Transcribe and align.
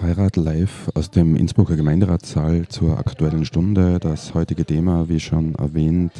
Freirad 0.00 0.36
live 0.36 0.88
aus 0.94 1.10
dem 1.10 1.36
Innsbrucker 1.36 1.76
Gemeinderatssaal 1.76 2.66
zur 2.68 2.98
aktuellen 2.98 3.44
Stunde. 3.44 3.98
Das 4.00 4.32
heutige 4.32 4.64
Thema, 4.64 5.10
wie 5.10 5.20
schon 5.20 5.54
erwähnt, 5.56 6.12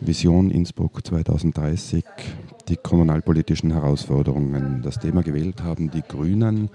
Vision 0.00 0.50
Innsbruck 0.50 1.06
2030, 1.06 2.04
die 2.68 2.78
kommunalpolitischen 2.78 3.70
Herausforderungen. 3.70 4.80
Das 4.82 4.98
Thema 4.98 5.22
gewählt 5.22 5.62
haben 5.62 5.90
die 5.90 6.00
Grünen. 6.00 6.70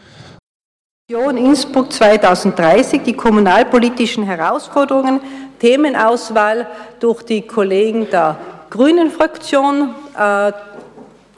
Vision 1.10 1.38
Innsbruck 1.38 1.92
2030, 1.92 3.02
die 3.02 3.14
kommunalpolitischen 3.14 4.24
Herausforderungen, 4.24 5.20
Themenauswahl 5.58 6.68
durch 7.00 7.24
die 7.24 7.42
Kollegen 7.42 8.12
der 8.12 8.38
Grünen 8.70 9.10
Fraktion. 9.10 9.96
Äh, 10.16 10.52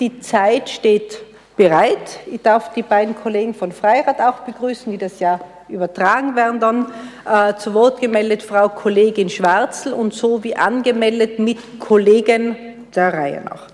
die 0.01 0.19
Zeit 0.19 0.69
steht 0.69 1.28
bereit. 1.59 2.21
Ich 2.25 2.41
darf 2.41 2.71
die 2.73 2.83
beiden 2.83 3.13
Kollegen 3.13 3.53
von 3.53 3.73
Freirad 3.73 4.21
auch 4.21 4.45
begrüßen, 4.45 4.89
die 4.93 4.97
das 4.97 5.19
ja 5.19 5.41
übertragen 5.67 6.33
werden 6.37 6.61
dann. 6.61 6.85
Äh, 7.29 7.55
zu 7.57 7.73
Wort 7.73 7.99
gemeldet 7.99 8.41
Frau 8.41 8.69
Kollegin 8.69 9.29
Schwarzel 9.29 9.91
und 9.91 10.13
so 10.13 10.41
wie 10.41 10.55
angemeldet 10.55 11.37
mit 11.37 11.57
Kollegen 11.77 12.55
der 12.95 13.13
Reihe 13.13 13.41
nach. 13.41 13.67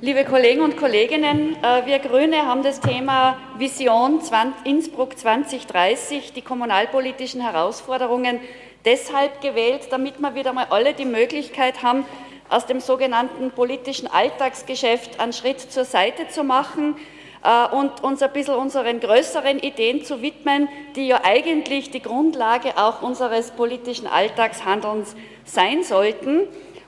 Liebe 0.00 0.24
Kollegen 0.24 0.62
und 0.62 0.76
Kolleginnen, 0.76 1.56
äh, 1.62 1.86
wir 1.86 2.00
Grüne 2.00 2.38
haben 2.38 2.64
das 2.64 2.80
Thema 2.80 3.36
Vision 3.56 4.20
Innsbruck 4.64 5.16
2030, 5.16 6.32
die 6.32 6.42
kommunalpolitischen 6.42 7.40
Herausforderungen, 7.40 8.40
deshalb 8.84 9.40
gewählt, 9.42 9.82
damit 9.90 10.18
wir 10.18 10.34
wieder 10.34 10.52
mal 10.52 10.66
alle 10.70 10.92
die 10.92 11.04
Möglichkeit 11.04 11.84
haben, 11.84 12.04
aus 12.48 12.66
dem 12.66 12.80
sogenannten 12.80 13.50
politischen 13.50 14.06
Alltagsgeschäft 14.06 15.20
einen 15.20 15.32
Schritt 15.32 15.60
zur 15.60 15.84
Seite 15.84 16.28
zu 16.28 16.44
machen 16.44 16.96
äh, 17.44 17.74
und 17.74 18.02
uns 18.02 18.22
ein 18.22 18.32
bisschen 18.32 18.54
unseren 18.54 19.00
größeren 19.00 19.58
Ideen 19.58 20.04
zu 20.04 20.22
widmen, 20.22 20.68
die 20.96 21.08
ja 21.08 21.20
eigentlich 21.24 21.90
die 21.90 22.02
Grundlage 22.02 22.76
auch 22.76 23.02
unseres 23.02 23.50
politischen 23.50 24.06
Alltagshandelns 24.06 25.14
sein 25.44 25.82
sollten. 25.84 26.42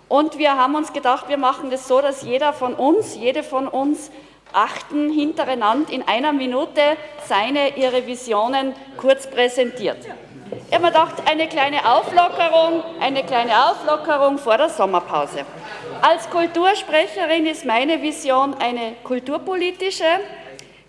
Und 0.09 0.39
wir 0.39 0.57
haben 0.57 0.75
uns 0.75 0.93
gedacht, 0.93 1.29
wir 1.29 1.39
machen 1.39 1.71
das 1.71 1.87
so, 1.87 2.01
dass 2.01 2.23
jeder 2.23 2.53
von 2.53 2.75
uns, 2.75 3.15
jede 3.15 3.43
von 3.43 3.69
uns 3.69 4.11
achten 4.53 5.13
hintereinander 5.13 5.93
in 5.93 6.03
einer 6.03 6.33
Minute 6.33 6.81
seine, 7.29 7.77
ihre 7.77 8.07
Visionen 8.07 8.75
kurz 8.97 9.31
präsentiert. 9.31 9.99
Ich 10.53 10.75
habe 10.75 10.85
mir 10.85 10.91
gedacht, 10.91 11.23
eine 11.31 11.47
kleine 11.47 11.79
Auflockerung, 11.85 12.83
eine 13.01 13.23
kleine 13.23 13.71
Auflockerung 13.71 14.39
vor 14.39 14.57
der 14.57 14.69
Sommerpause. 14.69 15.45
Als 16.03 16.29
Kultursprecherin 16.29 17.47
ist 17.47 17.65
meine 17.65 18.03
Vision 18.03 18.55
eine 18.55 18.95
kulturpolitische. 19.05 20.05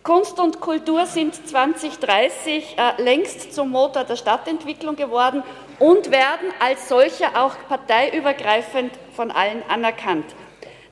Kunst 0.03 0.39
und 0.39 0.59
Kultur 0.59 1.05
sind 1.05 1.47
2030 1.47 2.75
äh, 2.75 3.01
längst 3.03 3.53
zum 3.53 3.69
Motor 3.69 4.03
der 4.03 4.15
Stadtentwicklung 4.15 4.95
geworden 4.95 5.43
und 5.77 6.09
werden 6.09 6.49
als 6.59 6.89
solche 6.89 7.27
auch 7.37 7.53
parteiübergreifend 7.69 8.91
von 9.15 9.29
allen 9.29 9.61
anerkannt. 9.69 10.25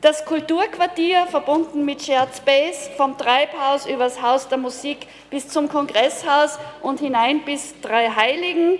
Das 0.02 0.24
Kulturquartier, 0.24 1.28
verbunden 1.28 1.84
mit 1.84 2.02
Shared 2.02 2.34
Space, 2.34 2.90
vom 2.96 3.18
Treibhaus 3.18 3.86
übers 3.86 4.22
Haus 4.22 4.48
der 4.48 4.58
Musik 4.58 5.00
bis 5.30 5.50
zum 5.50 5.68
Kongresshaus 5.68 6.58
und 6.82 7.02
hinein 7.02 7.44
bis 7.44 7.74
Drei 7.82 8.10
Heiligen. 8.10 8.80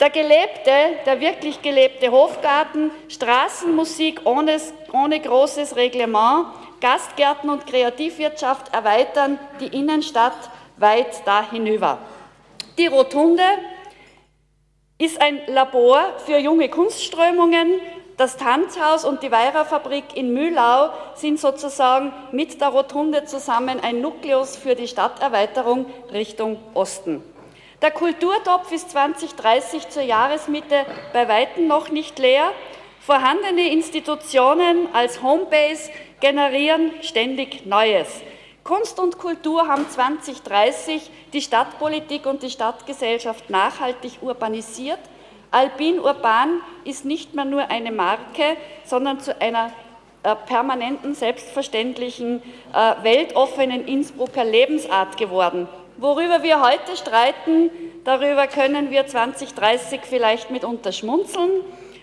Der 0.00 0.08
gelebte, 0.08 0.70
der 1.04 1.20
wirklich 1.20 1.60
gelebte 1.60 2.10
Hofgarten, 2.10 2.90
Straßenmusik 3.10 4.22
ohne, 4.24 4.58
ohne 4.94 5.20
großes 5.20 5.76
Reglement, 5.76 6.46
Gastgärten 6.80 7.50
und 7.50 7.66
Kreativwirtschaft 7.66 8.72
erweitern 8.72 9.38
die 9.60 9.66
Innenstadt 9.66 10.50
weit 10.78 11.26
da 11.26 11.50
hinüber. 11.50 11.98
Die 12.78 12.86
Rotunde 12.86 13.44
ist 14.96 15.20
ein 15.20 15.42
Labor 15.48 16.14
für 16.24 16.38
junge 16.38 16.70
Kunstströmungen, 16.70 17.80
das 18.16 18.36
Tanzhaus 18.36 19.04
und 19.04 19.22
die 19.22 19.30
Weirerfabrik 19.30 20.16
in 20.16 20.32
Mühlau 20.32 20.90
sind 21.14 21.38
sozusagen 21.38 22.12
mit 22.32 22.60
der 22.60 22.68
Rotunde 22.68 23.24
zusammen 23.24 23.78
ein 23.80 24.00
Nukleus 24.00 24.56
für 24.56 24.74
die 24.74 24.88
Stadterweiterung 24.88 25.86
Richtung 26.12 26.58
Osten. 26.74 27.22
Der 27.82 27.90
Kulturtopf 27.90 28.72
ist 28.72 28.90
2030 28.90 29.90
zur 29.90 30.02
Jahresmitte 30.02 30.86
bei 31.12 31.28
weitem 31.28 31.66
noch 31.66 31.90
nicht 31.90 32.18
leer. 32.18 32.52
Vorhandene 33.00 33.70
Institutionen 33.70 34.88
als 34.94 35.22
Homebase 35.22 35.90
generieren 36.20 36.92
ständig 37.02 37.66
Neues. 37.66 38.08
Kunst 38.64 38.98
und 38.98 39.18
Kultur 39.18 39.68
haben 39.68 39.88
2030 39.88 41.10
die 41.34 41.42
Stadtpolitik 41.42 42.24
und 42.24 42.42
die 42.42 42.50
Stadtgesellschaft 42.50 43.50
nachhaltig 43.50 44.18
urbanisiert 44.22 44.98
Alpin 45.56 46.00
Urban 46.00 46.60
ist 46.84 47.06
nicht 47.06 47.32
mehr 47.32 47.46
nur 47.46 47.70
eine 47.70 47.90
Marke, 47.90 48.58
sondern 48.84 49.20
zu 49.20 49.40
einer 49.40 49.72
äh, 50.22 50.34
permanenten, 50.34 51.14
selbstverständlichen, 51.14 52.42
äh, 52.74 53.02
weltoffenen 53.02 53.88
Innsbrucker 53.88 54.44
Lebensart 54.44 55.16
geworden. 55.16 55.66
Worüber 55.96 56.42
wir 56.42 56.60
heute 56.60 56.94
streiten, 56.94 57.70
darüber 58.04 58.46
können 58.48 58.90
wir 58.90 59.06
2030 59.06 60.00
vielleicht 60.02 60.50
mitunter 60.50 60.92
schmunzeln. 60.92 61.62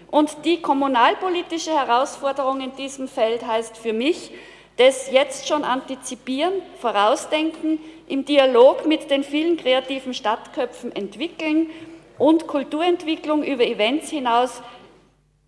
Und 0.09 0.45
die 0.45 0.59
kommunalpolitische 0.59 1.77
Herausforderung 1.77 2.59
in 2.59 2.75
diesem 2.75 3.07
Feld 3.07 3.45
heißt 3.45 3.77
für 3.77 3.93
mich, 3.93 4.31
das 4.77 5.11
jetzt 5.11 5.47
schon 5.47 5.63
antizipieren, 5.63 6.53
vorausdenken, 6.79 7.77
im 8.07 8.25
Dialog 8.25 8.87
mit 8.87 9.11
den 9.11 9.23
vielen 9.23 9.57
kreativen 9.57 10.15
Stadtköpfen 10.15 10.95
entwickeln 10.95 11.69
und 12.17 12.47
Kulturentwicklung 12.47 13.43
über 13.43 13.63
Events 13.63 14.09
hinaus 14.09 14.61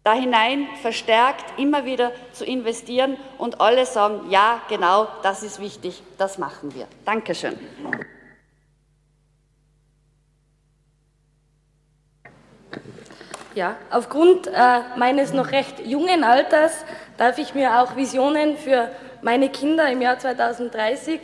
da 0.05 0.13
hinein 0.13 0.67
verstärkt 0.83 1.59
immer 1.59 1.83
wieder 1.83 2.11
zu 2.31 2.45
investieren 2.45 3.17
und 3.39 3.59
alle 3.59 3.87
sagen, 3.87 4.29
ja, 4.29 4.61
genau, 4.69 5.07
das 5.23 5.41
ist 5.41 5.59
wichtig, 5.59 6.03
das 6.19 6.37
machen 6.37 6.75
wir. 6.75 6.85
Dankeschön. 7.05 7.57
Ja, 13.55 13.77
aufgrund 13.89 14.45
äh, 14.45 14.51
meines 14.95 15.33
noch 15.33 15.51
recht 15.51 15.79
jungen 15.83 16.23
Alters 16.23 16.85
darf 17.17 17.39
ich 17.39 17.55
mir 17.55 17.81
auch 17.81 17.95
Visionen 17.95 18.57
für 18.57 18.91
meine 19.23 19.49
Kinder 19.49 19.89
im 19.89 20.03
Jahr 20.03 20.19
2030 20.19 21.19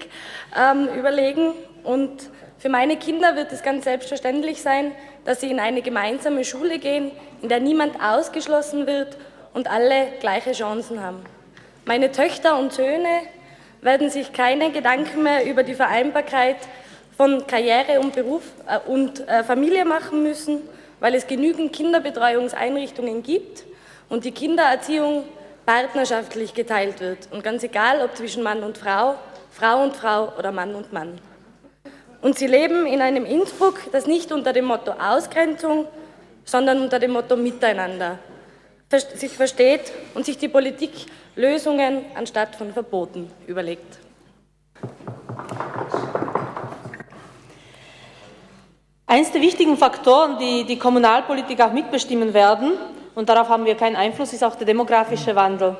ähm, 0.57 0.87
überlegen. 0.87 1.53
Und 1.83 2.31
für 2.57 2.69
meine 2.69 2.97
Kinder 2.97 3.35
wird 3.35 3.51
es 3.51 3.61
ganz 3.61 3.83
selbstverständlich 3.83 4.63
sein, 4.63 4.93
dass 5.25 5.41
sie 5.41 5.51
in 5.51 5.59
eine 5.59 5.81
gemeinsame 5.81 6.43
Schule 6.43 6.79
gehen, 6.79 7.11
in 7.41 7.49
der 7.49 7.59
niemand 7.59 8.01
ausgeschlossen 8.01 8.87
wird 8.87 9.17
und 9.53 9.69
alle 9.69 10.07
gleiche 10.19 10.53
Chancen 10.53 11.03
haben. 11.03 11.23
Meine 11.85 12.11
Töchter 12.11 12.57
und 12.57 12.73
Söhne 12.73 13.21
werden 13.81 14.09
sich 14.09 14.33
keine 14.33 14.71
Gedanken 14.71 15.23
mehr 15.23 15.45
über 15.45 15.63
die 15.63 15.73
Vereinbarkeit 15.73 16.57
von 17.17 17.45
Karriere 17.47 17.99
und 17.99 18.13
Beruf 18.13 18.43
äh, 18.67 18.79
und 18.89 19.27
äh, 19.27 19.43
Familie 19.43 19.85
machen 19.85 20.23
müssen, 20.23 20.61
weil 20.99 21.15
es 21.15 21.27
genügend 21.27 21.73
Kinderbetreuungseinrichtungen 21.73 23.23
gibt 23.23 23.63
und 24.09 24.25
die 24.25 24.31
Kindererziehung 24.31 25.23
partnerschaftlich 25.65 26.53
geteilt 26.53 26.99
wird. 26.99 27.27
Und 27.31 27.43
ganz 27.43 27.63
egal, 27.63 28.01
ob 28.03 28.15
zwischen 28.15 28.43
Mann 28.43 28.63
und 28.63 28.77
Frau, 28.77 29.15
Frau 29.51 29.83
und 29.83 29.95
Frau 29.95 30.33
oder 30.37 30.51
Mann 30.51 30.75
und 30.75 30.93
Mann. 30.93 31.19
Und 32.21 32.37
sie 32.37 32.47
leben 32.47 32.85
in 32.85 33.01
einem 33.01 33.25
Innsbruck, 33.25 33.79
das 33.91 34.05
nicht 34.05 34.31
unter 34.31 34.53
dem 34.53 34.65
Motto 34.65 34.91
Ausgrenzung, 34.91 35.87
sondern 36.45 36.81
unter 36.81 36.99
dem 36.99 37.11
Motto 37.11 37.35
Miteinander 37.35 38.19
sich 38.99 39.31
versteht 39.31 39.91
und 40.13 40.25
sich 40.25 40.37
die 40.37 40.49
Politik 40.49 40.91
Lösungen 41.35 42.05
anstatt 42.13 42.55
von 42.55 42.73
Verboten 42.73 43.31
überlegt. 43.47 43.99
Eines 49.07 49.31
der 49.31 49.41
wichtigen 49.41 49.77
Faktoren, 49.77 50.37
die 50.39 50.65
die 50.65 50.77
Kommunalpolitik 50.77 51.61
auch 51.61 51.71
mitbestimmen 51.71 52.33
werden, 52.33 52.73
und 53.13 53.27
darauf 53.27 53.49
haben 53.49 53.65
wir 53.65 53.75
keinen 53.75 53.97
Einfluss, 53.97 54.31
ist 54.31 54.43
auch 54.43 54.55
der 54.55 54.65
demografische 54.65 55.35
Wandel. 55.35 55.77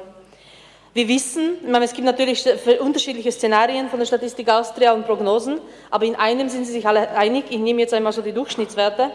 Wir 0.94 1.08
wissen, 1.08 1.54
meine, 1.72 1.86
es 1.86 1.94
gibt 1.94 2.06
natürlich 2.06 2.46
unterschiedliche 2.82 3.32
Szenarien 3.32 3.88
von 3.90 4.00
der 4.00 4.06
Statistik 4.06 4.50
Austria 4.50 4.92
und 4.92 5.06
Prognosen, 5.06 5.62
aber 5.90 6.04
in 6.04 6.18
einem 6.18 6.50
sind 6.50 6.66
sie 6.66 6.74
sich 6.74 6.86
alle 6.86 7.12
einig. 7.12 7.46
Ich 7.50 7.60
nehme 7.60 7.80
jetzt 7.80 7.94
einmal 7.94 8.12
so 8.12 8.22
die 8.22 8.34
Durchschnittswerte. 8.34 9.10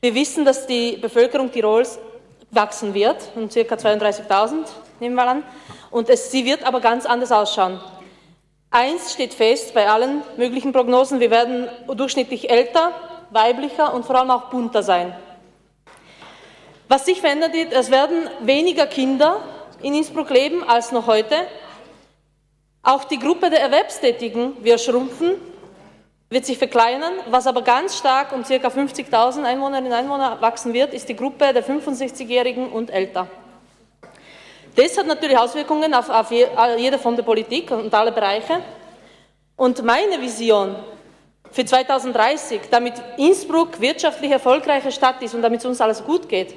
Wir 0.00 0.14
wissen, 0.14 0.44
dass 0.44 0.68
die 0.68 0.98
Bevölkerung 0.98 1.50
Tirols 1.50 1.98
wachsen 2.52 2.94
wird, 2.94 3.16
um 3.34 3.48
ca. 3.48 3.58
32.000, 3.74 4.66
nehmen 5.00 5.16
wir 5.16 5.26
an, 5.26 5.42
und 5.90 6.08
es, 6.08 6.30
sie 6.30 6.44
wird 6.44 6.64
aber 6.64 6.80
ganz 6.80 7.06
anders 7.06 7.32
ausschauen. 7.32 7.80
Eins 8.70 9.12
steht 9.12 9.34
fest 9.34 9.74
bei 9.74 9.88
allen 9.88 10.22
möglichen 10.36 10.72
Prognosen, 10.72 11.18
wir 11.18 11.32
werden 11.32 11.68
durchschnittlich 11.92 12.50
älter, 12.50 12.92
weiblicher 13.30 13.92
und 13.94 14.06
vor 14.06 14.14
allem 14.14 14.30
auch 14.30 14.44
bunter 14.50 14.84
sein. 14.84 15.12
Was 16.86 17.04
sich 17.04 17.20
verändert, 17.20 17.50
es 17.72 17.90
werden 17.90 18.30
weniger 18.42 18.86
Kinder 18.86 19.40
in 19.82 19.94
Innsbruck 19.94 20.30
leben 20.30 20.62
als 20.62 20.92
noch 20.92 21.06
heute. 21.06 21.36
Auch 22.82 23.04
die 23.04 23.18
Gruppe 23.18 23.50
der 23.50 23.60
Erwerbstätigen 23.60 24.62
wird 24.64 24.80
schrumpfen. 24.80 25.36
wird 26.32 26.46
sich 26.46 26.58
verkleinern. 26.58 27.12
Was 27.28 27.48
aber 27.48 27.62
ganz 27.62 27.98
stark 27.98 28.32
um 28.32 28.44
ca. 28.44 28.54
50.000 28.54 29.42
Einwohnerinnen 29.42 29.90
und 29.90 29.98
Einwohner 29.98 30.40
wachsen 30.40 30.72
wird, 30.72 30.94
ist 30.94 31.08
die 31.08 31.16
Gruppe 31.16 31.52
der 31.52 31.64
65-Jährigen 31.64 32.70
und 32.70 32.90
älter. 32.90 33.26
Das 34.76 34.96
hat 34.96 35.06
natürlich 35.06 35.36
Auswirkungen 35.36 35.92
auf, 35.92 36.08
auf 36.08 36.30
jede 36.30 36.98
Form 36.98 37.16
der 37.16 37.24
Politik 37.24 37.72
und 37.72 37.92
alle 37.92 38.12
Bereiche. 38.12 38.60
Und 39.56 39.82
meine 39.82 40.20
Vision 40.20 40.76
für 41.50 41.64
2030, 41.64 42.60
damit 42.70 42.94
Innsbruck 43.16 43.80
wirtschaftlich 43.80 44.30
erfolgreiche 44.30 44.92
Stadt 44.92 45.20
ist 45.22 45.34
und 45.34 45.42
damit 45.42 45.60
es 45.60 45.66
uns 45.66 45.80
alles 45.80 46.04
gut 46.04 46.28
geht, 46.28 46.54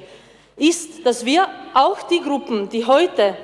ist, 0.56 1.04
dass 1.04 1.24
wir 1.24 1.46
auch 1.74 2.02
die 2.02 2.20
Gruppen, 2.20 2.68
die 2.68 2.86
heute 2.86 3.36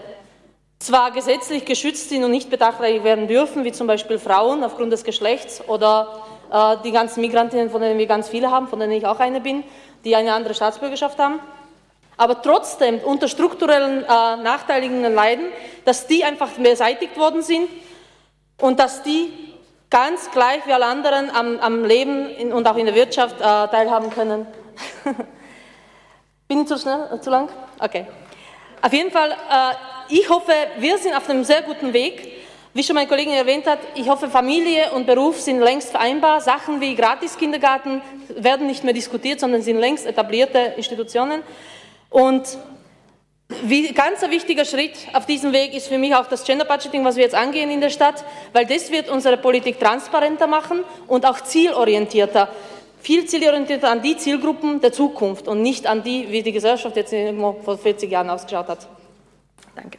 zwar 0.78 1.10
gesetzlich 1.10 1.64
geschützt 1.64 2.08
sind 2.08 2.24
und 2.24 2.30
nicht 2.30 2.50
benachteiligt 2.50 3.04
werden 3.04 3.28
dürfen, 3.28 3.64
wie 3.64 3.72
zum 3.72 3.86
Beispiel 3.86 4.18
Frauen 4.18 4.64
aufgrund 4.64 4.92
des 4.92 5.04
Geschlechts 5.04 5.62
oder 5.68 6.22
äh, 6.50 6.76
die 6.84 6.92
ganzen 6.92 7.20
Migrantinnen, 7.20 7.70
von 7.70 7.82
denen 7.82 7.98
wir 7.98 8.06
ganz 8.06 8.28
viele 8.28 8.50
haben, 8.50 8.68
von 8.68 8.80
denen 8.80 8.92
ich 8.92 9.06
auch 9.06 9.20
eine 9.20 9.40
bin, 9.40 9.62
die 10.04 10.16
eine 10.16 10.32
andere 10.32 10.54
Staatsbürgerschaft 10.54 11.18
haben, 11.18 11.40
aber 12.16 12.40
trotzdem 12.40 12.98
unter 12.98 13.28
strukturellen 13.28 14.04
äh, 14.04 14.06
Nachteiligungen 14.06 15.14
leiden, 15.14 15.46
dass 15.84 16.06
die 16.06 16.24
einfach 16.24 16.48
beseitigt 16.50 17.16
worden 17.18 17.42
sind 17.42 17.68
und 18.58 18.78
dass 18.78 19.02
die 19.02 19.32
ganz 19.90 20.30
gleich 20.30 20.66
wie 20.66 20.72
alle 20.72 20.86
anderen 20.86 21.30
am, 21.30 21.58
am 21.58 21.84
Leben 21.84 22.30
in, 22.30 22.52
und 22.52 22.66
auch 22.66 22.76
in 22.76 22.86
der 22.86 22.94
Wirtschaft 22.94 23.36
äh, 23.40 23.42
teilhaben 23.42 24.10
können. 24.10 24.46
Bin 26.50 26.62
ich 26.62 26.66
zu 26.66 26.76
schnell, 26.78 27.06
äh, 27.14 27.20
zu 27.20 27.30
lang? 27.30 27.48
Okay. 27.78 28.06
Auf 28.82 28.92
jeden 28.92 29.12
Fall, 29.12 29.30
äh, 29.30 29.74
ich 30.08 30.28
hoffe, 30.28 30.50
wir 30.78 30.98
sind 30.98 31.14
auf 31.14 31.30
einem 31.30 31.44
sehr 31.44 31.62
guten 31.62 31.92
Weg. 31.92 32.42
Wie 32.74 32.82
schon 32.82 32.96
meine 32.96 33.06
Kollegin 33.06 33.34
erwähnt 33.34 33.68
hat, 33.68 33.78
ich 33.94 34.08
hoffe, 34.08 34.28
Familie 34.28 34.90
und 34.90 35.06
Beruf 35.06 35.38
sind 35.38 35.60
längst 35.60 35.90
vereinbar. 35.90 36.40
Sachen 36.40 36.80
wie 36.80 36.96
Gratis-Kindergarten 36.96 38.02
werden 38.30 38.66
nicht 38.66 38.82
mehr 38.82 38.92
diskutiert, 38.92 39.38
sondern 39.38 39.62
sind 39.62 39.78
längst 39.78 40.06
etablierte 40.06 40.74
Institutionen. 40.76 41.44
Und 42.08 42.58
wie, 43.62 43.92
ganz 43.92 44.24
ein 44.24 44.32
wichtiger 44.32 44.64
Schritt 44.64 44.96
auf 45.12 45.26
diesem 45.26 45.52
Weg 45.52 45.72
ist 45.72 45.86
für 45.86 45.98
mich 45.98 46.16
auch 46.16 46.26
das 46.26 46.42
Gender 46.42 46.64
Budgeting, 46.64 47.04
was 47.04 47.14
wir 47.14 47.22
jetzt 47.22 47.36
angehen 47.36 47.70
in 47.70 47.80
der 47.80 47.90
Stadt, 47.90 48.24
weil 48.52 48.66
das 48.66 48.90
wird 48.90 49.08
unsere 49.08 49.36
Politik 49.36 49.78
transparenter 49.78 50.48
machen 50.48 50.82
und 51.06 51.24
auch 51.26 51.40
zielorientierter. 51.42 52.48
Viel 53.00 53.24
zielorientierter 53.24 53.90
an 53.90 54.02
die 54.02 54.16
Zielgruppen 54.16 54.80
der 54.80 54.92
Zukunft 54.92 55.48
und 55.48 55.62
nicht 55.62 55.86
an 55.86 56.02
die, 56.02 56.26
wie 56.30 56.42
die 56.42 56.52
Gesellschaft 56.52 56.96
jetzt 56.96 57.12
irgendwo 57.12 57.54
vor 57.64 57.78
40 57.78 58.10
Jahren 58.10 58.28
ausgeschaut 58.28 58.68
hat. 58.68 58.88
Danke. 59.74 59.98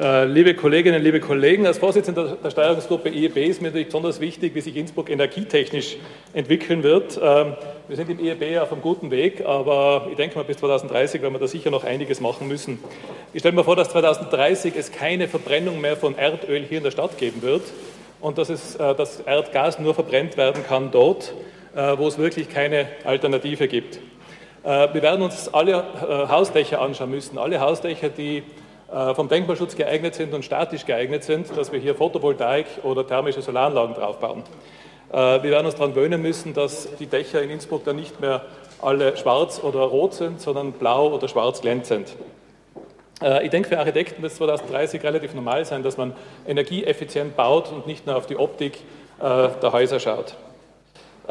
Äh, 0.00 0.24
liebe 0.24 0.54
Kolleginnen, 0.54 1.02
liebe 1.02 1.20
Kollegen, 1.20 1.66
als 1.66 1.76
Vorsitzender 1.76 2.38
der 2.42 2.50
Steuerungsgruppe 2.50 3.10
IEB 3.10 3.36
ist 3.36 3.60
mir 3.60 3.68
natürlich 3.68 3.88
besonders 3.88 4.20
wichtig, 4.20 4.54
wie 4.54 4.62
sich 4.62 4.74
Innsbruck 4.74 5.10
energietechnisch 5.10 5.98
entwickeln 6.32 6.82
wird. 6.82 7.20
Ähm, 7.22 7.54
wir 7.86 7.96
sind 7.96 8.08
im 8.08 8.18
IEB 8.18 8.58
auf 8.60 8.72
einem 8.72 8.80
guten 8.80 9.10
Weg, 9.10 9.44
aber 9.44 10.06
ich 10.08 10.16
denke 10.16 10.38
mal, 10.38 10.44
bis 10.44 10.56
2030 10.56 11.20
werden 11.20 11.34
wir 11.34 11.40
da 11.40 11.46
sicher 11.46 11.70
noch 11.70 11.84
einiges 11.84 12.20
machen 12.22 12.48
müssen. 12.48 12.78
Ich 13.34 13.40
stelle 13.40 13.54
mir 13.54 13.64
vor, 13.64 13.76
dass 13.76 13.90
2030 13.90 14.74
es 14.78 14.90
keine 14.92 15.28
Verbrennung 15.28 15.82
mehr 15.82 15.98
von 15.98 16.16
Erdöl 16.16 16.62
hier 16.62 16.78
in 16.78 16.84
der 16.84 16.92
Stadt 16.92 17.18
geben 17.18 17.42
wird 17.42 17.64
und 18.20 18.38
dass 18.38 18.48
es, 18.48 18.76
äh, 18.76 18.94
das 18.94 19.20
Erdgas 19.20 19.78
nur 19.78 19.94
verbrennt 19.94 20.36
werden 20.36 20.64
kann 20.66 20.90
dort, 20.90 21.32
äh, 21.74 21.96
wo 21.98 22.06
es 22.06 22.18
wirklich 22.18 22.48
keine 22.48 22.88
Alternative 23.04 23.68
gibt. 23.68 24.00
Wir 24.62 24.92
werden 24.92 25.22
uns 25.22 25.48
alle 25.54 25.82
Hausdächer 26.28 26.82
anschauen 26.82 27.10
müssen, 27.10 27.38
alle 27.38 27.60
Hausdächer, 27.60 28.10
die 28.10 28.42
äh, 28.92 29.14
vom 29.14 29.28
Denkmalschutz 29.28 29.76
geeignet 29.76 30.16
sind 30.16 30.34
und 30.34 30.44
statisch 30.44 30.84
geeignet 30.84 31.22
sind, 31.22 31.56
dass 31.56 31.70
wir 31.70 31.78
hier 31.78 31.94
Photovoltaik 31.94 32.66
oder 32.82 33.06
thermische 33.06 33.40
Solaranlagen 33.40 33.94
draufbauen. 33.94 34.42
Äh, 35.12 35.42
wir 35.44 35.50
werden 35.50 35.66
uns 35.66 35.76
daran 35.76 35.94
gewöhnen 35.94 36.20
müssen, 36.20 36.54
dass 36.54 36.88
die 36.96 37.06
Dächer 37.06 37.40
in 37.40 37.50
Innsbruck 37.50 37.84
dann 37.84 37.96
nicht 37.96 38.20
mehr 38.20 38.42
alle 38.82 39.16
schwarz 39.16 39.62
oder 39.62 39.80
rot 39.80 40.14
sind, 40.14 40.40
sondern 40.40 40.72
blau 40.72 41.14
oder 41.14 41.28
schwarz 41.28 41.60
glänzend. 41.60 42.16
Äh, 43.22 43.44
ich 43.44 43.50
denke, 43.50 43.68
für 43.68 43.78
Architekten 43.78 44.22
wird 44.22 44.32
es 44.32 44.38
2030 44.38 45.02
relativ 45.02 45.34
normal 45.34 45.64
sein, 45.64 45.82
dass 45.82 45.96
man 45.96 46.14
energieeffizient 46.46 47.36
baut 47.36 47.70
und 47.72 47.86
nicht 47.86 48.06
nur 48.06 48.16
auf 48.16 48.26
die 48.26 48.36
Optik 48.36 48.78
der 49.22 49.72
Häuser 49.72 50.00
schaut. 50.00 50.34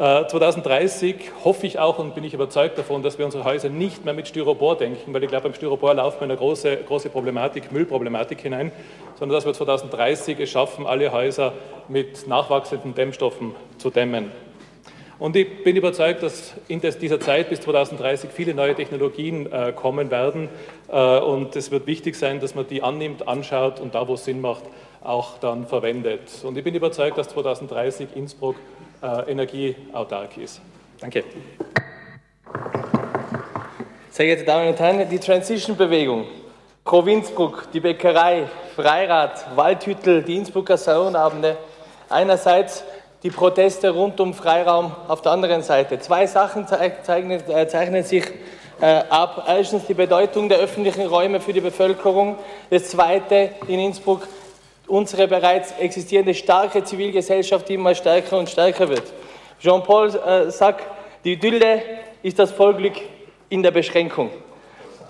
2030 0.00 1.14
äh, 1.14 1.18
hoffe 1.44 1.66
ich 1.66 1.78
auch 1.78 1.98
und 1.98 2.14
bin 2.14 2.24
ich 2.24 2.32
überzeugt 2.32 2.78
davon, 2.78 3.02
dass 3.02 3.18
wir 3.18 3.26
unsere 3.26 3.44
Häuser 3.44 3.68
nicht 3.68 4.02
mehr 4.02 4.14
mit 4.14 4.28
Styropor 4.28 4.78
denken, 4.78 5.12
weil 5.12 5.22
ich 5.22 5.28
glaube, 5.28 5.44
beim 5.44 5.54
Styropor 5.54 5.92
laufen 5.92 6.20
wir 6.20 6.24
in 6.24 6.30
eine 6.30 6.38
große, 6.38 6.78
große 6.88 7.10
Problematik, 7.10 7.70
Müllproblematik 7.70 8.40
hinein, 8.40 8.72
sondern 9.18 9.36
dass 9.36 9.44
wir 9.44 9.52
2030 9.52 10.40
es 10.40 10.50
schaffen, 10.50 10.86
alle 10.86 11.12
Häuser 11.12 11.52
mit 11.88 12.26
nachwachsenden 12.26 12.94
Dämmstoffen 12.94 13.54
zu 13.76 13.90
dämmen. 13.90 14.32
Und 15.20 15.36
ich 15.36 15.62
bin 15.62 15.76
überzeugt, 15.76 16.22
dass 16.22 16.54
in 16.66 16.80
dieser 16.80 17.20
Zeit 17.20 17.50
bis 17.50 17.60
2030 17.60 18.30
viele 18.32 18.54
neue 18.54 18.74
Technologien 18.74 19.52
äh, 19.52 19.70
kommen 19.76 20.10
werden. 20.10 20.48
Äh, 20.88 21.18
und 21.18 21.54
es 21.56 21.70
wird 21.70 21.86
wichtig 21.86 22.16
sein, 22.16 22.40
dass 22.40 22.54
man 22.54 22.66
die 22.66 22.82
annimmt, 22.82 23.28
anschaut 23.28 23.80
und 23.80 23.94
da, 23.94 24.08
wo 24.08 24.14
es 24.14 24.24
Sinn 24.24 24.40
macht, 24.40 24.62
auch 25.04 25.36
dann 25.36 25.66
verwendet. 25.66 26.22
Und 26.42 26.56
ich 26.56 26.64
bin 26.64 26.74
überzeugt, 26.74 27.18
dass 27.18 27.28
2030 27.28 28.16
Innsbruck 28.16 28.56
äh, 29.02 29.30
energieautark 29.30 30.38
ist. 30.38 30.62
Danke. 31.00 31.22
Sehr 34.08 34.24
geehrte 34.24 34.44
Damen 34.44 34.68
und 34.68 34.80
Herren, 34.80 35.06
die 35.06 35.18
Transition-Bewegung, 35.18 36.24
Pro 36.82 37.02
Innsbruck, 37.02 37.68
die 37.74 37.80
Bäckerei, 37.80 38.48
Freirad, 38.74 39.54
Waldhüttel, 39.54 40.22
die 40.22 40.36
Innsbrucker 40.36 40.78
Salonabende, 40.78 41.58
einerseits 42.08 42.84
die 43.22 43.30
Proteste 43.30 43.90
rund 43.90 44.18
um 44.20 44.32
Freiraum 44.32 44.92
auf 45.08 45.20
der 45.22 45.32
anderen 45.32 45.62
Seite. 45.62 45.98
Zwei 45.98 46.26
Sachen 46.26 46.66
zeichnen, 46.66 47.42
äh, 47.48 47.68
zeichnen 47.68 48.02
sich 48.02 48.24
äh, 48.80 49.02
ab. 49.08 49.44
Erstens 49.46 49.86
die 49.86 49.94
Bedeutung 49.94 50.48
der 50.48 50.58
öffentlichen 50.58 51.06
Räume 51.06 51.40
für 51.40 51.52
die 51.52 51.60
Bevölkerung. 51.60 52.36
Das 52.70 52.88
Zweite 52.88 53.50
in 53.68 53.78
Innsbruck 53.78 54.26
unsere 54.86 55.28
bereits 55.28 55.72
existierende 55.78 56.34
starke 56.34 56.82
Zivilgesellschaft 56.82 57.68
die 57.68 57.74
immer 57.74 57.94
stärker 57.94 58.38
und 58.38 58.48
stärker 58.48 58.88
wird. 58.88 59.04
Jean-Paul 59.60 60.08
äh, 60.08 60.50
sagt, 60.50 60.84
die 61.24 61.34
Idylle 61.34 61.82
ist 62.22 62.38
das 62.38 62.50
Vollglück 62.50 62.94
in 63.50 63.62
der 63.62 63.70
Beschränkung. 63.70 64.30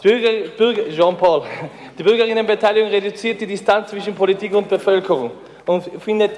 Bürger, 0.02 0.48
Bürger, 0.56 0.90
Jean-Paul, 0.90 1.44
die 1.98 2.02
Bürgerinnenbeteiligung 2.02 2.90
reduziert 2.90 3.40
die 3.40 3.46
Distanz 3.46 3.90
zwischen 3.90 4.14
Politik 4.14 4.54
und 4.54 4.68
Bevölkerung 4.68 5.30
und 5.66 5.84
findet, 6.00 6.32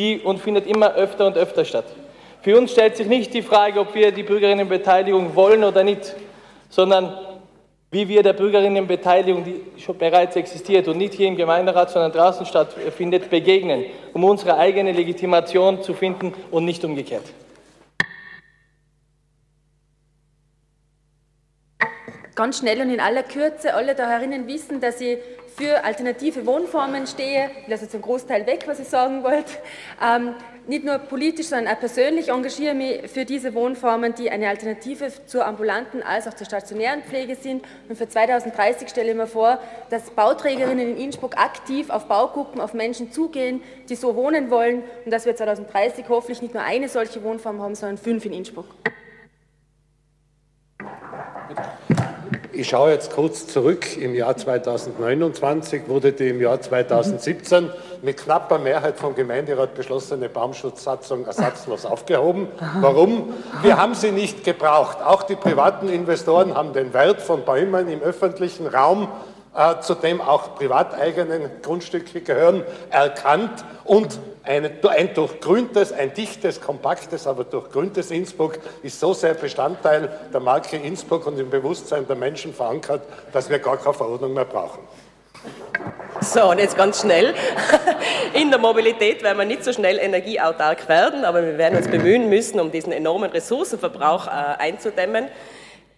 die, 0.00 0.18
und 0.18 0.40
findet 0.40 0.66
immer 0.66 0.94
öfter 0.94 1.26
und 1.26 1.36
öfter 1.36 1.64
statt. 1.64 1.84
Für 2.42 2.56
uns 2.56 2.72
stellt 2.72 2.96
sich 2.96 3.06
nicht 3.06 3.34
die 3.34 3.42
Frage, 3.42 3.80
ob 3.80 3.94
wir 3.94 4.12
die 4.12 4.22
Bürgerinnenbeteiligung 4.22 5.36
wollen 5.36 5.62
oder 5.62 5.84
nicht, 5.84 6.16
sondern 6.70 7.14
wie 7.90 8.08
wir 8.08 8.22
der 8.22 8.32
Bürgerinnenbeteiligung, 8.32 9.44
die 9.44 9.60
schon 9.80 9.98
bereits 9.98 10.36
existiert 10.36 10.88
und 10.88 10.96
nicht 10.96 11.12
hier 11.14 11.28
im 11.28 11.36
Gemeinderat, 11.36 11.90
sondern 11.90 12.12
draußen 12.12 12.46
stattfindet, 12.46 13.28
begegnen, 13.28 13.84
um 14.14 14.24
unsere 14.24 14.56
eigene 14.56 14.92
Legitimation 14.92 15.82
zu 15.82 15.92
finden 15.92 16.32
und 16.50 16.64
nicht 16.64 16.82
umgekehrt. 16.84 17.24
Ganz 22.36 22.60
schnell 22.60 22.80
und 22.80 22.90
in 22.90 23.00
aller 23.00 23.24
Kürze, 23.24 23.74
alle 23.74 23.94
da 23.94 24.08
herinnen 24.08 24.46
wissen, 24.46 24.80
dass 24.80 25.00
ich 25.00 25.18
für 25.60 25.84
alternative 25.84 26.46
Wohnformen 26.46 27.06
stehe. 27.06 27.50
Ich 27.62 27.68
lasse 27.68 27.86
einen 27.92 28.00
Großteil 28.00 28.46
weg, 28.46 28.62
was 28.66 28.80
ich 28.80 28.88
sagen 28.88 29.22
wollte. 29.22 29.52
Ähm, 30.02 30.34
nicht 30.66 30.84
nur 30.84 30.98
politisch, 30.98 31.48
sondern 31.48 31.74
auch 31.74 31.80
persönlich 31.80 32.30
engagiere 32.30 32.74
mich 32.74 33.10
für 33.10 33.26
diese 33.26 33.52
Wohnformen, 33.52 34.14
die 34.14 34.30
eine 34.30 34.48
Alternative 34.48 35.12
zur 35.26 35.44
ambulanten 35.44 36.02
als 36.02 36.26
auch 36.26 36.32
zur 36.32 36.46
stationären 36.46 37.02
Pflege 37.02 37.34
sind. 37.34 37.62
Und 37.90 37.96
für 37.96 38.08
2030 38.08 38.88
stelle 38.88 39.10
ich 39.10 39.16
mir 39.16 39.26
vor, 39.26 39.58
dass 39.90 40.10
Bauträgerinnen 40.10 40.92
in 40.92 40.96
Innsbruck 40.96 41.36
aktiv 41.36 41.90
auf 41.90 42.06
Baugruppen, 42.06 42.60
auf 42.60 42.72
Menschen 42.72 43.12
zugehen, 43.12 43.62
die 43.90 43.96
so 43.96 44.16
wohnen 44.16 44.50
wollen 44.50 44.82
und 45.04 45.10
dass 45.10 45.26
wir 45.26 45.36
2030 45.36 46.06
hoffentlich 46.08 46.40
nicht 46.40 46.54
nur 46.54 46.62
eine 46.62 46.88
solche 46.88 47.22
Wohnform 47.22 47.60
haben, 47.60 47.74
sondern 47.74 47.98
fünf 47.98 48.24
in 48.24 48.32
Innsbruck. 48.32 48.66
Ich 52.60 52.68
schaue 52.68 52.90
jetzt 52.90 53.14
kurz 53.14 53.46
zurück. 53.46 53.96
Im 53.96 54.14
Jahr 54.14 54.36
2029 54.36 55.88
wurde 55.88 56.12
die 56.12 56.28
im 56.28 56.42
Jahr 56.42 56.60
2017 56.60 57.70
mit 58.02 58.18
knapper 58.18 58.58
Mehrheit 58.58 58.98
vom 58.98 59.14
Gemeinderat 59.14 59.74
beschlossene 59.74 60.28
Baumschutzsatzung 60.28 61.24
ersatzlos 61.24 61.86
aufgehoben. 61.86 62.48
Warum? 62.82 63.32
Wir 63.62 63.78
haben 63.78 63.94
sie 63.94 64.10
nicht 64.10 64.44
gebraucht. 64.44 64.98
Auch 65.02 65.22
die 65.22 65.36
privaten 65.36 65.88
Investoren 65.88 66.54
haben 66.54 66.74
den 66.74 66.92
Wert 66.92 67.22
von 67.22 67.46
Bäumen 67.46 67.88
im 67.88 68.02
öffentlichen 68.02 68.66
Raum 68.66 69.08
äh, 69.54 69.80
zu 69.80 69.94
dem 69.94 70.20
auch 70.20 70.54
privateigenen 70.54 71.50
Grundstücke 71.62 72.20
gehören, 72.20 72.62
erkannt 72.90 73.64
und 73.84 74.18
eine, 74.44 74.70
ein 74.88 75.14
durchgrüntes, 75.14 75.92
ein 75.92 76.14
dichtes, 76.14 76.60
kompaktes, 76.60 77.26
aber 77.26 77.44
durchgrüntes 77.44 78.10
Innsbruck 78.10 78.58
ist 78.82 78.98
so 78.98 79.12
sehr 79.12 79.34
Bestandteil 79.34 80.08
der 80.32 80.40
Marke 80.40 80.76
Innsbruck 80.76 81.26
und 81.26 81.38
im 81.38 81.50
Bewusstsein 81.50 82.06
der 82.06 82.16
Menschen 82.16 82.54
verankert, 82.54 83.02
dass 83.32 83.50
wir 83.50 83.58
gar 83.58 83.76
keine 83.76 83.94
Verordnung 83.94 84.32
mehr 84.34 84.44
brauchen. 84.44 84.80
So, 86.20 86.50
und 86.50 86.58
jetzt 86.58 86.76
ganz 86.76 87.00
schnell. 87.00 87.34
In 88.34 88.50
der 88.50 88.58
Mobilität 88.58 89.22
werden 89.22 89.38
wir 89.38 89.46
nicht 89.46 89.64
so 89.64 89.72
schnell 89.72 89.98
energieautark 89.98 90.88
werden, 90.88 91.24
aber 91.24 91.42
wir 91.42 91.56
werden 91.56 91.78
uns 91.78 91.88
bemühen 91.88 92.28
müssen, 92.28 92.60
um 92.60 92.70
diesen 92.70 92.92
enormen 92.92 93.30
Ressourcenverbrauch 93.30 94.26
äh, 94.26 94.30
einzudämmen. 94.30 95.28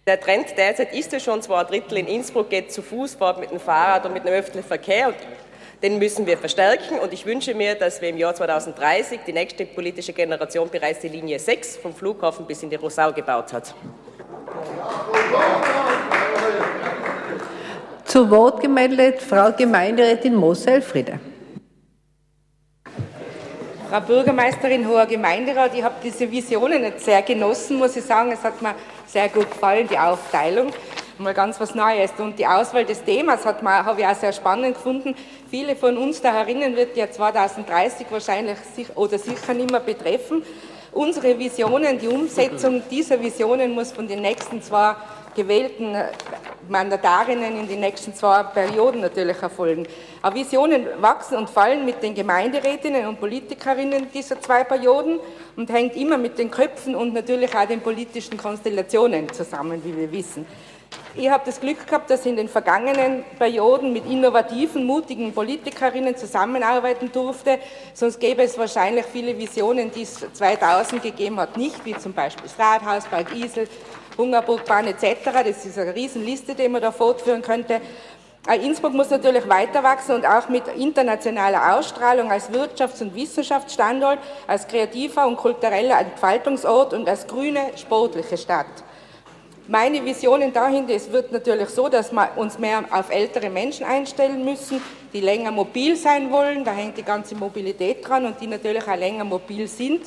Der 0.05 0.19
Trend 0.19 0.47
derzeit 0.57 0.93
ist 0.93 1.13
ja 1.13 1.19
schon, 1.21 1.41
zwei 1.41 1.63
Drittel 1.63 1.97
in 1.97 2.07
Innsbruck 2.07 2.49
geht 2.49 2.73
zu 2.73 2.81
Fuß, 2.81 3.15
fährt 3.15 3.39
mit 3.39 3.51
dem 3.51 3.59
Fahrrad 3.59 4.05
und 4.05 4.11
mit 4.11 4.25
dem 4.25 4.33
öffentlichen 4.33 4.67
Verkehr. 4.67 5.07
Und 5.07 5.15
den 5.81 5.97
müssen 5.97 6.25
wir 6.25 6.37
verstärken 6.37 6.99
und 6.99 7.13
ich 7.13 7.25
wünsche 7.25 7.53
mir, 7.53 7.75
dass 7.75 8.01
wir 8.01 8.09
im 8.09 8.17
Jahr 8.17 8.35
2030 8.35 9.21
die 9.25 9.31
nächste 9.31 9.65
politische 9.65 10.11
Generation 10.11 10.69
bereits 10.69 10.99
die 10.99 11.07
Linie 11.07 11.39
6 11.39 11.77
vom 11.77 11.93
Flughafen 11.95 12.45
bis 12.45 12.61
in 12.63 12.69
die 12.69 12.75
Rosau 12.75 13.13
gebaut 13.13 13.53
hat. 13.53 13.73
Zu 18.03 18.29
Wort 18.29 18.59
gemeldet 18.59 19.21
Frau 19.21 19.53
Gemeinderätin 19.53 20.35
Moser 20.35 20.73
Elfriede. 20.73 21.21
Frau 23.89 24.01
Bürgermeisterin, 24.01 24.85
hoher 24.87 25.05
Gemeinderat, 25.05 25.73
ich 25.75 25.83
habe 25.83 25.95
diese 26.03 26.29
Visionen 26.29 26.83
jetzt 26.83 27.05
sehr 27.05 27.21
genossen, 27.21 27.77
muss 27.77 27.95
ich 27.95 28.03
sagen. 28.03 28.31
Es 28.31 28.43
hat 28.43 28.61
mir 28.61 28.73
sehr 29.13 29.29
gut 29.29 29.51
gefallen, 29.51 29.87
die 29.87 29.97
Aufteilung 29.97 30.71
mal 31.19 31.35
ganz 31.35 31.59
was 31.59 31.75
Neues. 31.75 32.11
Und 32.17 32.39
die 32.39 32.47
Auswahl 32.47 32.83
des 32.83 33.03
Themas 33.03 33.45
habe 33.45 34.01
ich 34.01 34.07
auch 34.07 34.15
sehr 34.15 34.33
spannend 34.33 34.73
gefunden. 34.73 35.15
Viele 35.49 35.75
von 35.75 35.97
uns 35.97 36.19
da 36.19 36.33
herinnen 36.33 36.75
wird 36.75 36.97
ja 36.97 37.09
2030 37.09 38.07
wahrscheinlich 38.09 38.57
oder 38.95 39.19
sicher 39.19 39.53
nicht 39.53 39.69
mehr 39.69 39.81
betreffen. 39.81 40.43
Unsere 40.91 41.37
Visionen, 41.37 41.99
die 41.99 42.07
Umsetzung 42.07 42.81
dieser 42.89 43.21
Visionen 43.21 43.71
muss 43.71 43.91
von 43.91 44.07
den 44.07 44.21
nächsten 44.21 44.61
zwei 44.63 44.95
gewählten 45.35 45.95
Mandatarinnen 46.69 47.59
in 47.59 47.67
den 47.67 47.79
nächsten 47.81 48.13
zwei 48.13 48.43
Perioden 48.43 49.01
natürlich 49.01 49.41
erfolgen. 49.41 49.85
Aber 50.21 50.35
Visionen 50.35 50.87
wachsen 50.99 51.37
und 51.37 51.49
fallen 51.49 51.85
mit 51.85 52.01
den 52.01 52.15
Gemeinderätinnen 52.15 53.07
und 53.07 53.19
Politikerinnen 53.19 54.11
dieser 54.11 54.39
zwei 54.39 54.63
Perioden 54.63 55.19
und 55.55 55.69
hängt 55.69 55.95
immer 55.95 56.17
mit 56.17 56.37
den 56.37 56.49
Köpfen 56.49 56.95
und 56.95 57.13
natürlich 57.13 57.53
auch 57.55 57.67
den 57.67 57.81
politischen 57.81 58.37
Konstellationen 58.37 59.31
zusammen, 59.31 59.83
wie 59.83 59.95
wir 59.95 60.11
wissen. 60.11 60.45
Ich 61.15 61.29
habe 61.29 61.43
das 61.45 61.59
Glück 61.59 61.85
gehabt, 61.85 62.09
dass 62.09 62.21
ich 62.21 62.27
in 62.27 62.37
den 62.37 62.49
vergangenen 62.49 63.23
Perioden 63.37 63.93
mit 63.93 64.09
innovativen, 64.09 64.83
mutigen 64.83 65.31
Politikerinnen 65.31 66.17
zusammenarbeiten 66.17 67.11
durfte. 67.11 67.59
Sonst 67.93 68.19
gäbe 68.19 68.41
es 68.41 68.57
wahrscheinlich 68.57 69.05
viele 69.05 69.37
Visionen, 69.37 69.91
die 69.91 70.01
es 70.01 70.25
2000 70.33 71.03
gegeben 71.03 71.39
hat, 71.39 71.55
nicht, 71.55 71.85
wie 71.85 71.95
zum 71.95 72.13
Beispiel 72.13 72.45
das 72.45 72.57
Rathaus, 72.57 73.05
Park 73.05 73.35
Isel, 73.35 73.67
Hungerburgbahn 74.17 74.87
etc. 74.87 75.29
Das 75.45 75.65
ist 75.65 75.77
eine 75.77 75.95
Riesenliste, 75.95 76.55
die 76.55 76.67
man 76.69 76.81
da 76.81 76.91
fortführen 76.91 77.41
könnte. 77.41 77.81
Äh, 78.47 78.57
Innsbruck 78.65 78.93
muss 78.93 79.09
natürlich 79.09 79.47
weiter 79.47 79.83
wachsen 79.83 80.15
und 80.15 80.25
auch 80.25 80.49
mit 80.49 80.67
internationaler 80.77 81.77
Ausstrahlung 81.77 82.29
als 82.29 82.49
Wirtschafts- 82.51 83.01
und 83.01 83.15
Wissenschaftsstandort, 83.15 84.19
als 84.47 84.67
kreativer 84.67 85.25
und 85.27 85.37
kultureller 85.37 85.99
Entfaltungsort 85.99 86.93
und 86.93 87.07
als 87.07 87.25
grüne, 87.25 87.71
sportliche 87.77 88.37
Stadt. 88.37 88.67
Meine 89.65 90.03
Visionen 90.03 90.51
dahinter, 90.51 90.93
es 90.93 91.09
wird 91.09 91.31
natürlich 91.31 91.69
so, 91.69 91.87
dass 91.87 92.11
wir 92.11 92.31
uns 92.35 92.59
mehr 92.59 92.83
auf 92.91 93.09
ältere 93.09 93.49
Menschen 93.49 93.85
einstellen 93.85 94.43
müssen, 94.43 94.81
die 95.13 95.21
länger 95.21 95.51
mobil 95.51 95.95
sein 95.95 96.29
wollen, 96.29 96.65
da 96.65 96.71
hängt 96.71 96.97
die 96.97 97.03
ganze 97.03 97.35
Mobilität 97.35 98.05
dran 98.05 98.25
und 98.25 98.41
die 98.41 98.47
natürlich 98.47 98.85
auch 98.85 98.97
länger 98.97 99.23
mobil 99.23 99.69
sind. 99.69 100.01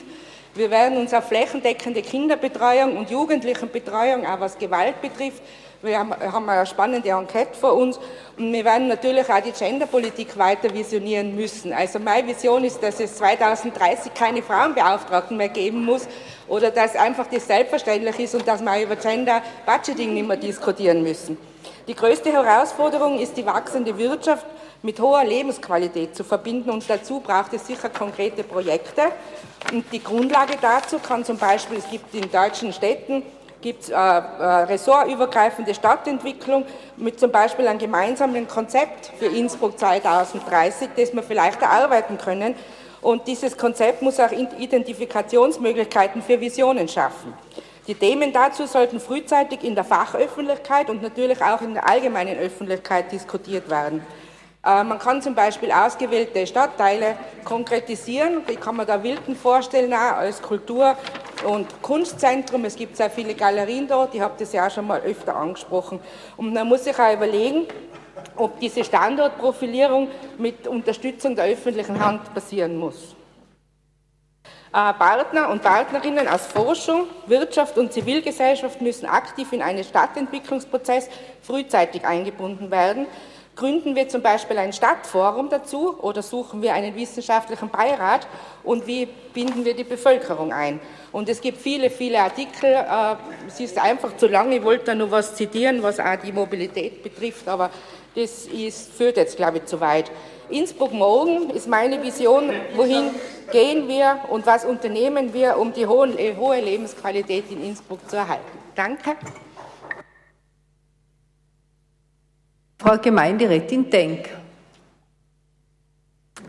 Wir 0.57 0.71
werden 0.71 0.97
uns 0.97 1.13
auf 1.13 1.29
flächendeckende 1.29 2.01
Kinderbetreuung 2.01 2.97
und 2.97 3.11
Jugendlichenbetreuung, 3.11 4.25
auch 4.25 4.41
was 4.41 4.57
Gewalt 4.57 5.03
betrifft, 5.03 5.43
wir 5.83 5.99
haben, 5.99 6.49
eine 6.49 6.65
spannende 6.65 7.11
Enquete 7.11 7.53
vor 7.53 7.75
uns 7.75 8.01
und 8.39 8.51
wir 8.51 8.65
werden 8.65 8.89
natürlich 8.89 9.29
auch 9.29 9.41
die 9.41 9.53
Genderpolitik 9.53 10.37
weiter 10.39 10.73
visionieren 10.73 11.37
müssen. 11.37 11.75
Also 11.75 11.99
meine 11.99 12.27
Vision 12.27 12.65
ist, 12.65 12.83
dass 12.83 12.99
es 13.01 13.17
2030 13.17 14.15
keine 14.15 14.43
Frauenbeauftragten 14.43 15.37
mehr 15.37 15.51
geben 15.51 15.85
muss 15.85 16.09
oder 16.49 16.71
dass 16.71 16.97
einfach 16.97 17.27
das 17.27 17.47
selbstverständlich 17.47 18.19
ist 18.19 18.35
und 18.35 18.49
dass 18.49 18.63
wir 18.63 18.83
über 18.83 18.97
Gender 18.97 19.43
Budgeting 19.67 20.15
nicht 20.15 20.27
mehr 20.27 20.39
diskutieren 20.39 21.03
müssen. 21.03 21.37
Die 21.87 21.95
größte 21.95 22.33
Herausforderung 22.33 23.19
ist 23.19 23.37
die 23.37 23.45
wachsende 23.45 23.97
Wirtschaft 23.99 24.47
mit 24.83 24.99
hoher 24.99 25.25
Lebensqualität 25.25 26.17
zu 26.17 26.25
verbinden 26.25 26.71
und 26.71 26.89
dazu 26.89 27.21
braucht 27.21 27.53
es 27.53 27.67
sicher 27.67 27.91
konkrete 27.91 28.43
Projekte. 28.43 29.03
Und 29.73 29.85
die 29.93 30.03
Grundlage 30.03 30.55
dazu 30.61 30.99
kann 30.99 31.25
zum 31.25 31.39
Beispiel, 31.39 31.79
es 31.79 31.91
gibt 31.91 32.15
in 32.15 32.31
deutschen 32.31 32.73
Städten 32.73 33.23
gibt 33.67 33.85
es 33.85 33.89
äh, 33.89 33.95
äh, 33.95 33.97
ressortübergreifende 33.97 35.75
Stadtentwicklung 35.75 36.65
mit 36.97 37.19
zum 37.19 37.33
Beispiel 37.33 37.67
einem 37.67 37.79
gemeinsamen 37.79 38.47
Konzept 38.47 39.11
für 39.19 39.27
Innsbruck 39.27 39.79
2030, 39.79 40.91
das 40.97 41.13
wir 41.13 41.23
vielleicht 41.23 41.63
erarbeiten 41.63 42.17
können. 42.19 42.55
Und 43.03 43.27
dieses 43.27 43.57
Konzept 43.57 44.03
muss 44.03 44.21
auch 44.21 44.31
Identifikationsmöglichkeiten 44.31 46.23
für 46.23 46.41
Visionen 46.41 46.87
schaffen. 46.87 47.35
Die 47.87 47.95
Themen 47.95 48.33
dazu 48.33 48.67
sollten 48.67 49.01
frühzeitig 49.01 49.63
in 49.63 49.75
der 49.75 49.85
Fachöffentlichkeit 49.85 50.91
und 50.91 51.03
natürlich 51.03 51.43
auch 51.43 51.61
in 51.61 51.75
der 51.75 51.89
allgemeinen 51.89 52.39
Öffentlichkeit 52.39 53.13
diskutiert 53.13 53.71
werden. 53.71 54.05
Äh, 54.67 54.83
man 54.83 54.99
kann 54.99 55.23
zum 55.23 55.35
Beispiel 55.35 55.71
ausgewählte 55.71 56.45
Stadtteile 56.47 57.17
konkretisieren. 57.45 58.43
Ich 58.49 58.61
kann 58.61 58.77
mir 58.77 58.85
da 58.85 59.01
Wilden 59.01 59.37
vorstellen, 59.37 59.95
auch 59.95 60.17
als 60.17 60.43
Kultur- 60.43 60.97
und 61.47 61.81
Kunstzentrum. 61.83 62.65
Es 62.65 62.75
gibt 62.75 62.97
sehr 62.97 63.11
viele 63.11 63.35
Galerien 63.35 63.87
dort. 63.87 64.15
Ich 64.15 64.21
habe 64.21 64.35
das 64.37 64.53
ja 64.53 64.67
auch 64.67 64.71
schon 64.71 64.89
mal 64.89 65.01
öfter 65.03 65.37
angesprochen. 65.37 66.01
Und 66.37 66.53
man 66.53 66.67
muss 66.67 66.83
sich 66.83 66.99
auch 66.99 67.13
überlegen, 67.13 67.67
ob 68.35 68.59
diese 68.59 68.83
Standortprofilierung 68.83 70.09
mit 70.37 70.67
Unterstützung 70.67 71.37
der 71.37 71.45
öffentlichen 71.45 72.05
Hand 72.05 72.35
passieren 72.35 72.77
muss. 72.77 73.15
Äh, 74.73 74.93
Partner 74.95 75.49
und 75.51 75.63
Partnerinnen 75.63 76.27
aus 76.27 76.45
Forschung, 76.47 77.07
Wirtschaft 77.27 77.79
und 77.79 77.93
Zivilgesellschaft 77.93 78.81
müssen 78.81 79.07
aktiv 79.07 79.53
in 79.53 79.63
einen 79.63 79.85
Stadtentwicklungsprozess 79.85 81.09
frühzeitig 81.41 82.05
eingebunden 82.05 82.71
werden. 82.73 83.07
Gründen 83.57 83.97
wir 83.97 84.07
zum 84.11 84.21
Beispiel 84.21 84.59
ein 84.59 84.75
Stadtforum 84.75 85.49
dazu 85.49 85.99
oder 86.03 86.23
suchen 86.23 86.61
wir 86.61 86.75
einen 86.75 86.95
wissenschaftlichen 86.95 87.71
Beirat 87.71 88.27
und 88.63 88.87
wie 88.87 89.07
binden 89.07 89.65
wir 89.65 89.75
die 89.75 89.85
Bevölkerung 89.85 90.53
ein? 90.53 90.79
Und 91.11 91.31
es 91.31 91.41
gibt 91.41 91.57
viele, 91.57 91.89
viele 91.89 92.21
Artikel. 92.21 92.67
Äh, 92.67 93.17
es 93.49 93.59
ist 93.59 93.79
einfach 93.79 94.15
zu 94.19 94.27
lang. 94.27 94.53
Ich 94.53 94.63
wollte 94.63 94.85
da 94.85 94.95
nur 94.95 95.11
was 95.11 95.35
zitieren, 95.35 95.83
was 95.83 95.99
auch 95.99 96.17
die 96.23 96.33
Mobilität 96.33 97.03
betrifft, 97.03 97.49
aber 97.49 97.71
das 98.15 98.45
ist, 98.45 98.93
führt 98.93 99.17
jetzt, 99.17 99.39
glaube 99.39 99.59
ich, 99.59 99.65
zu 99.65 99.81
weit. 99.81 100.11
Innsbruck 100.51 100.93
morgen 100.93 101.49
ist 101.49 101.67
meine 101.67 102.03
Vision, 102.03 102.51
wohin 102.75 103.11
gehen 103.53 103.89
wir 103.89 104.19
und 104.29 104.45
was 104.45 104.67
unternehmen 104.67 105.33
wir, 105.33 105.57
um 105.57 105.73
die 105.73 105.87
hohe 105.87 106.61
Lebensqualität 106.61 107.51
in 107.51 107.65
Innsbruck 107.65 108.09
zu 108.09 108.17
erhalten. 108.17 108.45
Danke. 108.75 109.17
Frau 112.87 112.99
Gemeinderätin 112.99 113.91
Denk. 113.91 114.29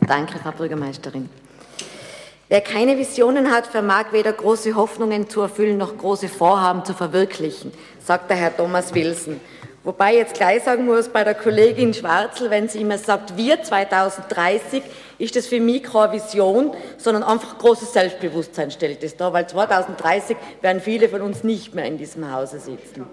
Danke, 0.06 0.38
Frau 0.38 0.52
Bürgermeisterin. 0.52 1.28
Wer 2.48 2.62
keine 2.62 2.96
Visionen 2.96 3.50
hat, 3.50 3.66
vermag 3.66 4.12
weder 4.12 4.34
große 4.34 4.76
Hoffnungen 4.76 5.28
zu 5.32 5.42
erfüllen 5.42 5.80
noch 5.80 5.98
große 5.98 6.30
Vorhaben 6.30 6.86
zu 6.86 6.94
verwirklichen, 6.94 7.72
sagt 8.00 8.30
der 8.30 8.38
Herr 8.38 8.56
Thomas 8.56 8.94
Wilson. 8.94 9.42
Wobei 9.84 10.12
ich 10.12 10.18
jetzt 10.20 10.36
gleich 10.36 10.64
sagen 10.64 10.86
muss, 10.86 11.10
bei 11.10 11.24
der 11.24 11.34
Kollegin 11.34 11.96
Schwarzel, 11.96 12.52
wenn 12.52 12.70
sie 12.70 12.82
immer 12.82 13.00
sagt, 13.00 13.36
wir 13.36 13.64
2030, 13.64 14.84
ist 15.18 15.36
das 15.36 15.48
für 15.48 15.60
mich 15.60 15.82
keine 15.82 16.12
Vision, 16.12 16.72
sondern 17.00 17.24
einfach 17.24 17.58
großes 17.58 17.94
Selbstbewusstsein 17.94 18.70
stellt 18.70 19.04
es 19.04 19.18
da, 19.18 19.34
weil 19.34 19.50
2030 19.50 20.38
werden 20.62 20.84
viele 20.84 21.10
von 21.10 21.24
uns 21.24 21.44
nicht 21.44 21.74
mehr 21.74 21.86
in 21.86 21.98
diesem 21.98 22.32
Hause 22.32 22.60
sitzen. 22.60 23.08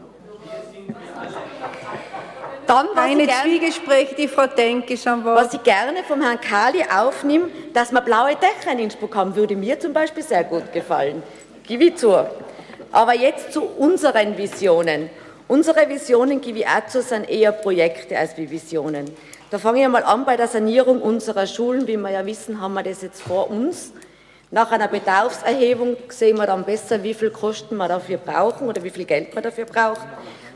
Dann 2.67 2.89
Eine 2.97 3.27
Zwiegespräche, 3.27 4.15
die 4.15 4.29
Frau 4.29 4.47
Denke 4.47 4.97
schon 4.97 5.25
war. 5.25 5.37
Was 5.37 5.53
ich 5.53 5.63
gerne 5.63 6.03
vom 6.03 6.23
Herrn 6.23 6.41
Kali 6.41 6.83
aufnehme, 6.83 7.49
dass 7.75 7.93
wir 7.93 8.01
blaue 8.01 8.37
Dächer 8.37 8.73
in 8.73 8.79
Innsbruck 8.79 9.15
haben, 9.15 9.37
würde 9.37 9.55
mir 9.55 9.79
zum 9.79 9.93
Beispiel 9.93 10.23
sehr 10.23 10.45
gut 10.45 10.73
gefallen. 10.73 11.23
Gebe 11.67 11.85
ich 11.85 11.97
zu. 11.97 12.15
Aber 12.91 13.15
jetzt 13.15 13.53
zu 13.53 13.63
unseren 13.63 14.39
Visionen. 14.39 15.11
Unsere 15.47 15.89
Visionen, 15.89 16.41
gebe 16.41 16.61
ich 16.61 16.67
auch 16.67 16.87
zu, 16.87 17.03
sind 17.03 17.29
eher 17.29 17.53
Projekte 17.53 18.17
als 18.17 18.37
wie 18.39 18.51
Visionen. 18.51 19.11
Da 19.51 19.59
fange 19.59 19.81
ich 19.81 19.85
einmal 19.85 20.05
an 20.05 20.25
bei 20.25 20.37
der 20.37 20.49
Sanierung 20.49 21.03
unserer 21.03 21.47
Schulen. 21.47 21.87
Wie 21.87 21.99
wir 21.99 22.11
ja 22.11 22.25
wissen, 22.25 22.61
haben 22.63 22.75
wir 22.75 22.83
das 22.83 23.03
jetzt 23.03 23.21
vor 23.21 23.51
uns. 23.51 23.93
Nach 24.51 24.71
einer 24.71 24.89
Bedarfserhebung 24.89 25.97
sehen 26.09 26.39
wir 26.39 26.47
dann 26.47 26.65
besser, 26.65 27.03
wie 27.03 27.13
viel 27.13 27.31
Kosten 27.31 27.77
wir 27.77 27.89
dafür 27.89 28.17
brauchen 28.17 28.69
oder 28.69 28.83
wie 28.83 28.91
viel 28.91 29.05
Geld 29.05 29.35
man 29.35 29.43
dafür 29.43 29.67
braucht. 29.67 30.07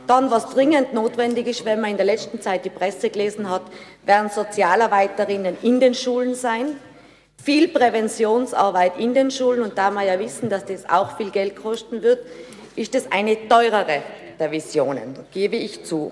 Dann, 0.09 0.31
was 0.31 0.49
dringend 0.49 0.91
notwendig 0.91 1.45
ist, 1.45 1.65
wenn 1.65 1.81
man 1.81 1.91
in 1.91 1.97
der 1.97 2.05
letzten 2.07 2.41
Zeit 2.41 2.65
die 2.65 2.71
Presse 2.71 3.11
gelesen 3.11 3.47
hat, 3.47 3.61
werden 4.07 4.31
Sozialarbeiterinnen 4.31 5.55
in 5.61 5.79
den 5.79 5.93
Schulen 5.93 6.33
sein. 6.33 6.77
Viel 7.43 7.67
Präventionsarbeit 7.67 8.97
in 8.97 9.13
den 9.13 9.29
Schulen 9.29 9.61
und 9.61 9.77
da 9.77 9.91
wir 9.91 10.01
ja 10.01 10.17
wissen, 10.17 10.49
dass 10.49 10.65
das 10.65 10.89
auch 10.89 11.15
viel 11.15 11.29
Geld 11.29 11.55
kosten 11.55 12.01
wird, 12.01 12.25
ist 12.75 12.95
es 12.95 13.11
eine 13.11 13.47
teurere 13.47 14.01
der 14.39 14.49
Visionen, 14.49 15.13
gebe 15.31 15.57
ich 15.57 15.85
zu. 15.85 16.11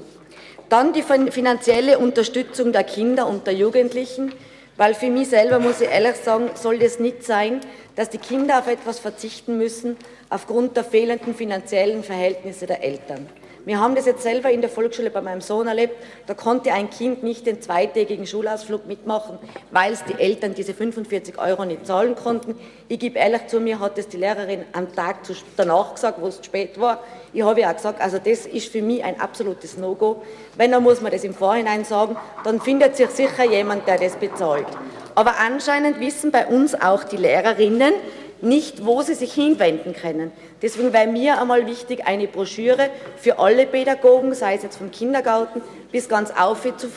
Dann 0.70 0.94
die 0.94 1.02
finanzielle 1.02 1.98
Unterstützung 1.98 2.72
der 2.72 2.84
Kinder 2.84 3.26
und 3.26 3.48
der 3.48 3.56
Jugendlichen, 3.56 4.32
weil 4.76 4.94
für 4.94 5.10
mich 5.10 5.30
selber 5.30 5.58
muss 5.58 5.82
ich 5.82 5.90
ehrlich 5.90 6.18
sagen, 6.18 6.52
soll 6.54 6.78
das 6.78 7.00
nicht 7.00 7.24
sein, 7.24 7.62
dass 7.96 8.12
die 8.12 8.20
Kinder 8.20 8.60
auf 8.60 8.68
etwas 8.68 9.00
verzichten 9.00 9.58
müssen 9.58 9.98
aufgrund 10.30 10.78
der 10.78 10.84
fehlenden 10.84 11.34
finanziellen 11.34 12.04
Verhältnisse 12.04 12.68
der 12.68 12.84
Eltern. 12.84 13.28
Wir 13.68 13.82
haben 13.82 13.96
das 13.96 14.06
jetzt 14.06 14.24
selber 14.24 14.50
in 14.50 14.62
der 14.62 14.70
Volksschule 14.70 15.10
bei 15.10 15.20
meinem 15.20 15.42
Sohn 15.42 15.68
erlebt. 15.68 16.02
Da 16.26 16.34
konnte 16.34 16.72
ein 16.72 16.90
Kind 16.90 17.22
nicht 17.22 17.46
den 17.46 17.62
zweitägigen 17.62 18.26
Schulausflug 18.26 18.88
mitmachen, 18.88 19.38
weil 19.72 19.92
es 19.92 20.06
die 20.06 20.14
Eltern 20.14 20.54
diese 20.54 20.74
45 20.74 21.38
Euro 21.38 21.66
nicht 21.66 21.86
zahlen 21.86 22.16
konnten. 22.16 22.56
Ich 22.88 22.98
gebe 22.98 23.20
ehrlich 23.20 23.48
zu 23.48 23.60
mir, 23.60 23.82
hat 23.82 23.98
es 23.98 24.08
die 24.08 24.16
Lehrerin 24.16 24.64
am 24.72 24.96
Tag 24.96 25.18
danach 25.58 25.96
gesagt, 25.96 26.22
wo 26.22 26.28
es 26.28 26.40
spät 26.42 26.80
war. 26.80 27.04
Ich 27.34 27.42
habe 27.42 27.60
ja 27.60 27.70
auch 27.70 27.76
gesagt, 27.76 28.00
also 28.00 28.20
das 28.20 28.46
ist 28.46 28.72
für 28.72 28.82
mich 28.82 29.04
ein 29.04 29.20
absolutes 29.20 29.76
No-Go. 29.78 30.22
Wenn, 30.56 30.72
dann 30.72 30.84
muss 30.84 31.02
man 31.02 31.12
das 31.12 31.26
im 31.26 31.34
Vorhinein 31.34 31.84
sagen, 31.84 32.16
dann 32.46 32.62
findet 32.62 32.96
sich 32.96 33.10
sicher 33.10 33.44
jemand, 33.44 33.86
der 33.86 33.98
das 33.98 34.16
bezahlt. 34.16 34.68
Aber 35.14 35.40
anscheinend 35.46 36.00
wissen 36.00 36.32
bei 36.32 36.48
uns 36.48 36.74
auch 36.74 37.04
die 37.04 37.18
Lehrerinnen, 37.18 37.96
nicht, 38.42 38.86
wo 38.86 39.02
sie 39.02 39.14
sich 39.14 39.34
hinwenden 39.34 39.94
können. 39.94 40.32
Deswegen 40.62 40.94
wäre 40.94 41.08
mir 41.08 41.42
einmal 41.42 41.66
wichtig, 41.68 42.06
eine 42.06 42.28
Broschüre 42.28 42.90
für 43.18 43.40
alle 43.40 43.66
Pädagogen, 43.66 44.34
sei 44.34 44.56
es 44.56 44.64
jetzt 44.64 44.78
vom 44.78 44.92
Kindergarten 44.92 45.62
bis 45.92 46.10
ganz 46.10 46.32
auf 46.32 46.62
zu 46.78 46.88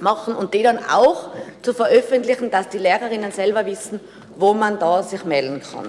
machen 0.00 0.34
und 0.34 0.54
die 0.54 0.62
dann 0.62 0.78
auch 0.78 1.30
zu 1.62 1.72
veröffentlichen, 1.72 2.50
dass 2.50 2.68
die 2.68 2.78
Lehrerinnen 2.78 3.32
selber 3.32 3.66
wissen, 3.66 4.00
wo 4.36 4.54
man 4.54 4.78
da 4.78 5.02
sich 5.02 5.24
melden 5.24 5.62
kann. 5.62 5.88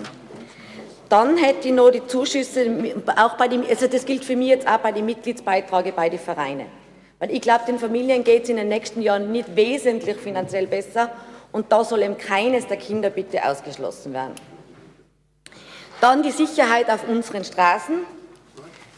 Dann 1.10 1.38
hätte 1.38 1.68
ich 1.68 1.74
noch 1.74 1.92
die 1.92 2.06
Zuschüsse, 2.08 2.66
auch 3.18 3.36
bei 3.36 3.48
dem, 3.48 3.64
also 3.70 3.88
das 3.88 4.06
gilt 4.06 4.26
für 4.26 4.36
mich 4.36 4.50
jetzt 4.50 4.68
auch 4.68 4.80
bei 4.80 4.92
den 4.92 5.06
Mitgliedsbeiträgen 5.06 5.94
bei 5.96 6.10
den 6.10 6.20
Vereinen. 6.20 6.66
Weil 7.20 7.32
ich 7.32 7.42
glaube, 7.42 7.66
den 7.68 7.80
Familien 7.80 8.24
geht 8.24 8.44
es 8.44 8.50
in 8.50 8.58
den 8.58 8.68
nächsten 8.68 9.02
Jahren 9.02 9.32
nicht 9.32 9.56
wesentlich 9.56 10.18
finanziell 10.18 10.68
besser 10.68 11.12
und 11.52 11.72
da 11.72 11.84
soll 11.84 12.02
eben 12.02 12.18
keines 12.18 12.68
der 12.68 12.78
Kinder 12.78 13.10
bitte 13.10 13.48
ausgeschlossen 13.48 14.14
werden. 14.14 14.34
Dann 16.04 16.22
die 16.22 16.32
Sicherheit 16.32 16.90
auf 16.90 17.08
unseren 17.08 17.46
Straßen. 17.46 18.00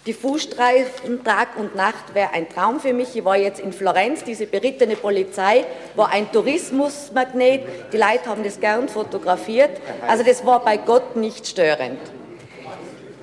Die 0.07 0.13
Fußstreifen 0.13 1.23
Tag 1.23 1.49
und 1.55 1.75
Nacht 1.75 2.15
wäre 2.15 2.33
ein 2.33 2.49
Traum 2.49 2.79
für 2.79 2.93
mich. 2.93 3.15
Ich 3.15 3.23
war 3.23 3.37
jetzt 3.37 3.59
in 3.59 3.73
Florenz, 3.73 4.23
diese 4.23 4.47
berittene 4.47 4.95
Polizei 4.95 5.65
war 5.95 6.09
ein 6.09 6.31
Tourismusmagnet. 6.31 7.61
Die 7.93 7.97
Leute 7.97 8.25
haben 8.25 8.43
das 8.43 8.59
gern 8.59 8.89
fotografiert. 8.89 9.69
Also 10.07 10.23
das 10.23 10.43
war 10.47 10.65
bei 10.65 10.77
Gott 10.77 11.15
nicht 11.15 11.45
störend. 11.45 11.99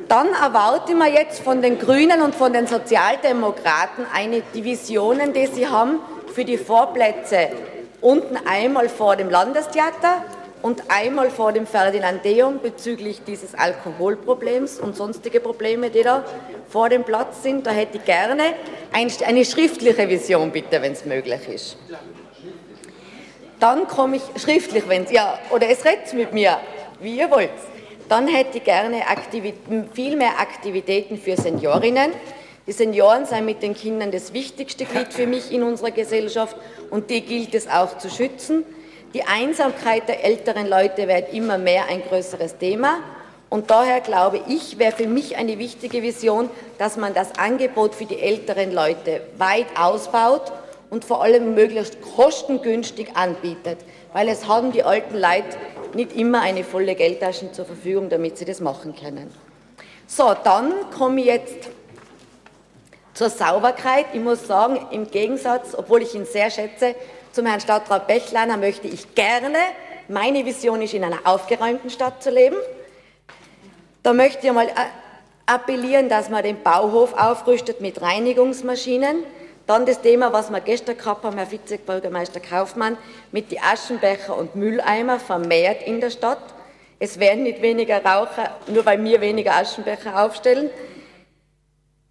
Dann 0.06 0.28
erwarte 0.28 0.94
mir 0.94 1.10
jetzt 1.10 1.40
von 1.40 1.60
den 1.60 1.80
Grünen 1.80 2.22
und 2.22 2.36
von 2.36 2.52
den 2.52 2.68
Sozialdemokraten 2.68 4.06
eine 4.14 4.42
Divisionen, 4.54 5.32
die 5.32 5.48
sie 5.48 5.66
haben 5.66 5.98
für 6.32 6.44
die 6.44 6.56
Vorplätze. 6.56 7.48
Unten 8.00 8.36
einmal 8.46 8.88
vor 8.88 9.16
dem 9.16 9.28
Landestheater, 9.28 10.22
und 10.62 10.84
einmal 10.88 11.30
vor 11.30 11.52
dem 11.52 11.66
Ferdinandeum 11.66 12.60
bezüglich 12.60 13.22
dieses 13.26 13.54
Alkoholproblems 13.54 14.78
und 14.78 14.96
sonstige 14.96 15.40
Probleme, 15.40 15.90
die 15.90 16.02
da 16.02 16.24
vor 16.68 16.88
dem 16.88 17.04
Platz 17.04 17.42
sind. 17.42 17.66
Da 17.66 17.72
hätte 17.72 17.98
ich 17.98 18.04
gerne 18.04 18.54
eine 18.92 19.44
schriftliche 19.44 20.08
Vision, 20.08 20.50
bitte, 20.52 20.80
wenn 20.80 20.92
es 20.92 21.04
möglich 21.04 21.48
ist. 21.48 21.76
Dann 23.58 23.86
komme 23.86 24.16
ich 24.16 24.42
schriftlich, 24.42 24.88
wenn 24.88 25.04
es, 25.04 25.12
ja, 25.12 25.38
oder 25.50 25.68
es 25.68 25.84
redet 25.84 26.12
mit 26.14 26.32
mir, 26.32 26.58
wie 27.00 27.18
ihr 27.18 27.30
wollt. 27.30 27.50
Dann 28.08 28.26
hätte 28.28 28.58
ich 28.58 28.64
gerne 28.64 29.06
Aktivit 29.08 29.54
viel 29.92 30.16
mehr 30.16 30.38
Aktivitäten 30.38 31.16
für 31.16 31.36
Seniorinnen. 31.36 32.12
Die 32.66 32.72
Senioren 32.72 33.26
sind 33.26 33.44
mit 33.44 33.62
den 33.62 33.74
Kindern 33.74 34.12
das 34.12 34.32
wichtigste 34.32 34.84
Glied 34.84 35.12
für 35.12 35.26
mich 35.26 35.50
in 35.50 35.62
unserer 35.62 35.90
Gesellschaft 35.90 36.56
und 36.90 37.10
die 37.10 37.22
gilt 37.22 37.54
es 37.54 37.68
auch 37.68 37.98
zu 37.98 38.08
schützen. 38.08 38.64
Die 39.14 39.24
Einsamkeit 39.24 40.08
der 40.08 40.24
älteren 40.24 40.66
Leute 40.66 41.06
wird 41.06 41.34
immer 41.34 41.58
mehr 41.58 41.84
ein 41.88 42.02
größeres 42.02 42.56
Thema. 42.56 43.00
Und 43.50 43.70
daher 43.70 44.00
glaube 44.00 44.40
ich, 44.48 44.78
wäre 44.78 44.92
für 44.92 45.06
mich 45.06 45.36
eine 45.36 45.58
wichtige 45.58 46.02
Vision, 46.02 46.48
dass 46.78 46.96
man 46.96 47.12
das 47.12 47.38
Angebot 47.38 47.94
für 47.94 48.06
die 48.06 48.18
älteren 48.18 48.72
Leute 48.72 49.20
weit 49.36 49.66
ausbaut 49.78 50.50
und 50.88 51.04
vor 51.04 51.22
allem 51.22 51.54
möglichst 51.54 52.00
kostengünstig 52.00 53.14
anbietet, 53.14 53.78
weil 54.14 54.28
es 54.28 54.48
haben 54.48 54.72
die 54.72 54.82
alten 54.82 55.18
Leute 55.18 55.58
nicht 55.92 56.16
immer 56.16 56.40
eine 56.40 56.64
volle 56.64 56.94
Geldtasche 56.94 57.52
zur 57.52 57.66
Verfügung, 57.66 58.08
damit 58.08 58.38
sie 58.38 58.46
das 58.46 58.60
machen 58.60 58.94
können. 58.96 59.30
So, 60.06 60.34
dann 60.42 60.72
komme 60.96 61.20
ich 61.20 61.26
jetzt 61.26 61.68
zur 63.12 63.28
Sauberkeit. 63.28 64.06
Ich 64.14 64.20
muss 64.20 64.46
sagen, 64.46 64.86
im 64.90 65.10
Gegensatz, 65.10 65.74
obwohl 65.76 66.00
ich 66.00 66.14
ihn 66.14 66.24
sehr 66.24 66.50
schätze, 66.50 66.94
zum 67.32 67.46
Herrn 67.46 67.60
Stadtrat 67.60 68.06
Bechleiner 68.06 68.56
möchte 68.56 68.88
ich 68.88 69.14
gerne, 69.14 69.58
meine 70.08 70.44
Vision 70.44 70.82
ist, 70.82 70.94
in 70.94 71.02
einer 71.02 71.20
aufgeräumten 71.24 71.90
Stadt 71.90 72.22
zu 72.22 72.30
leben. 72.30 72.56
Da 74.02 74.12
möchte 74.12 74.46
ich 74.46 74.52
mal 74.52 74.68
äh, 74.68 74.72
appellieren, 75.46 76.08
dass 76.08 76.28
man 76.28 76.42
den 76.42 76.62
Bauhof 76.62 77.14
aufrüstet 77.14 77.80
mit 77.80 78.02
Reinigungsmaschinen. 78.02 79.24
Dann 79.66 79.86
das 79.86 80.02
Thema, 80.02 80.32
was 80.32 80.50
wir 80.50 80.60
gestern 80.60 80.98
gehabt 80.98 81.24
haben, 81.24 81.38
Herr 81.38 81.50
Vizebürgermeister 81.50 82.40
Kaufmann, 82.40 82.98
mit 83.30 83.50
die 83.50 83.60
Aschenbecher 83.60 84.36
und 84.36 84.56
Mülleimer 84.56 85.18
vermehrt 85.18 85.82
in 85.86 86.00
der 86.00 86.10
Stadt. 86.10 86.42
Es 86.98 87.18
werden 87.18 87.44
nicht 87.44 87.62
weniger 87.62 88.04
Raucher, 88.04 88.56
nur 88.66 88.84
weil 88.84 89.02
wir 89.02 89.20
weniger 89.20 89.54
Aschenbecher 89.54 90.22
aufstellen. 90.22 90.70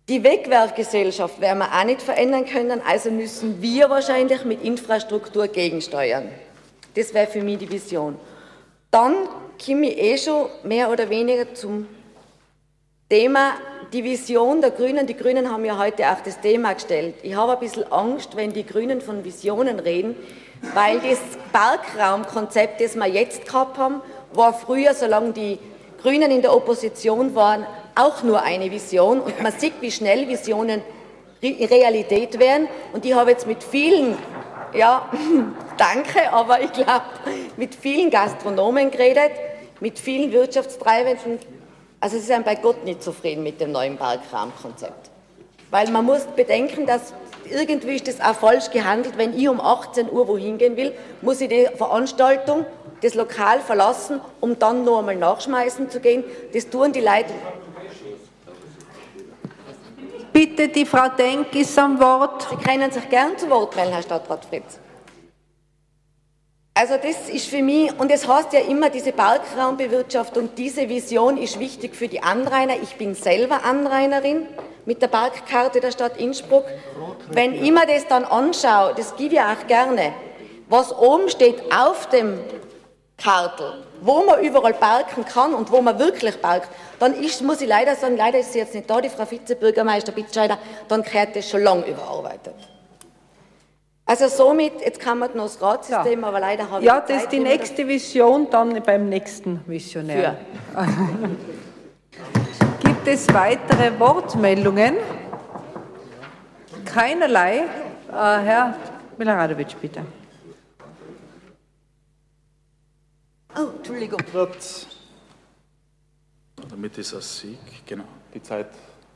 Die 0.09 0.23
Wegwerfgesellschaft 0.23 1.39
werden 1.39 1.59
wir 1.59 1.71
auch 1.71 1.83
nicht 1.83 2.01
verändern 2.01 2.45
können, 2.45 2.81
also 2.85 3.11
müssen 3.11 3.61
wir 3.61 3.89
wahrscheinlich 3.89 4.43
mit 4.45 4.63
Infrastruktur 4.63 5.47
gegensteuern. 5.47 6.29
Das 6.95 7.13
wäre 7.13 7.27
für 7.27 7.43
mich 7.43 7.59
die 7.59 7.71
Vision. 7.71 8.17
Dann 8.89 9.13
komme 9.63 9.87
ich 9.87 9.97
eh 9.97 10.17
schon 10.17 10.47
mehr 10.63 10.89
oder 10.89 11.09
weniger 11.09 11.53
zum 11.53 11.87
Thema 13.09 13.53
die 13.93 14.03
Vision 14.03 14.61
der 14.61 14.71
Grünen. 14.71 15.05
Die 15.05 15.15
Grünen 15.15 15.51
haben 15.51 15.65
ja 15.65 15.77
heute 15.77 16.09
auch 16.09 16.21
das 16.23 16.41
Thema 16.41 16.73
gestellt. 16.73 17.15
Ich 17.23 17.35
habe 17.35 17.53
ein 17.53 17.59
bisschen 17.59 17.89
Angst, 17.91 18.35
wenn 18.35 18.51
die 18.53 18.65
Grünen 18.65 19.01
von 19.01 19.23
Visionen 19.23 19.79
reden, 19.79 20.15
weil 20.73 20.99
das 20.99 21.19
Parkraumkonzept, 21.53 22.81
das 22.81 22.95
wir 22.95 23.07
jetzt 23.07 23.45
gehabt 23.45 23.77
haben, 23.77 24.01
war 24.33 24.53
früher, 24.53 24.93
solange 24.93 25.33
die 25.33 25.59
Grünen 26.01 26.31
in 26.31 26.41
der 26.41 26.55
Opposition 26.55 27.35
waren, 27.35 27.65
auch 27.95 28.23
nur 28.23 28.41
eine 28.41 28.71
Vision 28.71 29.21
und 29.21 29.41
man 29.41 29.51
sieht, 29.51 29.73
wie 29.81 29.91
schnell 29.91 30.27
Visionen 30.27 30.81
Realität 31.43 32.39
werden. 32.39 32.67
Und 32.93 33.05
ich 33.05 33.13
habe 33.13 33.31
jetzt 33.31 33.47
mit 33.47 33.63
vielen, 33.63 34.17
ja, 34.73 35.09
danke, 35.77 36.31
aber 36.31 36.61
ich 36.61 36.71
glaube, 36.71 37.05
mit 37.57 37.75
vielen 37.75 38.09
Gastronomen 38.09 38.91
geredet, 38.91 39.31
mit 39.79 39.99
vielen 39.99 40.31
Wirtschaftstreibenden. 40.31 41.39
Also 41.99 42.17
sie 42.17 42.25
sind 42.25 42.45
bei 42.45 42.55
Gott 42.55 42.83
nicht 42.83 43.03
zufrieden 43.03 43.43
mit 43.43 43.59
dem 43.59 43.71
neuen 43.71 43.97
Parkrahmenkonzept. 43.97 45.09
Weil 45.69 45.89
man 45.89 46.05
muss 46.05 46.25
bedenken, 46.35 46.85
dass 46.85 47.13
irgendwie 47.49 47.95
ist 47.95 48.07
das 48.07 48.21
auch 48.21 48.35
falsch 48.35 48.69
gehandelt. 48.71 49.17
Wenn 49.17 49.37
ich 49.37 49.47
um 49.47 49.59
18 49.59 50.11
Uhr 50.11 50.27
wohin 50.27 50.57
gehen 50.57 50.77
will, 50.77 50.93
muss 51.21 51.41
ich 51.41 51.49
die 51.49 51.67
Veranstaltung, 51.75 52.65
das 53.01 53.15
Lokal 53.15 53.59
verlassen, 53.61 54.21
um 54.39 54.59
dann 54.59 54.83
noch 54.83 54.99
einmal 54.99 55.15
nachschmeißen 55.15 55.89
zu 55.89 55.99
gehen. 55.99 56.23
Das 56.53 56.69
tun 56.69 56.91
die 56.91 56.99
Leute 56.99 57.33
Bitte, 60.33 60.69
die 60.69 60.85
Frau 60.85 61.09
Denk 61.09 61.53
ist 61.55 61.77
am 61.77 61.99
Wort. 61.99 62.47
Sie 62.49 62.55
können 62.55 62.91
sich 62.91 63.09
gern 63.09 63.37
zu 63.37 63.49
Wort 63.49 63.75
melden, 63.75 63.93
Herr 63.93 64.01
Stadtrat 64.01 64.45
Fritz. 64.45 64.79
Also 66.73 66.95
das 66.95 67.29
ist 67.29 67.47
für 67.47 67.61
mich, 67.61 67.91
und 67.99 68.09
es 68.11 68.27
heißt 68.27 68.53
ja 68.53 68.61
immer, 68.61 68.89
diese 68.89 69.11
Parkraumbewirtschaftung, 69.11 70.49
diese 70.55 70.87
Vision 70.87 71.37
ist 71.37 71.59
wichtig 71.59 71.95
für 71.95 72.07
die 72.07 72.23
Anrainer. 72.23 72.75
Ich 72.81 72.95
bin 72.95 73.13
selber 73.13 73.65
Anrainerin 73.65 74.47
mit 74.85 75.01
der 75.01 75.09
Parkkarte 75.09 75.81
der 75.81 75.91
Stadt 75.91 76.17
Innsbruck. 76.17 76.65
Wenn 77.29 77.53
ich 77.53 77.71
mir 77.71 77.85
das 77.85 78.07
dann 78.07 78.23
anschaue, 78.23 78.93
das 78.95 79.15
gebe 79.17 79.35
ich 79.35 79.41
auch 79.41 79.67
gerne, 79.67 80.13
was 80.69 80.97
oben 80.97 81.29
steht 81.29 81.61
auf 81.75 82.07
dem 82.07 82.39
Kartel, 83.17 83.83
wo 84.01 84.23
man 84.23 84.43
überall 84.43 84.73
parken 84.73 85.23
kann 85.25 85.53
und 85.53 85.71
wo 85.71 85.81
man 85.81 85.97
wirklich 85.99 86.41
parkt, 86.41 86.69
dann 86.99 87.13
ist, 87.13 87.41
muss 87.41 87.61
ich 87.61 87.67
leider 87.67 87.95
sagen, 87.95 88.17
leider 88.17 88.39
ist 88.39 88.53
sie 88.53 88.59
jetzt 88.59 88.73
nicht 88.73 88.89
da, 88.89 88.99
die 88.99 89.09
Frau 89.09 89.29
Vizebürgermeister 89.29 90.11
Bitscheider, 90.11 90.57
dann 90.87 91.03
gehört 91.03 91.35
das 91.35 91.49
schon 91.49 91.61
lange 91.61 91.85
überarbeitet. 91.85 92.55
Also 94.05 94.27
somit, 94.27 94.81
jetzt 94.81 94.99
kann 94.99 95.19
man 95.19 95.29
noch 95.37 95.43
das 95.43 95.61
Ratsystem, 95.61 96.21
ja. 96.21 96.27
aber 96.27 96.39
leider 96.39 96.69
habe 96.69 96.83
ja, 96.83 97.01
ich 97.03 97.09
Ja, 97.09 97.15
das 97.15 97.23
ist 97.23 97.31
die 97.31 97.39
nächste 97.39 97.87
Vision, 97.87 98.49
dann 98.49 98.81
beim 98.83 99.07
nächsten 99.07 99.61
Missionär. 99.67 100.37
Gibt 102.83 103.07
es 103.07 103.33
weitere 103.33 103.97
Wortmeldungen? 103.99 104.97
Keinerlei. 106.83 107.59
Äh, 107.59 107.63
Herr 108.11 108.75
Milaradowitsch, 109.17 109.75
bitte. 109.79 110.01
Oh, 113.53 113.67
Entschuldigung. 113.77 114.21
Wird, 114.31 114.87
damit 116.69 116.97
ist 116.97 117.13
das 117.13 117.39
Sieg, 117.39 117.59
genau, 117.85 118.05
die 118.33 118.41
Zeit 118.41 118.67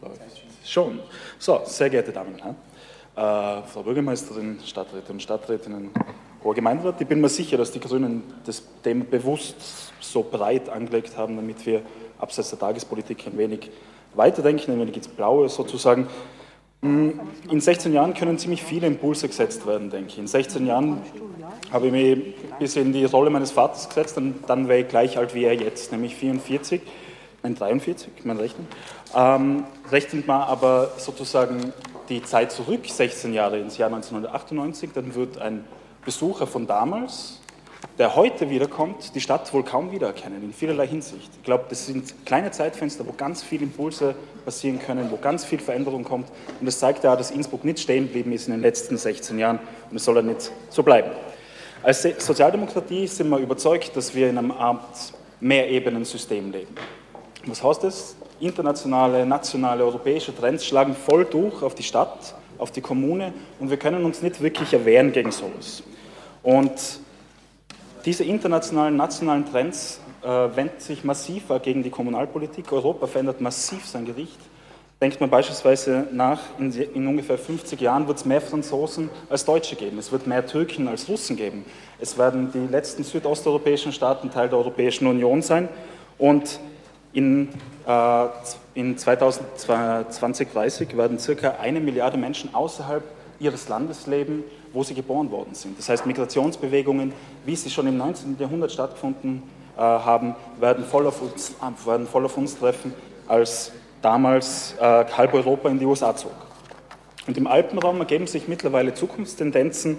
läuft 0.01 0.19
schon. 0.65 0.99
So, 1.39 1.61
sehr 1.63 1.89
geehrte 1.89 2.11
Damen 2.11 2.33
und 2.33 2.43
Herren, 2.43 3.63
Frau 3.65 3.81
Bürgermeisterin, 3.83 4.59
Stadträte 4.65 5.13
und 5.13 5.21
Stadträtinnen, 5.21 5.91
hoher 6.43 6.53
Gemeinderat. 6.53 6.99
Ich 6.99 7.07
bin 7.07 7.21
mir 7.21 7.29
sicher, 7.29 7.55
dass 7.55 7.71
die 7.71 7.79
Grünen 7.79 8.23
das 8.45 8.61
Thema 8.83 9.05
bewusst 9.05 9.55
so 10.01 10.21
breit 10.21 10.67
angelegt 10.67 11.15
haben, 11.15 11.37
damit 11.37 11.65
wir 11.65 11.81
abseits 12.19 12.49
der 12.49 12.59
Tagespolitik 12.59 13.25
ein 13.27 13.37
wenig 13.37 13.71
weiterdenken, 14.15 14.73
ein 14.73 14.81
wenig 14.81 14.97
ins 14.97 15.07
Blaue 15.07 15.47
sozusagen. 15.47 16.07
Hm, 16.81 17.21
in 17.49 17.61
16 17.61 17.93
Jahren 17.93 18.13
können 18.13 18.37
ziemlich 18.37 18.61
viele 18.61 18.85
Impulse 18.87 19.29
gesetzt 19.29 19.65
werden, 19.65 19.89
denke 19.89 20.09
ich. 20.09 20.19
In 20.19 20.27
16 20.27 20.67
Jahren 20.67 21.01
habe 21.71 21.87
ich 21.87 21.91
mich 21.91 22.11
ein 22.13 22.59
bisschen 22.59 22.87
in 22.87 22.93
die 22.93 23.05
Rolle 23.05 23.29
meines 23.29 23.51
Vaters 23.51 23.87
gesetzt, 23.87 24.17
und 24.17 24.43
dann 24.47 24.67
wäre 24.67 24.81
ich 24.81 24.87
gleich 24.87 25.17
alt 25.17 25.33
wie 25.33 25.45
er 25.45 25.53
jetzt, 25.53 25.91
nämlich 25.91 26.15
44, 26.15 26.81
nein 27.43 27.55
43, 27.55 28.09
mein 28.23 28.37
Rechnen. 28.37 28.67
Ähm, 29.15 29.63
rechnet 29.91 30.27
man 30.27 30.41
aber 30.41 30.91
sozusagen 30.97 31.73
die 32.09 32.23
Zeit 32.23 32.51
zurück, 32.51 32.81
16 32.85 33.33
Jahre 33.33 33.59
ins 33.59 33.77
Jahr 33.77 33.87
1998, 33.87 34.91
dann 34.93 35.15
wird 35.15 35.37
ein 35.37 35.65
Besucher 36.03 36.47
von 36.47 36.67
damals 36.67 37.39
der 37.97 38.15
heute 38.15 38.49
wiederkommt, 38.49 39.15
die 39.15 39.21
Stadt 39.21 39.51
wohl 39.53 39.63
kaum 39.63 39.91
wiedererkennen, 39.91 40.43
in 40.43 40.53
vielerlei 40.53 40.87
Hinsicht. 40.87 41.29
Ich 41.37 41.43
glaube, 41.43 41.65
das 41.69 41.85
sind 41.85 42.25
kleine 42.25 42.51
Zeitfenster, 42.51 43.07
wo 43.07 43.13
ganz 43.13 43.41
viele 43.41 43.63
Impulse 43.63 44.15
passieren 44.43 44.79
können, 44.79 45.09
wo 45.11 45.17
ganz 45.17 45.45
viel 45.45 45.59
Veränderung 45.59 46.03
kommt. 46.03 46.27
Und 46.59 46.65
das 46.65 46.79
zeigt 46.79 47.03
ja, 47.03 47.15
dass 47.15 47.31
Innsbruck 47.31 47.63
nicht 47.63 47.79
stehen 47.79 48.07
geblieben 48.07 48.31
ist 48.33 48.47
in 48.47 48.53
den 48.53 48.61
letzten 48.61 48.97
16 48.97 49.39
Jahren 49.39 49.59
und 49.89 49.97
es 49.97 50.05
soll 50.05 50.17
ja 50.17 50.21
nicht 50.21 50.51
so 50.69 50.83
bleiben. 50.83 51.11
Als 51.83 52.01
Sozialdemokratie 52.01 53.07
sind 53.07 53.29
wir 53.29 53.37
überzeugt, 53.37 53.95
dass 53.95 54.13
wir 54.15 54.29
in 54.29 54.37
einem 54.37 54.51
Art 54.51 55.13
Mehrebenen-System 55.39 56.51
leben. 56.51 56.75
Was 57.45 57.63
heißt 57.63 57.83
das? 57.83 58.15
Internationale, 58.39 59.25
nationale, 59.25 59.83
europäische 59.83 60.35
Trends 60.35 60.65
schlagen 60.65 60.95
voll 60.95 61.25
durch 61.25 61.61
auf 61.61 61.75
die 61.75 61.83
Stadt, 61.83 62.35
auf 62.57 62.71
die 62.71 62.81
Kommune 62.81 63.33
und 63.59 63.69
wir 63.69 63.77
können 63.77 64.03
uns 64.03 64.21
nicht 64.21 64.41
wirklich 64.41 64.73
erwehren 64.73 65.11
gegen 65.11 65.31
sowas. 65.31 65.83
Und 66.43 66.99
diese 68.05 68.23
internationalen, 68.23 68.95
nationalen 68.95 69.45
Trends 69.49 69.99
äh, 70.21 70.27
wenden 70.27 70.79
sich 70.79 71.03
massiver 71.03 71.59
gegen 71.59 71.83
die 71.83 71.89
Kommunalpolitik. 71.89 72.71
Europa 72.71 73.07
verändert 73.07 73.41
massiv 73.41 73.85
sein 73.85 74.05
Gericht. 74.05 74.39
Denkt 75.01 75.19
man 75.19 75.29
beispielsweise 75.29 76.07
nach, 76.11 76.39
in, 76.57 76.71
in 76.71 77.07
ungefähr 77.07 77.37
50 77.37 77.81
Jahren 77.81 78.07
wird 78.07 78.17
es 78.17 78.25
mehr 78.25 78.39
Franzosen 78.41 79.09
als 79.29 79.43
Deutsche 79.45 79.75
geben. 79.75 79.97
Es 79.99 80.11
wird 80.11 80.25
mehr 80.25 80.45
Türken 80.47 80.87
als 80.87 81.09
Russen 81.09 81.35
geben. 81.35 81.65
Es 81.99 82.17
werden 82.17 82.51
die 82.53 82.65
letzten 82.71 83.03
südosteuropäischen 83.03 83.91
Staaten 83.91 84.31
Teil 84.31 84.47
der 84.47 84.57
Europäischen 84.57 85.05
Union 85.07 85.41
sein. 85.41 85.67
Und 86.17 86.59
in, 87.11 87.49
äh, 87.85 88.25
in 88.73 88.97
2030 88.97 90.95
werden 90.95 91.19
circa 91.19 91.55
eine 91.61 91.81
Milliarde 91.81 92.17
Menschen 92.17 92.55
außerhalb 92.55 93.03
ihres 93.39 93.67
Landes 93.67 94.07
leben 94.07 94.45
wo 94.75 94.83
sie 94.83 94.93
geboren 94.93 95.31
worden 95.31 95.55
sind. 95.55 95.79
Das 95.79 95.89
heißt, 95.89 96.05
Migrationsbewegungen, 96.05 97.13
wie 97.45 97.55
sie 97.55 97.69
schon 97.69 97.87
im 97.87 97.97
19. 97.97 98.35
Jahrhundert 98.37 98.71
stattgefunden 98.71 99.41
äh, 99.77 99.79
haben, 99.79 100.35
werden 100.59 100.83
voll, 100.83 101.07
auf 101.07 101.21
uns, 101.21 101.51
äh, 101.51 101.87
werden 101.87 102.05
voll 102.05 102.25
auf 102.25 102.37
uns 102.37 102.59
treffen, 102.59 102.93
als 103.27 103.71
damals 104.05 104.75
äh, 104.79 104.83
halb 104.83 105.33
Europa 105.33 105.67
in 105.67 105.79
die 105.79 105.85
USA 105.85 106.15
zog. 106.15 106.31
Und 107.25 107.37
im 107.37 107.47
Alpenraum 107.47 107.99
ergeben 107.99 108.27
sich 108.27 108.47
mittlerweile 108.47 108.93
Zukunftstendenzen, 108.93 109.97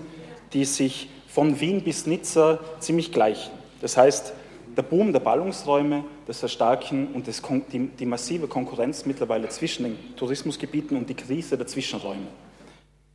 die 0.53 0.64
sich 0.64 1.11
von 1.27 1.61
Wien 1.61 1.83
bis 1.83 2.07
Nizza 2.07 2.61
ziemlich 2.79 3.11
gleichen. 3.11 3.51
Das 3.81 3.97
heißt, 3.97 4.33
der 4.77 4.83
Boom 4.83 5.12
der 5.12 5.21
Ballungsräume, 5.21 6.05
das 6.27 6.40
Erstarken 6.40 7.09
und 7.14 7.27
das, 7.27 7.42
die, 7.73 7.88
die 7.88 8.07
massive 8.07 8.47
Konkurrenz 8.47 9.07
mittlerweile 9.07 9.49
zwischen 9.49 9.83
den 9.83 10.16
Tourismusgebieten 10.16 10.97
und 10.97 11.09
die 11.09 11.14
Krise 11.14 11.57
der 11.57 11.66
Zwischenräume. 11.66 12.29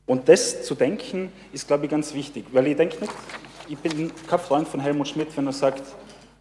Und 0.05 0.27
das 0.27 0.63
zu 0.63 0.75
denken, 0.75 1.31
ist, 1.53 1.67
glaube 1.67 1.85
ich, 1.85 1.91
ganz 1.91 2.13
wichtig, 2.13 2.45
weil 2.51 2.67
ich 2.67 2.75
denke 2.75 2.99
nicht, 2.99 3.13
ich 3.69 3.77
bin 3.77 4.11
kein 4.27 4.39
Freund 4.39 4.67
von 4.67 4.81
Helmut 4.81 5.07
Schmidt, 5.07 5.29
wenn 5.37 5.45
er 5.45 5.53
sagt, 5.53 5.83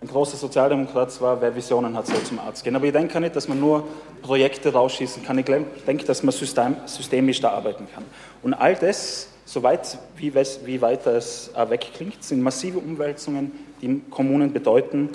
ein 0.03 0.09
großer 0.09 0.37
Sozialdemokrat 0.37 1.21
war, 1.21 1.41
wer 1.43 1.55
Visionen 1.55 1.95
hat, 1.97 2.07
soll 2.07 2.23
zum 2.23 2.39
Arzt 2.39 2.65
gehen. 2.65 2.75
Aber 2.75 2.87
ich 2.87 2.93
denke 2.93 3.21
nicht, 3.21 3.37
dass 3.37 3.49
man 3.49 3.61
nur 3.61 3.87
Projekte 4.23 4.73
rausschießen 4.73 5.23
kann. 5.25 5.39
Ich 5.39 5.45
denke, 5.45 6.05
dass 6.05 6.23
man 6.23 6.33
system, 6.33 6.77
systemisch 6.87 7.41
da 7.41 7.51
arbeiten 7.51 7.87
kann. 7.95 8.05
Und 8.43 8.55
all 8.55 8.75
das, 8.75 9.29
soweit 9.45 9.99
wie, 10.17 10.33
wie 10.35 10.81
weiter 10.81 11.15
es 11.15 11.51
äh, 11.55 11.69
wegklingt, 11.69 12.25
sind 12.25 12.41
massive 12.41 12.79
Umwälzungen, 12.79 13.53
die 13.83 14.01
Kommunen 14.11 14.55
bedeuten 14.55 15.11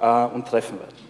äh, 0.00 0.24
und 0.26 0.48
treffen 0.48 0.78
werden. 0.80 1.06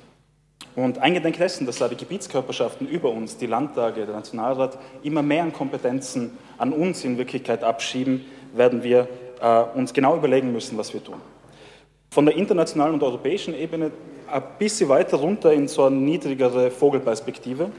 Und 0.75 0.99
eingedenk 0.99 1.39
dessen, 1.39 1.65
dass 1.65 1.79
da 1.79 1.89
die 1.89 1.97
Gebietskörperschaften 1.97 2.87
über 2.87 3.11
uns, 3.11 3.39
die 3.39 3.47
Landtage, 3.47 4.05
der 4.05 4.15
Nationalrat, 4.15 4.77
immer 5.03 5.23
mehr 5.23 5.43
an 5.43 5.55
Kompetenzen 5.55 6.37
an 6.59 6.75
uns 6.75 7.03
in 7.03 7.17
Wirklichkeit 7.17 7.65
abschieben, 7.65 8.27
werden 8.53 8.83
wir 8.83 9.09
äh, 9.41 9.63
uns 9.75 9.95
genau 9.95 10.17
überlegen 10.17 10.53
müssen, 10.53 10.77
was 10.77 10.93
wir 10.93 11.03
tun. 11.03 11.23
Von 12.17 12.25
der 12.25 12.35
internationalen 12.35 12.95
und 12.95 13.03
europäischen 13.03 13.55
Ebene 13.55 13.91
ein 14.27 14.43
bisschen 14.59 14.89
weiter 14.89 15.19
runter 15.19 15.53
in 15.53 15.69
so 15.69 15.85
eine 15.85 15.97
niedrigere 15.97 16.71
Vogelperspektive, 16.71 17.71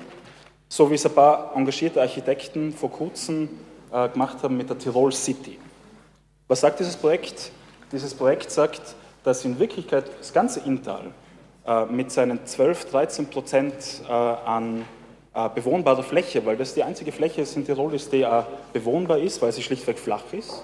so 0.69 0.91
wie 0.91 0.93
es 0.93 1.07
ein 1.07 1.15
paar 1.15 1.53
engagierte 1.55 1.99
Architekten 1.99 2.71
vor 2.71 2.91
kurzem 2.91 3.49
äh, 3.91 4.07
gemacht 4.09 4.43
haben 4.43 4.55
mit 4.55 4.69
der 4.69 4.77
Tirol 4.77 5.11
City. 5.11 5.57
Was 6.47 6.61
sagt 6.61 6.79
dieses 6.79 6.95
Projekt? 6.95 7.51
Dieses 7.91 8.13
Projekt 8.13 8.51
sagt, 8.51 8.93
dass 9.23 9.43
in 9.43 9.57
Wirklichkeit 9.57 10.05
das 10.19 10.31
ganze 10.31 10.59
Inntal 10.59 11.05
äh, 11.65 11.85
mit 11.85 12.11
seinen 12.11 12.45
12, 12.45 12.91
13 12.91 13.25
Prozent 13.31 13.73
äh, 14.07 14.11
an 14.11 14.85
äh, 15.33 15.49
bewohnbarer 15.49 16.03
Fläche, 16.03 16.45
weil 16.45 16.57
das 16.57 16.75
die 16.75 16.83
einzige 16.83 17.11
Fläche 17.11 17.41
ist 17.41 17.57
in 17.57 17.65
Tirol 17.65 17.97
die 18.11 18.23
bewohnbar 18.71 19.17
ist, 19.17 19.41
weil 19.41 19.51
sie 19.51 19.63
schlichtweg 19.63 19.97
flach 19.97 20.31
ist, 20.31 20.63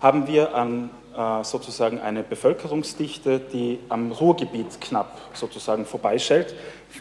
haben 0.00 0.28
wir 0.28 0.54
an, 0.54 0.90
sozusagen 1.42 2.00
eine 2.00 2.22
Bevölkerungsdichte, 2.22 3.40
die 3.40 3.80
am 3.88 4.12
Ruhrgebiet 4.12 4.80
knapp 4.80 5.18
sozusagen 5.32 5.84
vorbeischellt, 5.84 6.54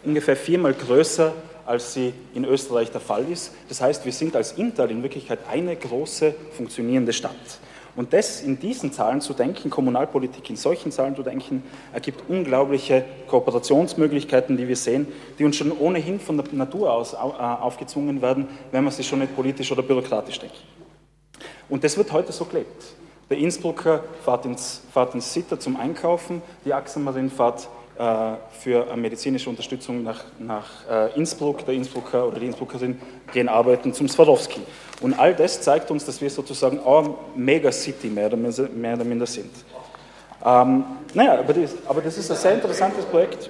ungefähr 0.03 0.35
viermal 0.35 0.73
größer, 0.73 1.33
als 1.67 1.93
sie 1.93 2.13
in 2.33 2.45
Österreich 2.45 2.91
der 2.91 3.01
Fall 3.01 3.29
ist. 3.29 3.53
Das 3.69 3.81
heißt, 3.81 4.05
wir 4.05 4.13
sind 4.13 4.35
als 4.35 4.53
Intal 4.53 4.89
in 4.89 5.03
Wirklichkeit 5.03 5.39
eine 5.51 5.75
große 5.75 6.33
funktionierende 6.55 7.13
Stadt. 7.13 7.35
Und 7.97 8.13
das 8.13 8.41
in 8.41 8.59
diesen 8.59 8.93
Zahlen 8.93 9.21
zu 9.21 9.33
denken, 9.33 9.71
Kommunalpolitik 9.71 10.49
in 10.51 10.55
solchen 10.55 10.91
Zahlen 10.91 11.15
zu 11.15 11.23
denken, 11.23 11.63
ergibt 11.91 12.29
unglaubliche 12.29 13.03
Kooperationsmöglichkeiten, 13.27 14.55
die 14.55 14.67
wir 14.67 14.75
sehen, 14.75 15.07
die 15.39 15.43
uns 15.43 15.55
schon 15.55 15.71
ohnehin 15.71 16.19
von 16.19 16.37
der 16.37 16.45
Natur 16.53 16.93
aus 16.93 17.13
äh, 17.13 17.17
aufgezwungen 17.17 18.21
werden, 18.21 18.47
wenn 18.71 18.83
man 18.83 18.93
sie 18.93 19.03
schon 19.03 19.19
nicht 19.19 19.35
politisch 19.35 19.71
oder 19.71 19.81
bürokratisch 19.81 20.39
denkt. 20.39 20.57
Und 21.69 21.83
das 21.83 21.97
wird 21.97 22.11
heute 22.11 22.31
so 22.31 22.45
gelebt. 22.45 22.83
Der 23.29 23.37
Innsbrucker 23.37 24.03
fährt 24.23 24.45
ins, 24.45 24.81
fährt 24.93 25.13
ins 25.13 25.33
Sitter 25.33 25.59
zum 25.59 25.77
Einkaufen, 25.77 26.41
die 26.63 26.73
Achsenmarin 26.73 27.29
fährt 27.29 27.67
äh, 27.97 28.35
für 28.59 28.95
medizinische 28.95 29.49
Unterstützung 29.49 30.03
nach, 30.03 30.23
nach 30.39 30.65
äh, 30.89 31.17
Innsbruck. 31.17 31.65
Der 31.65 31.73
Innsbrucker 31.73 32.27
oder 32.27 32.39
die 32.39 32.45
Innsbruckerin 32.45 33.01
gehen 33.33 33.49
arbeiten 33.49 33.91
zum 33.91 34.07
Swarovski. 34.07 34.61
Und 35.01 35.19
all 35.19 35.33
das 35.33 35.61
zeigt 35.61 35.89
uns, 35.91 36.05
dass 36.05 36.21
wir 36.21 36.29
sozusagen 36.29 36.79
auch 36.79 37.17
Megacity 37.35 38.07
mehr 38.07 38.27
oder 38.27 38.37
minder, 38.37 38.69
mehr 38.69 38.93
oder 38.93 39.03
minder 39.03 39.25
sind. 39.25 39.51
Ähm, 40.45 40.85
naja, 41.13 41.39
aber 41.39 41.53
das, 41.53 41.75
aber 41.87 42.01
das 42.01 42.17
ist 42.17 42.29
ein 42.29 42.37
sehr 42.37 42.53
interessantes 42.53 43.03
Projekt. 43.05 43.49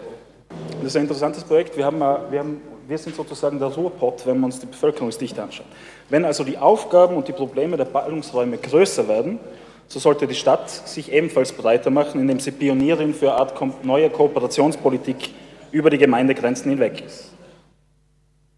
Das 0.78 0.86
ist 0.86 0.96
ein 0.96 1.04
interessantes 1.04 1.44
Projekt. 1.44 1.76
Wir, 1.76 1.86
haben, 1.86 2.00
wir, 2.00 2.40
haben, 2.40 2.62
wir 2.88 2.98
sind 2.98 3.16
sozusagen 3.16 3.60
der 3.60 3.68
Ruhrpott, 3.68 4.26
wenn 4.26 4.40
wir 4.40 4.46
uns 4.46 4.60
die 4.60 4.66
Bevölkerungsdichte 4.66 5.44
anschauen. 5.44 5.68
Wenn 6.10 6.24
also 6.24 6.44
die 6.44 6.58
Aufgaben 6.58 7.18
und 7.18 7.28
die 7.28 7.34
Probleme 7.34 7.76
der 7.76 7.86
Ballungsräume 7.86 8.58
größer 8.58 9.08
werden, 9.10 9.40
so 9.88 10.00
sollte 10.00 10.28
die 10.28 10.36
Stadt 10.36 10.69
sich 10.69 11.12
ebenfalls 11.12 11.52
breiter 11.52 11.89
machen, 11.89 12.19
indem 12.19 12.39
sie 12.39 12.52
Pionierin 12.52 13.13
für 13.13 13.32
eine 13.32 13.39
Art 13.39 13.86
neue 13.86 14.10
Kooperationspolitik 14.10 15.30
über 15.71 15.89
die 15.89 15.97
Gemeindegrenzen 15.97 16.69
hinweg 16.71 17.04
ist. 17.06 17.34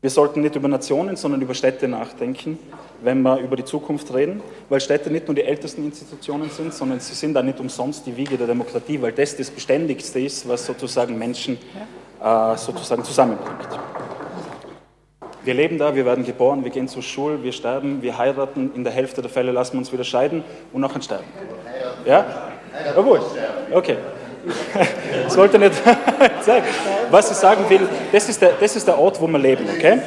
Wir 0.02 0.10
sollten 0.10 0.40
nicht 0.42 0.56
über 0.56 0.70
Nationen, 0.70 1.18
sondern 1.18 1.42
über 1.42 1.54
Städte 1.54 1.88
nachdenken, 1.88 2.58
wenn 3.02 3.22
wir 3.22 3.38
über 3.40 3.58
die 3.58 3.66
Zukunft 3.66 4.14
reden, 4.14 4.42
weil 4.70 4.80
Städte 4.80 5.12
nicht 5.12 5.28
nur 5.28 5.36
die 5.36 5.44
ältesten 5.44 5.84
Institutionen 5.84 6.50
sind, 6.50 6.74
sondern 6.74 7.02
sie 7.02 7.16
sind 7.16 7.38
auch 7.38 7.44
nicht 7.44 7.60
umsonst 7.60 8.06
die 8.06 8.16
Wiege 8.16 8.38
der 8.38 8.48
Demokratie, 8.48 9.02
weil 9.02 9.12
das 9.12 9.36
das 9.36 9.52
Beständigste 9.52 10.22
ist, 10.22 10.48
was 10.48 10.66
sozusagen 10.66 11.18
Menschen 11.18 11.58
äh, 12.24 12.56
sozusagen 12.56 13.04
zusammenbringt. 13.04 13.80
Wir 15.50 15.56
leben 15.56 15.80
da, 15.80 15.96
wir 15.96 16.06
werden 16.06 16.24
geboren, 16.24 16.64
wir 16.64 16.70
gehen 16.70 16.88
zur 16.88 17.02
Schule, 17.02 17.42
wir 17.42 17.52
sterben, 17.52 18.04
wir 18.04 18.16
heiraten, 18.20 18.70
in 18.76 18.84
der 18.84 18.94
Hälfte 18.94 19.24
der 19.24 19.32
Fälle 19.32 19.52
lassen 19.52 19.74
wir 19.74 19.80
uns 19.80 19.92
wieder 19.92 20.04
scheiden 20.04 20.44
und 20.72 20.82
nachher 20.82 21.02
sterben. 21.02 21.24
Ja? 22.06 22.24
Jawohl. 22.96 23.20
Okay. 23.72 23.98
Das 25.24 25.36
wollte 25.36 25.58
nicht 25.58 25.74
sagen. 26.42 26.66
Was 27.10 27.32
ich 27.32 27.38
sagen 27.38 27.68
will, 27.68 27.90
das 28.12 28.30
ist, 28.30 28.40
der, 28.40 28.52
das 28.60 28.76
ist 28.76 28.88
der 28.88 29.00
Ort, 29.00 29.20
wo 29.20 29.26
wir 29.26 29.40
leben, 29.40 29.66
okay? 29.76 29.98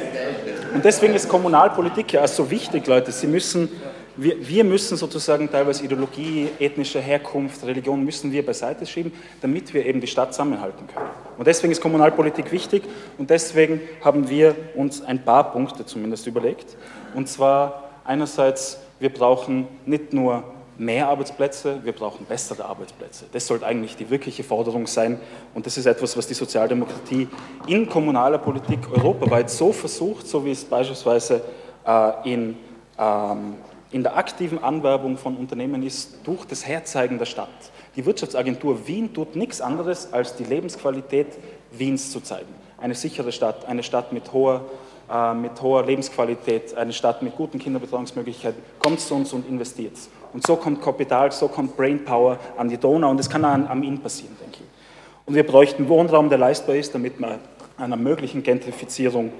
Und 0.73 0.85
deswegen 0.85 1.13
ist 1.13 1.27
Kommunalpolitik 1.27 2.13
ja 2.13 2.23
auch 2.23 2.27
so 2.27 2.49
wichtig, 2.49 2.87
Leute. 2.87 3.11
Sie 3.11 3.27
müssen 3.27 3.69
wir, 4.15 4.47
wir, 4.47 4.63
müssen 4.63 4.97
sozusagen 4.97 5.49
teilweise 5.49 5.83
Ideologie, 5.83 6.49
ethnische 6.59 6.99
Herkunft, 6.99 7.63
Religion 7.65 8.03
müssen 8.03 8.31
wir 8.31 8.45
beiseite 8.45 8.85
schieben, 8.85 9.11
damit 9.41 9.73
wir 9.73 9.85
eben 9.85 10.01
die 10.01 10.07
Stadt 10.07 10.33
zusammenhalten 10.33 10.87
können. 10.87 11.09
Und 11.37 11.47
deswegen 11.47 11.71
ist 11.71 11.81
Kommunalpolitik 11.81 12.51
wichtig 12.51 12.83
und 13.17 13.29
deswegen 13.29 13.81
haben 14.01 14.29
wir 14.29 14.55
uns 14.75 15.01
ein 15.01 15.23
paar 15.23 15.51
Punkte 15.51 15.85
zumindest 15.85 16.27
überlegt. 16.27 16.77
Und 17.15 17.27
zwar 17.27 17.83
Einerseits, 18.05 18.79
wir 18.99 19.13
brauchen 19.13 19.67
nicht 19.85 20.11
nur 20.11 20.43
mehr 20.77 21.07
Arbeitsplätze, 21.07 21.79
wir 21.83 21.93
brauchen 21.93 22.25
bessere 22.25 22.65
Arbeitsplätze. 22.65 23.25
Das 23.31 23.47
sollte 23.47 23.65
eigentlich 23.65 23.95
die 23.95 24.09
wirkliche 24.09 24.43
Forderung 24.43 24.87
sein. 24.87 25.19
Und 25.53 25.65
das 25.65 25.77
ist 25.77 25.85
etwas, 25.85 26.17
was 26.17 26.27
die 26.27 26.33
Sozialdemokratie 26.33 27.29
in 27.67 27.87
kommunaler 27.87 28.39
Politik 28.39 28.79
europaweit 28.91 29.49
so 29.49 29.71
versucht, 29.71 30.27
so 30.27 30.43
wie 30.43 30.51
es 30.51 30.65
beispielsweise 30.65 31.41
äh, 31.85 32.11
in, 32.29 32.57
ähm, 32.99 33.55
in 33.93 34.03
der 34.03 34.17
aktiven 34.17 34.61
Anwerbung 34.61 35.17
von 35.17 35.37
Unternehmen 35.37 35.83
ist, 35.83 36.17
durch 36.25 36.45
das 36.45 36.67
Herzeigen 36.67 37.19
der 37.19 37.25
Stadt. 37.25 37.49
Die 37.95 38.05
Wirtschaftsagentur 38.05 38.87
Wien 38.87 39.13
tut 39.13 39.35
nichts 39.35 39.61
anderes, 39.61 40.11
als 40.11 40.35
die 40.35 40.43
Lebensqualität 40.43 41.27
Wiens 41.71 42.11
zu 42.11 42.19
zeigen. 42.19 42.53
Eine 42.77 42.95
sichere 42.95 43.31
Stadt, 43.31 43.65
eine 43.65 43.83
Stadt 43.83 44.11
mit 44.11 44.33
hoher 44.33 44.65
äh, 45.11 45.33
mit 45.33 45.61
hoher 45.61 45.85
Lebensqualität, 45.85 46.75
eine 46.75 46.93
Stadt 46.93 47.21
mit 47.21 47.35
guten 47.35 47.59
Kinderbetreuungsmöglichkeiten, 47.59 48.61
kommt 48.79 48.99
zu 48.99 49.15
uns 49.15 49.33
und 49.33 49.47
investiert. 49.47 49.97
Und 50.33 50.47
so 50.47 50.55
kommt 50.55 50.81
Kapital, 50.81 51.31
so 51.31 51.47
kommt 51.47 51.75
Brainpower 51.75 52.39
an 52.57 52.69
die 52.69 52.77
Donau 52.77 53.11
und 53.11 53.17
das 53.17 53.29
kann 53.29 53.43
an, 53.45 53.67
an 53.67 53.83
Ihnen 53.83 53.99
passieren, 53.99 54.35
denke 54.41 54.59
ich. 54.61 55.27
Und 55.27 55.35
wir 55.35 55.45
bräuchten 55.45 55.87
Wohnraum, 55.89 56.29
der 56.29 56.37
leistbar 56.37 56.75
ist, 56.75 56.95
damit 56.95 57.19
wir 57.19 57.39
einer 57.77 57.97
möglichen 57.97 58.43
Gentrifizierung 58.43 59.31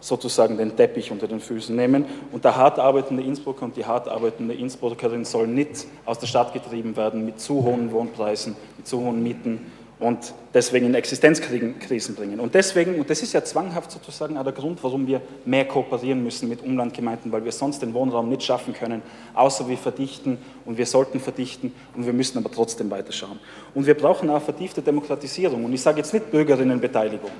sozusagen 0.00 0.56
den 0.56 0.76
Teppich 0.76 1.10
unter 1.10 1.28
den 1.28 1.40
Füßen 1.40 1.74
nehmen. 1.74 2.04
Und 2.32 2.44
der 2.44 2.56
hart 2.56 2.78
arbeitende 2.78 3.22
Innsbrucker 3.22 3.64
und 3.64 3.76
die 3.76 3.84
hart 3.84 4.08
arbeitende 4.08 4.54
Innsbruckerin 4.54 5.24
soll 5.24 5.46
nicht 5.46 5.86
aus 6.04 6.18
der 6.18 6.26
Stadt 6.26 6.52
getrieben 6.52 6.96
werden 6.96 7.24
mit 7.24 7.40
zu 7.40 7.62
hohen 7.62 7.92
Wohnpreisen, 7.92 8.56
mit 8.76 8.86
zu 8.86 9.00
hohen 9.00 9.22
Mieten 9.22 9.66
und 10.00 10.32
deswegen 10.54 10.86
in 10.86 10.94
Existenzkrisen 10.94 12.14
bringen. 12.14 12.40
Und 12.40 12.54
deswegen, 12.54 12.98
und 12.98 13.10
das 13.10 13.22
ist 13.22 13.34
ja 13.34 13.44
zwanghaft 13.44 13.92
sozusagen 13.92 14.38
auch 14.38 14.44
der 14.44 14.54
Grund, 14.54 14.82
warum 14.82 15.06
wir 15.06 15.20
mehr 15.44 15.66
kooperieren 15.66 16.24
müssen 16.24 16.48
mit 16.48 16.62
Umlandgemeinden, 16.62 17.30
weil 17.30 17.44
wir 17.44 17.52
sonst 17.52 17.82
den 17.82 17.92
Wohnraum 17.92 18.30
nicht 18.30 18.42
schaffen 18.42 18.72
können, 18.72 19.02
außer 19.34 19.68
wir 19.68 19.76
verdichten 19.76 20.38
und 20.64 20.78
wir 20.78 20.86
sollten 20.86 21.20
verdichten 21.20 21.72
und 21.94 22.06
wir 22.06 22.14
müssen 22.14 22.38
aber 22.38 22.50
trotzdem 22.50 22.90
weiterschauen. 22.90 23.38
Und 23.74 23.86
wir 23.86 23.94
brauchen 23.94 24.30
auch 24.30 24.40
vertiefte 24.40 24.80
Demokratisierung. 24.80 25.64
Und 25.66 25.74
ich 25.74 25.82
sage 25.82 25.98
jetzt 25.98 26.14
nicht 26.14 26.30
Bürgerinnenbeteiligung. 26.30 27.30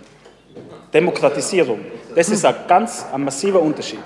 Demokratisierung. 0.92 1.80
Das 2.14 2.28
ist 2.28 2.44
ein 2.44 2.54
ganz 2.66 3.04
ein 3.12 3.24
massiver 3.24 3.60
Unterschied. 3.60 4.00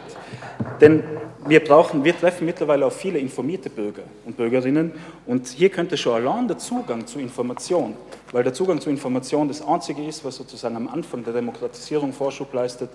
Denn 0.80 1.02
wir, 1.46 1.62
brauchen, 1.62 2.04
wir 2.04 2.18
treffen 2.18 2.46
mittlerweile 2.46 2.86
auf 2.86 2.96
viele 2.96 3.18
informierte 3.18 3.70
Bürger 3.70 4.02
und 4.24 4.36
Bürgerinnen 4.36 4.92
und 5.26 5.46
hier 5.48 5.68
könnte 5.68 5.96
schon 5.96 6.14
allein 6.14 6.48
der 6.48 6.58
Zugang 6.58 7.06
zu 7.06 7.18
Information, 7.18 7.94
weil 8.32 8.44
der 8.44 8.54
Zugang 8.54 8.80
zu 8.80 8.90
Information 8.90 9.48
das 9.48 9.66
Einzige 9.66 10.04
ist, 10.06 10.24
was 10.24 10.36
sozusagen 10.36 10.76
am 10.76 10.88
Anfang 10.88 11.24
der 11.24 11.32
Demokratisierung 11.32 12.12
Vorschub 12.12 12.52
leistet, 12.52 12.90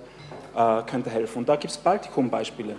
äh, 0.55 0.81
könnte 0.83 1.09
helfen. 1.09 1.39
Und 1.39 1.49
da 1.49 1.55
gibt 1.55 1.71
es 1.71 1.77
Baltikum-Beispiele. 1.77 2.75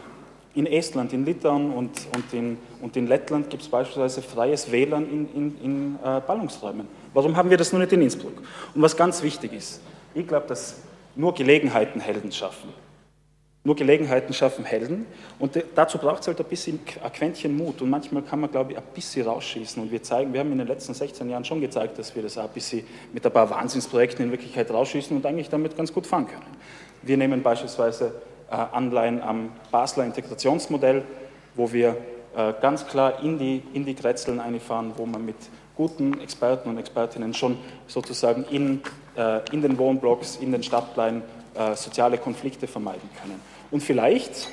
In 0.55 0.67
Estland, 0.67 1.13
in 1.13 1.25
Litauen 1.25 1.73
und, 1.73 1.93
und, 2.17 2.33
in, 2.33 2.59
und 2.83 2.97
in 2.97 3.07
Lettland 3.07 3.49
gibt 3.51 3.63
es 3.63 3.69
beispielsweise 3.69 4.21
freies 4.21 4.73
WLAN 4.73 5.09
in, 5.09 5.29
in, 5.33 5.61
in 5.63 5.99
äh, 6.05 6.21
Ballungsräumen. 6.27 6.89
Warum 7.15 7.37
haben 7.37 7.51
wir 7.51 7.57
das 7.57 7.73
nur 7.73 7.81
nicht 7.81 7.93
in 7.93 8.03
Innsbruck? 8.03 8.43
Und 8.75 8.83
was 8.83 8.97
ganz 8.97 9.23
wichtig 9.23 9.53
ist, 9.53 9.81
ich 10.13 10.27
glaube, 10.27 10.49
dass 10.49 10.83
nur 11.21 11.35
Gelegenheiten 11.35 12.01
Helden 12.01 12.33
schaffen. 12.33 12.71
Nur 13.63 13.77
Gelegenheiten 13.77 14.33
schaffen 14.33 14.65
Helden. 14.65 15.07
Und 15.39 15.63
dazu 15.75 15.99
braucht 15.99 16.23
es 16.23 16.29
halt 16.29 16.41
ein 16.41 16.47
bisschen 16.47 16.81
ein 17.05 17.13
Quäntchen 17.13 17.55
Mut. 17.55 17.83
Und 17.83 17.91
manchmal 17.91 18.23
kann 18.23 18.41
man, 18.41 18.51
glaube 18.51 18.73
ich, 18.73 18.79
ein 18.79 18.85
bisschen 18.95 19.27
rausschießen. 19.27 19.83
Und 19.83 19.93
wir 19.93 20.03
zeigen, 20.03 20.33
wir 20.33 20.41
haben 20.41 20.51
in 20.51 20.59
den 20.59 20.67
letzten 20.67 20.95
16 20.95 21.29
Jahren 21.29 21.45
schon 21.45 21.61
gezeigt, 21.61 21.99
dass 21.99 22.17
wir 22.17 22.23
das 22.23 22.39
auch 22.39 22.45
ein 22.45 22.55
bisschen 22.55 22.87
mit 23.13 23.25
ein 23.25 23.33
paar 23.33 23.51
Wahnsinnsprojekten 23.51 24.25
in 24.25 24.31
Wirklichkeit 24.31 24.71
rausschießen 24.71 25.15
und 25.15 25.27
eigentlich 25.27 25.51
damit 25.51 25.77
ganz 25.77 25.93
gut 25.93 26.07
fahren 26.07 26.27
können. 26.27 26.57
Wir 27.03 27.19
nehmen 27.19 27.43
beispielsweise 27.43 28.15
äh, 28.51 28.55
Anleihen 28.55 29.21
am 29.21 29.51
Basler 29.71 30.07
Integrationsmodell, 30.07 31.05
wo 31.55 31.71
wir 31.71 31.99
äh, 32.35 32.55
ganz 32.63 32.87
klar 32.87 33.23
in 33.23 33.39
die, 33.39 33.63
in 33.75 33.85
die 33.85 33.95
Kretzeln 33.95 34.41
einfahren, 34.41 34.93
wo 34.97 35.05
man 35.05 35.27
mit 35.27 35.37
guten 35.77 36.19
Experten 36.21 36.71
und 36.71 36.79
Expertinnen 36.79 37.35
schon 37.35 37.59
sozusagen 37.87 38.45
in, 38.45 38.83
in 39.53 39.63
den 39.63 39.79
Wohnblocks, 39.79 40.37
in 40.37 40.53
den 40.53 40.63
Stadtplänen 40.63 41.23
äh, 41.55 41.75
soziale 41.75 42.19
Konflikte 42.19 42.67
vermeiden 42.67 43.09
können. 43.21 43.41
Und 43.71 43.83
vielleicht, 43.83 44.49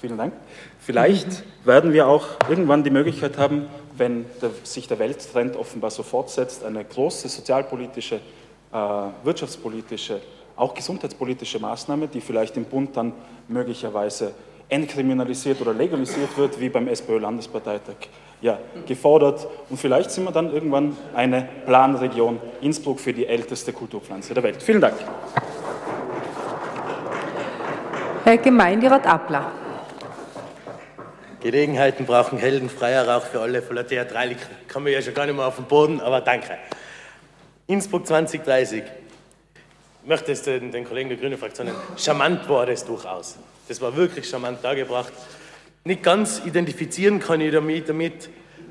vielen 0.00 0.18
Dank, 0.18 0.32
vielleicht 0.80 1.44
werden 1.64 1.92
wir 1.92 2.08
auch 2.08 2.26
irgendwann 2.48 2.82
die 2.82 2.90
Möglichkeit 2.90 3.38
haben, 3.38 3.66
wenn 3.96 4.26
der, 4.40 4.50
sich 4.64 4.88
der 4.88 4.98
Welttrend 4.98 5.56
offenbar 5.56 5.90
so 5.90 6.02
fortsetzt, 6.02 6.64
eine 6.64 6.84
große 6.84 7.28
sozialpolitische, 7.28 8.16
äh, 8.16 8.78
wirtschaftspolitische, 9.22 10.20
auch 10.56 10.74
gesundheitspolitische 10.74 11.58
Maßnahme, 11.58 12.08
die 12.08 12.20
vielleicht 12.20 12.56
im 12.56 12.64
Bund 12.64 12.96
dann 12.96 13.12
möglicherweise 13.48 14.32
entkriminalisiert 14.68 15.60
oder 15.60 15.74
legalisiert 15.74 16.36
wird, 16.36 16.58
wie 16.58 16.68
beim 16.68 16.88
SPÖ-Landesparteitag 16.88 17.96
ja, 18.42 18.58
gefordert. 18.86 19.46
Und 19.70 19.78
vielleicht 19.78 20.10
sind 20.10 20.24
wir 20.24 20.32
dann 20.32 20.52
irgendwann 20.52 20.96
eine 21.14 21.48
Planregion 21.64 22.40
Innsbruck 22.60 23.00
für 23.00 23.12
die 23.12 23.26
älteste 23.26 23.72
Kulturpflanze 23.72 24.34
der 24.34 24.42
Welt. 24.42 24.62
Vielen 24.62 24.80
Dank. 24.80 24.96
Herr 28.24 28.36
Gemeinderat 28.36 29.06
Abler. 29.06 29.52
Gelegenheiten 31.40 32.06
brauchen 32.06 32.38
Helden, 32.38 32.68
freier 32.68 33.08
Rauch 33.08 33.24
für 33.24 33.40
alle. 33.40 33.62
Voller 33.62 33.86
Theatralik 33.86 34.38
kann 34.68 34.84
man 34.84 34.92
ja 34.92 35.02
schon 35.02 35.14
gar 35.14 35.26
nicht 35.26 35.34
mehr 35.34 35.46
auf 35.46 35.56
den 35.56 35.64
Boden, 35.64 36.00
aber 36.00 36.20
danke. 36.20 36.58
Innsbruck 37.66 38.06
2030. 38.06 38.82
Ich 40.02 40.08
möchte 40.08 40.32
es 40.32 40.42
den, 40.42 40.70
den 40.70 40.84
Kollegen 40.84 41.08
der 41.08 41.18
Grünen 41.18 41.38
Fraktion 41.38 41.66
nennen. 41.66 41.78
Charmant 41.96 42.48
war 42.48 42.66
das 42.66 42.84
durchaus. 42.84 43.36
Das 43.68 43.80
war 43.80 43.94
wirklich 43.96 44.28
charmant 44.28 44.62
dargebracht. 44.62 45.12
Nicht 45.84 46.02
ganz 46.02 46.42
identifizieren 46.44 47.18
kann 47.18 47.40
ich 47.40 47.52
damit. 47.52 47.88
damit 47.88 48.28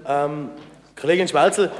ähm, 0.07 0.49
Kollegin 0.99 1.27
Schwarzel, 1.27 1.71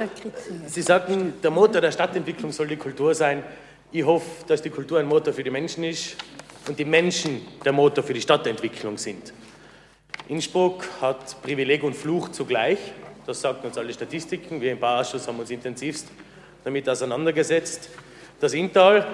Sie 0.66 0.82
sagten, 0.82 1.34
der 1.42 1.50
Motor 1.50 1.80
der 1.80 1.92
Stadtentwicklung 1.92 2.52
soll 2.52 2.66
die 2.66 2.76
Kultur 2.76 3.14
sein. 3.14 3.42
Ich 3.92 4.04
hoffe, 4.04 4.44
dass 4.46 4.62
die 4.62 4.70
Kultur 4.70 4.98
ein 4.98 5.06
Motor 5.06 5.32
für 5.32 5.44
die 5.44 5.50
Menschen 5.50 5.84
ist 5.84 6.16
und 6.66 6.78
die 6.78 6.84
Menschen 6.84 7.42
der 7.64 7.72
Motor 7.72 8.02
für 8.02 8.14
die 8.14 8.20
Stadtentwicklung 8.20 8.98
sind. 8.98 9.32
Innsbruck 10.28 10.84
hat 11.00 11.40
Privileg 11.42 11.82
und 11.82 11.94
Fluch 11.94 12.30
zugleich. 12.30 12.78
Das 13.26 13.40
sagen 13.40 13.60
uns 13.62 13.78
alle 13.78 13.92
Statistiken. 13.92 14.60
Wir 14.60 14.72
im 14.72 14.80
Bauausschuss 14.80 15.28
haben 15.28 15.38
uns 15.38 15.50
intensivst 15.50 16.08
damit 16.64 16.88
auseinandergesetzt. 16.88 17.90
Das 18.40 18.54
Inntal 18.54 19.06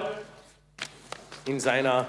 in 1.49 1.59
seiner, 1.59 2.05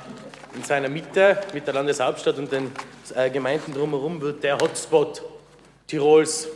in 0.54 0.62
seiner 0.62 0.90
Mitte 0.90 1.38
mit 1.54 1.66
der 1.66 1.72
Landeshauptstadt 1.72 2.36
und 2.36 2.52
den 2.52 2.70
äh, 3.14 3.30
Gemeinden 3.30 3.72
drumherum 3.72 4.20
wird 4.20 4.44
der 4.44 4.58
Hotspot 4.58 5.22
Tirols 5.86 6.48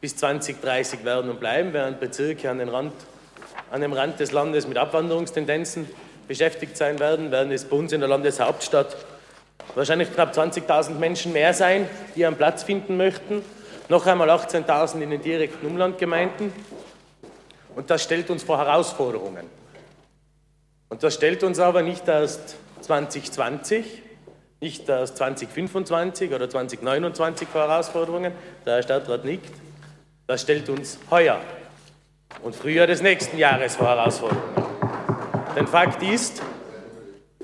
bis 0.00 0.16
2030 0.16 1.04
werden 1.04 1.30
und 1.30 1.38
bleiben, 1.38 1.74
während 1.74 2.00
Bezirke 2.00 2.50
an, 2.50 2.58
den 2.58 2.70
Rand, 2.70 2.94
an 3.70 3.82
dem 3.82 3.92
Rand 3.92 4.18
des 4.20 4.32
Landes 4.32 4.66
mit 4.66 4.78
Abwanderungstendenzen 4.78 5.86
beschäftigt 6.26 6.78
sein 6.78 6.98
werden, 6.98 7.30
werden 7.30 7.52
es 7.52 7.64
bei 7.64 7.76
uns 7.76 7.92
in 7.92 8.00
der 8.00 8.08
Landeshauptstadt 8.08 8.96
wahrscheinlich 9.74 10.12
knapp 10.12 10.32
20.000 10.34 10.92
Menschen 10.92 11.32
mehr 11.32 11.52
sein, 11.52 11.88
die 12.16 12.24
einen 12.24 12.36
Platz 12.36 12.62
finden 12.62 12.96
möchten. 12.96 13.42
Noch 13.90 14.06
einmal 14.06 14.30
18.000 14.30 15.02
in 15.02 15.10
den 15.10 15.20
direkten 15.20 15.66
Umlandgemeinden. 15.66 16.52
Und 17.76 17.90
das 17.90 18.02
stellt 18.02 18.30
uns 18.30 18.42
vor 18.42 18.56
Herausforderungen. 18.56 19.59
Und 20.90 21.04
das 21.04 21.14
stellt 21.14 21.42
uns 21.44 21.60
aber 21.60 21.82
nicht 21.82 22.06
erst 22.08 22.56
2020, 22.82 24.02
nicht 24.60 24.88
erst 24.88 25.16
2025 25.16 26.32
oder 26.34 26.50
2029 26.50 27.48
vor 27.48 27.62
Herausforderungen, 27.62 28.32
der 28.66 28.74
Herr 28.74 28.82
Stadtrat 28.82 29.24
nickt. 29.24 29.54
Das 30.26 30.42
stellt 30.42 30.68
uns 30.68 30.98
heuer 31.10 31.40
und 32.42 32.56
Frühjahr 32.56 32.88
des 32.88 33.02
nächsten 33.02 33.38
Jahres 33.38 33.76
vor 33.76 33.86
Herausforderungen. 33.86 34.42
Denn 35.56 35.66
Fakt 35.66 36.02
ist, 36.02 36.42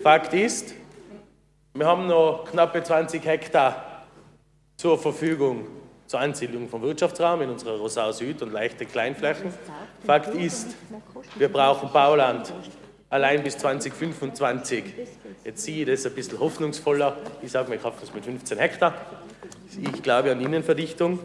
Fakt 0.02 0.34
ist, 0.34 0.74
wir 1.74 1.86
haben 1.86 2.08
noch 2.08 2.46
knappe 2.50 2.82
20 2.82 3.24
Hektar 3.24 4.06
zur 4.76 4.98
Verfügung 4.98 5.66
zur 6.06 6.20
Ansiedlung 6.20 6.68
vom 6.68 6.82
Wirtschaftsraum 6.82 7.42
in 7.42 7.50
unserer 7.50 7.76
Rosau 7.78 8.12
Süd 8.12 8.42
und 8.42 8.52
leichte 8.52 8.86
Kleinflächen. 8.86 9.52
Fakt 10.04 10.34
ist, 10.34 10.76
wir 11.34 11.48
brauchen 11.48 11.90
Bauland 11.92 12.52
allein 13.10 13.42
bis 13.42 13.58
2025. 13.58 14.84
Jetzt 15.44 15.64
sehe 15.64 15.82
ich 15.82 15.86
das 15.86 16.06
ein 16.06 16.14
bisschen 16.14 16.38
hoffnungsvoller. 16.40 17.16
Ich 17.42 17.52
sage 17.52 17.68
mir, 17.68 17.76
ich 17.76 17.84
habe 17.84 17.96
das 18.00 18.12
mit 18.12 18.24
15 18.24 18.58
Hektar. 18.58 18.94
Ich 19.80 20.02
glaube 20.02 20.32
an 20.32 20.40
Innenverdichtung. 20.40 21.18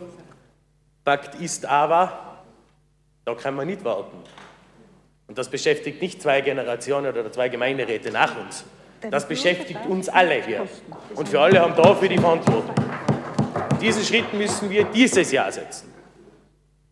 Fakt 1.03 1.35
ist 1.41 1.65
aber, 1.65 2.37
da 3.25 3.33
kann 3.33 3.55
man 3.55 3.67
nicht 3.67 3.83
warten. 3.83 4.17
Und 5.27 5.37
das 5.37 5.49
beschäftigt 5.49 6.01
nicht 6.01 6.21
zwei 6.21 6.41
Generationen 6.41 7.11
oder 7.11 7.31
zwei 7.31 7.49
Gemeinderäte 7.49 8.11
nach 8.11 8.37
uns. 8.37 8.65
Das 9.09 9.27
beschäftigt 9.27 9.79
uns 9.87 10.09
alle 10.09 10.43
hier. 10.43 10.67
Und 11.15 11.31
wir 11.31 11.39
alle 11.39 11.59
haben 11.59 11.75
dafür 11.75 12.07
die 12.07 12.17
Verantwortung. 12.17 12.75
Diesen 13.81 14.03
Schritt 14.03 14.31
müssen 14.33 14.69
wir 14.69 14.83
dieses 14.83 15.31
Jahr 15.31 15.51
setzen. 15.51 15.91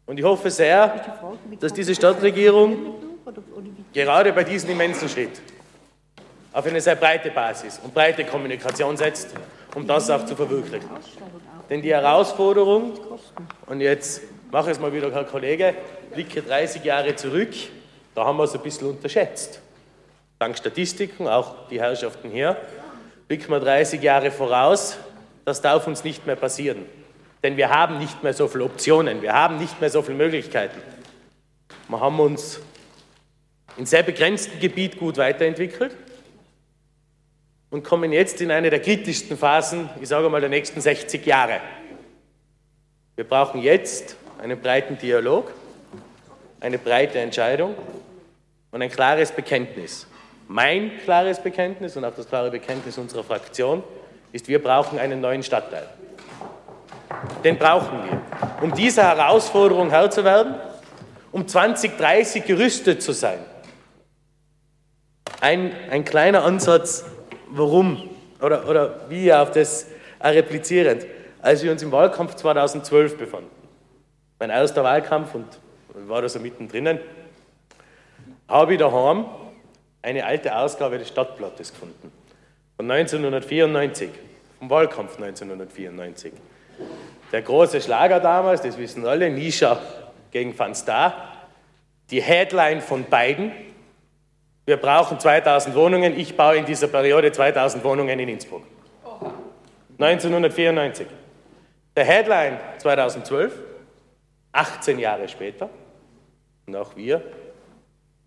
Und 0.07 0.17
ich 0.17 0.25
hoffe 0.25 0.49
sehr, 0.49 1.29
dass 1.59 1.71
diese 1.71 1.93
Stadtregierung 1.93 3.08
gerade 3.93 4.33
bei 4.33 4.43
diesem 4.43 4.71
immensen 4.71 5.09
Schritt 5.09 5.41
auf 6.51 6.65
eine 6.65 6.81
sehr 6.81 6.95
breite 6.95 7.29
Basis 7.31 7.79
und 7.83 7.93
breite 7.93 8.23
Kommunikation 8.23 8.97
setzt, 8.97 9.29
um 9.75 9.85
das 9.85 10.09
auch 10.09 10.25
zu 10.25 10.35
verwirklichen. 10.35 10.89
Denn 11.69 11.81
die 11.81 11.93
Herausforderung, 11.93 12.99
und 13.67 13.81
jetzt 13.81 14.21
mache 14.51 14.71
ich 14.71 14.77
es 14.77 14.81
mal 14.81 14.91
wieder, 14.91 15.11
Herr 15.11 15.25
Kollege, 15.25 15.75
blicke 16.13 16.41
30 16.41 16.83
Jahre 16.83 17.15
zurück, 17.15 17.53
da 18.15 18.25
haben 18.25 18.37
wir 18.37 18.45
es 18.45 18.55
ein 18.55 18.61
bisschen 18.61 18.89
unterschätzt. 18.89 19.61
Dank 20.39 20.57
Statistiken, 20.57 21.27
auch 21.27 21.67
die 21.69 21.79
Herrschaften 21.79 22.29
hier, 22.29 22.57
blicken 23.27 23.51
wir 23.51 23.59
30 23.59 24.01
Jahre 24.01 24.31
voraus, 24.31 24.97
das 25.45 25.61
darf 25.61 25.85
uns 25.85 26.03
nicht 26.03 26.25
mehr 26.25 26.35
passieren. 26.35 26.85
Denn 27.43 27.55
wir 27.55 27.69
haben 27.69 27.99
nicht 27.99 28.23
mehr 28.23 28.33
so 28.33 28.47
viele 28.47 28.65
Optionen, 28.65 29.21
wir 29.21 29.33
haben 29.33 29.57
nicht 29.57 29.79
mehr 29.79 29.89
so 29.89 30.01
viele 30.01 30.17
Möglichkeiten. 30.17 30.81
Wir 31.87 31.99
haben 31.99 32.19
uns 32.19 32.59
in 33.79 33.85
sehr 33.85 34.03
begrenztem 34.03 34.59
Gebiet 34.59 34.99
gut 34.99 35.15
weiterentwickelt 35.15 35.95
und 37.69 37.81
kommen 37.85 38.11
jetzt 38.11 38.41
in 38.41 38.51
eine 38.51 38.69
der 38.69 38.81
kritischsten 38.81 39.37
Phasen, 39.37 39.89
ich 40.01 40.09
sage 40.09 40.29
mal, 40.29 40.41
der 40.41 40.49
nächsten 40.49 40.81
60 40.81 41.25
Jahre. 41.25 41.61
Wir 43.15 43.23
brauchen 43.23 43.61
jetzt 43.61 44.17
einen 44.41 44.59
breiten 44.59 44.97
Dialog, 44.97 45.53
eine 46.59 46.77
breite 46.77 47.19
Entscheidung 47.19 47.73
und 48.71 48.81
ein 48.81 48.91
klares 48.91 49.31
Bekenntnis. 49.31 50.07
Mein 50.49 50.97
klares 51.05 51.39
Bekenntnis 51.39 51.95
und 51.95 52.03
auch 52.03 52.13
das 52.13 52.27
klare 52.27 52.51
Bekenntnis 52.51 52.97
unserer 52.97 53.23
Fraktion 53.23 53.81
ist, 54.33 54.49
wir 54.49 54.61
brauchen 54.61 54.99
einen 54.99 55.21
neuen 55.21 55.41
Stadtteil. 55.41 55.87
Den 57.45 57.57
brauchen 57.57 58.03
wir, 58.03 58.21
um 58.61 58.73
dieser 58.73 59.03
Herausforderung 59.03 59.89
Herr 59.89 60.11
zu 60.11 60.25
werden, 60.25 60.55
um 61.31 61.47
2030 61.47 62.43
gerüstet 62.43 63.01
zu 63.01 63.13
sein. 63.13 63.39
Ein, 65.41 65.71
ein 65.89 66.03
kleiner 66.03 66.43
Ansatz 66.43 67.05
warum 67.49 68.09
oder, 68.41 68.67
oder 68.67 69.09
wie 69.09 69.33
auf 69.33 69.51
das 69.51 69.87
replizierend. 70.21 71.05
Als 71.41 71.63
wir 71.63 71.71
uns 71.71 71.81
im 71.81 71.91
Wahlkampf 71.91 72.35
2012 72.35 73.17
befanden, 73.17 73.49
mein 74.39 74.49
erster 74.49 74.83
Wahlkampf 74.83 75.33
und 75.35 75.47
war 76.07 76.21
da 76.21 76.29
so 76.29 76.39
mittendrin, 76.39 76.99
habe 78.47 78.73
ich 78.73 78.79
daheim 78.79 79.25
eine 80.01 80.25
alte 80.25 80.55
Ausgabe 80.55 80.97
des 80.97 81.07
Stadtblattes 81.07 81.71
gefunden. 81.71 82.11
Von 82.75 82.89
1994, 82.89 84.09
vom 84.59 84.69
Wahlkampf 84.69 85.15
1994. 85.15 86.33
Der 87.31 87.41
große 87.41 87.81
Schlager 87.81 88.19
damals, 88.19 88.61
das 88.61 88.77
wissen 88.77 89.05
alle, 89.05 89.29
Nisha 89.29 89.79
gegen 90.31 90.57
Van 90.57 90.73
Star. 90.73 91.33
Die 92.09 92.21
Headline 92.21 92.81
von 92.81 93.05
beiden, 93.05 93.51
wir 94.69 94.77
brauchen 94.77 95.19
2000 95.19 95.73
Wohnungen. 95.73 96.15
Ich 96.15 96.37
baue 96.37 96.57
in 96.57 96.65
dieser 96.65 96.87
Periode 96.87 97.31
2000 97.31 97.83
Wohnungen 97.83 98.19
in 98.19 98.29
Innsbruck. 98.29 98.61
1994. 99.97 101.07
Der 101.95 102.05
Headline 102.05 102.59
2012, 102.77 103.51
18 104.51 104.99
Jahre 104.99 105.27
später, 105.27 105.71
und 106.67 106.75
auch 106.75 106.95
wir 106.95 107.23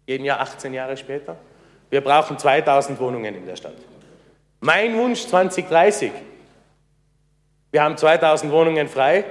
jeden 0.04 0.24
Jahr 0.24 0.40
18 0.40 0.74
Jahre 0.74 0.96
später, 0.96 1.36
wir 1.90 2.00
brauchen 2.00 2.36
2000 2.36 2.98
Wohnungen 2.98 3.36
in 3.36 3.46
der 3.46 3.54
Stadt. 3.54 3.76
Mein 4.58 4.96
Wunsch 4.98 5.24
2030, 5.28 6.10
wir 7.70 7.82
haben 7.84 7.96
2000 7.96 8.50
Wohnungen 8.50 8.88
frei, 8.88 9.24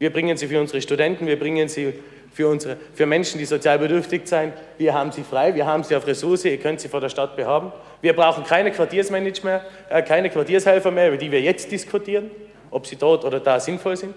wir 0.00 0.12
bringen 0.12 0.36
sie 0.36 0.48
für 0.48 0.60
unsere 0.60 0.82
Studenten, 0.82 1.24
wir 1.24 1.38
bringen 1.38 1.68
sie 1.68 1.94
für, 2.32 2.48
unsere, 2.48 2.76
für 2.94 3.06
Menschen, 3.06 3.38
die 3.38 3.44
sozial 3.44 3.78
bedürftig 3.78 4.26
sind. 4.26 4.54
Wir 4.78 4.94
haben 4.94 5.12
sie 5.12 5.22
frei, 5.22 5.54
wir 5.54 5.66
haben 5.66 5.84
sie 5.84 5.94
auf 5.94 6.06
Ressource, 6.06 6.44
ihr 6.44 6.58
könnt 6.58 6.80
sie 6.80 6.88
vor 6.88 7.00
der 7.00 7.08
Stadt 7.08 7.36
behaben. 7.36 7.72
Wir 8.00 8.14
brauchen 8.14 8.44
keine 8.44 8.70
Quartiersmanager 8.70 9.44
mehr, 9.44 9.64
äh, 9.90 10.02
keine 10.02 10.30
Quartiershelfer 10.30 10.90
mehr, 10.90 11.08
über 11.08 11.16
die 11.16 11.30
wir 11.30 11.40
jetzt 11.40 11.70
diskutieren, 11.70 12.30
ob 12.70 12.86
sie 12.86 12.96
dort 12.96 13.24
oder 13.24 13.40
da 13.40 13.60
sinnvoll 13.60 13.96
sind, 13.96 14.14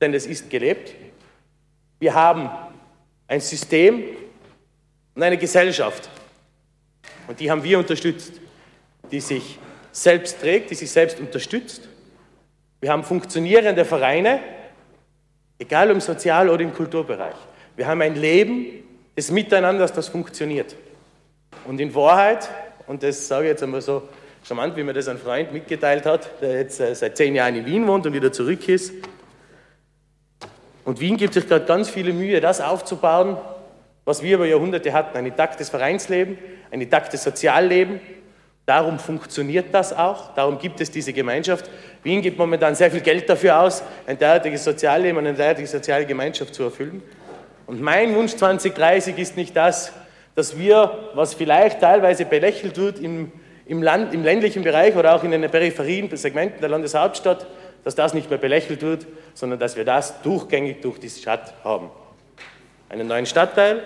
denn 0.00 0.14
es 0.14 0.26
ist 0.26 0.48
gelebt. 0.48 0.94
Wir 1.98 2.14
haben 2.14 2.48
ein 3.26 3.40
System 3.40 4.04
und 5.14 5.22
eine 5.22 5.36
Gesellschaft, 5.36 6.08
und 7.26 7.38
die 7.38 7.50
haben 7.50 7.62
wir 7.62 7.78
unterstützt, 7.78 8.32
die 9.12 9.20
sich 9.20 9.58
selbst 9.92 10.40
trägt, 10.40 10.70
die 10.70 10.74
sich 10.74 10.90
selbst 10.90 11.20
unterstützt. 11.20 11.88
Wir 12.80 12.90
haben 12.90 13.04
funktionierende 13.04 13.84
Vereine, 13.84 14.40
Egal 15.60 15.90
im 15.90 16.00
Sozial- 16.00 16.48
oder 16.48 16.62
im 16.62 16.72
Kulturbereich. 16.72 17.36
Wir 17.76 17.86
haben 17.86 18.00
ein 18.00 18.14
Leben 18.14 18.82
des 19.14 19.30
Miteinanders, 19.30 19.92
das 19.92 20.08
funktioniert. 20.08 20.74
Und 21.66 21.78
in 21.78 21.94
Wahrheit, 21.94 22.48
und 22.86 23.02
das 23.02 23.28
sage 23.28 23.44
ich 23.44 23.50
jetzt 23.50 23.62
einmal 23.62 23.82
so 23.82 24.08
charmant, 24.42 24.74
wie 24.74 24.82
mir 24.82 24.94
das 24.94 25.06
ein 25.06 25.18
Freund 25.18 25.52
mitgeteilt 25.52 26.06
hat, 26.06 26.30
der 26.40 26.60
jetzt 26.60 26.80
äh, 26.80 26.94
seit 26.94 27.14
zehn 27.18 27.34
Jahren 27.34 27.56
in 27.56 27.66
Wien 27.66 27.86
wohnt 27.86 28.06
und 28.06 28.14
wieder 28.14 28.32
zurück 28.32 28.66
ist. 28.70 28.94
Und 30.86 30.98
Wien 30.98 31.18
gibt 31.18 31.34
sich 31.34 31.46
gerade 31.46 31.66
ganz 31.66 31.90
viele 31.90 32.14
Mühe, 32.14 32.40
das 32.40 32.62
aufzubauen, 32.62 33.36
was 34.06 34.22
wir 34.22 34.36
über 34.36 34.46
Jahrhunderte 34.46 34.94
hatten. 34.94 35.14
Ein 35.18 35.26
intaktes 35.26 35.68
Vereinsleben, 35.68 36.38
ein 36.70 36.80
intaktes 36.80 37.22
Sozialleben, 37.22 38.00
Darum 38.70 39.00
funktioniert 39.00 39.74
das 39.74 39.92
auch, 39.92 40.32
darum 40.34 40.56
gibt 40.58 40.80
es 40.80 40.92
diese 40.92 41.12
Gemeinschaft. 41.12 41.68
Wien 42.02 42.22
gibt 42.22 42.38
momentan 42.38 42.74
sehr 42.74 42.90
viel 42.90 43.00
Geld 43.00 43.28
dafür 43.28 43.60
aus, 43.60 43.82
ein 44.06 44.18
derartiges 44.18 44.64
Sozialleben, 44.64 45.18
eine 45.18 45.34
derartige 45.34 45.68
soziale 45.68 46.06
Gemeinschaft 46.06 46.54
zu 46.54 46.62
erfüllen. 46.62 47.02
Und 47.66 47.80
mein 47.80 48.14
Wunsch 48.14 48.34
2030 48.36 49.18
ist 49.18 49.36
nicht 49.36 49.54
das, 49.54 49.92
dass 50.34 50.58
wir, 50.58 51.10
was 51.14 51.34
vielleicht 51.34 51.80
teilweise 51.80 52.24
belächelt 52.24 52.78
wird 52.78 52.98
im, 52.98 53.32
im, 53.66 53.82
Land, 53.82 54.14
im 54.14 54.24
ländlichen 54.24 54.62
Bereich 54.62 54.96
oder 54.96 55.14
auch 55.14 55.24
in 55.24 55.30
den 55.30 55.48
Peripherien, 55.50 56.14
Segmenten 56.16 56.60
der 56.60 56.70
Landeshauptstadt, 56.70 57.46
dass 57.84 57.94
das 57.94 58.14
nicht 58.14 58.30
mehr 58.30 58.38
belächelt 58.38 58.82
wird, 58.82 59.06
sondern 59.34 59.58
dass 59.58 59.76
wir 59.76 59.84
das 59.84 60.22
durchgängig 60.22 60.80
durch 60.80 60.98
die 60.98 61.10
Stadt 61.10 61.54
haben. 61.64 61.90
Einen 62.88 63.06
neuen 63.06 63.26
Stadtteil 63.26 63.82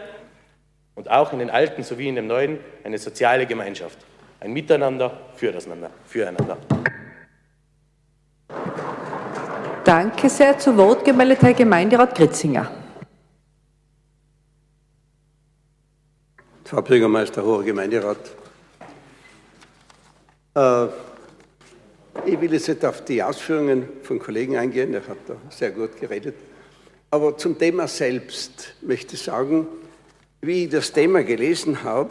und 0.94 1.10
auch 1.10 1.32
in 1.32 1.40
den 1.40 1.50
alten 1.50 1.82
sowie 1.82 2.08
in 2.08 2.14
dem 2.14 2.26
neuen 2.26 2.58
eine 2.84 2.98
soziale 2.98 3.46
Gemeinschaft 3.46 3.98
ein 4.40 4.52
Miteinander 4.52 5.10
füreinander. 5.36 5.90
füreinander. 6.06 6.58
Danke 9.84 10.30
sehr. 10.30 10.58
Zu 10.58 10.78
Wort 10.78 11.04
gemeldet 11.04 11.42
Herr 11.42 11.52
Gemeinderat 11.52 12.14
Gritzinger. 12.14 12.70
Frau 16.64 16.80
Bürgermeister, 16.80 17.44
hoher 17.44 17.62
Gemeinderat. 17.62 18.16
Äh, 20.54 20.86
ich 22.24 22.40
will 22.40 22.54
jetzt 22.54 22.68
nicht 22.68 22.82
auf 22.82 23.04
die 23.04 23.22
Ausführungen 23.22 23.86
von 24.02 24.18
Kollegen 24.18 24.56
eingehen, 24.56 24.92
der 24.92 25.06
hat 25.06 25.18
da 25.26 25.36
sehr 25.50 25.72
gut 25.72 26.00
geredet. 26.00 26.36
Aber 27.10 27.36
zum 27.36 27.58
Thema 27.58 27.86
selbst 27.86 28.76
möchte 28.80 29.16
ich 29.16 29.22
sagen, 29.22 29.66
wie 30.40 30.64
ich 30.64 30.70
das 30.70 30.92
Thema 30.92 31.22
gelesen 31.22 31.84
habe, 31.84 32.10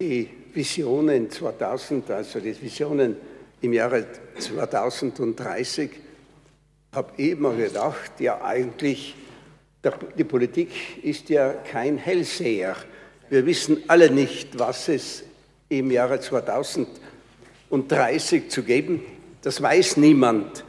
die 0.00 0.30
Visionen 0.54 1.30
2000, 1.30 2.10
also 2.12 2.40
die 2.40 2.58
Visionen 2.62 3.16
im 3.60 3.74
Jahre 3.74 4.06
2030, 4.38 6.05
habe 6.92 7.12
ich 7.16 7.30
immer 7.30 7.54
gedacht, 7.54 8.20
ja 8.20 8.42
eigentlich, 8.42 9.14
die 10.18 10.24
Politik 10.24 10.70
ist 11.02 11.28
ja 11.28 11.52
kein 11.52 11.98
Hellseher. 11.98 12.74
Wir 13.28 13.46
wissen 13.46 13.82
alle 13.88 14.10
nicht, 14.10 14.58
was 14.58 14.88
es 14.88 15.22
im 15.68 15.90
Jahre 15.90 16.20
2030 16.20 18.48
zu 18.48 18.62
geben, 18.62 19.02
das 19.42 19.60
weiß 19.60 19.98
niemand. 19.98 20.64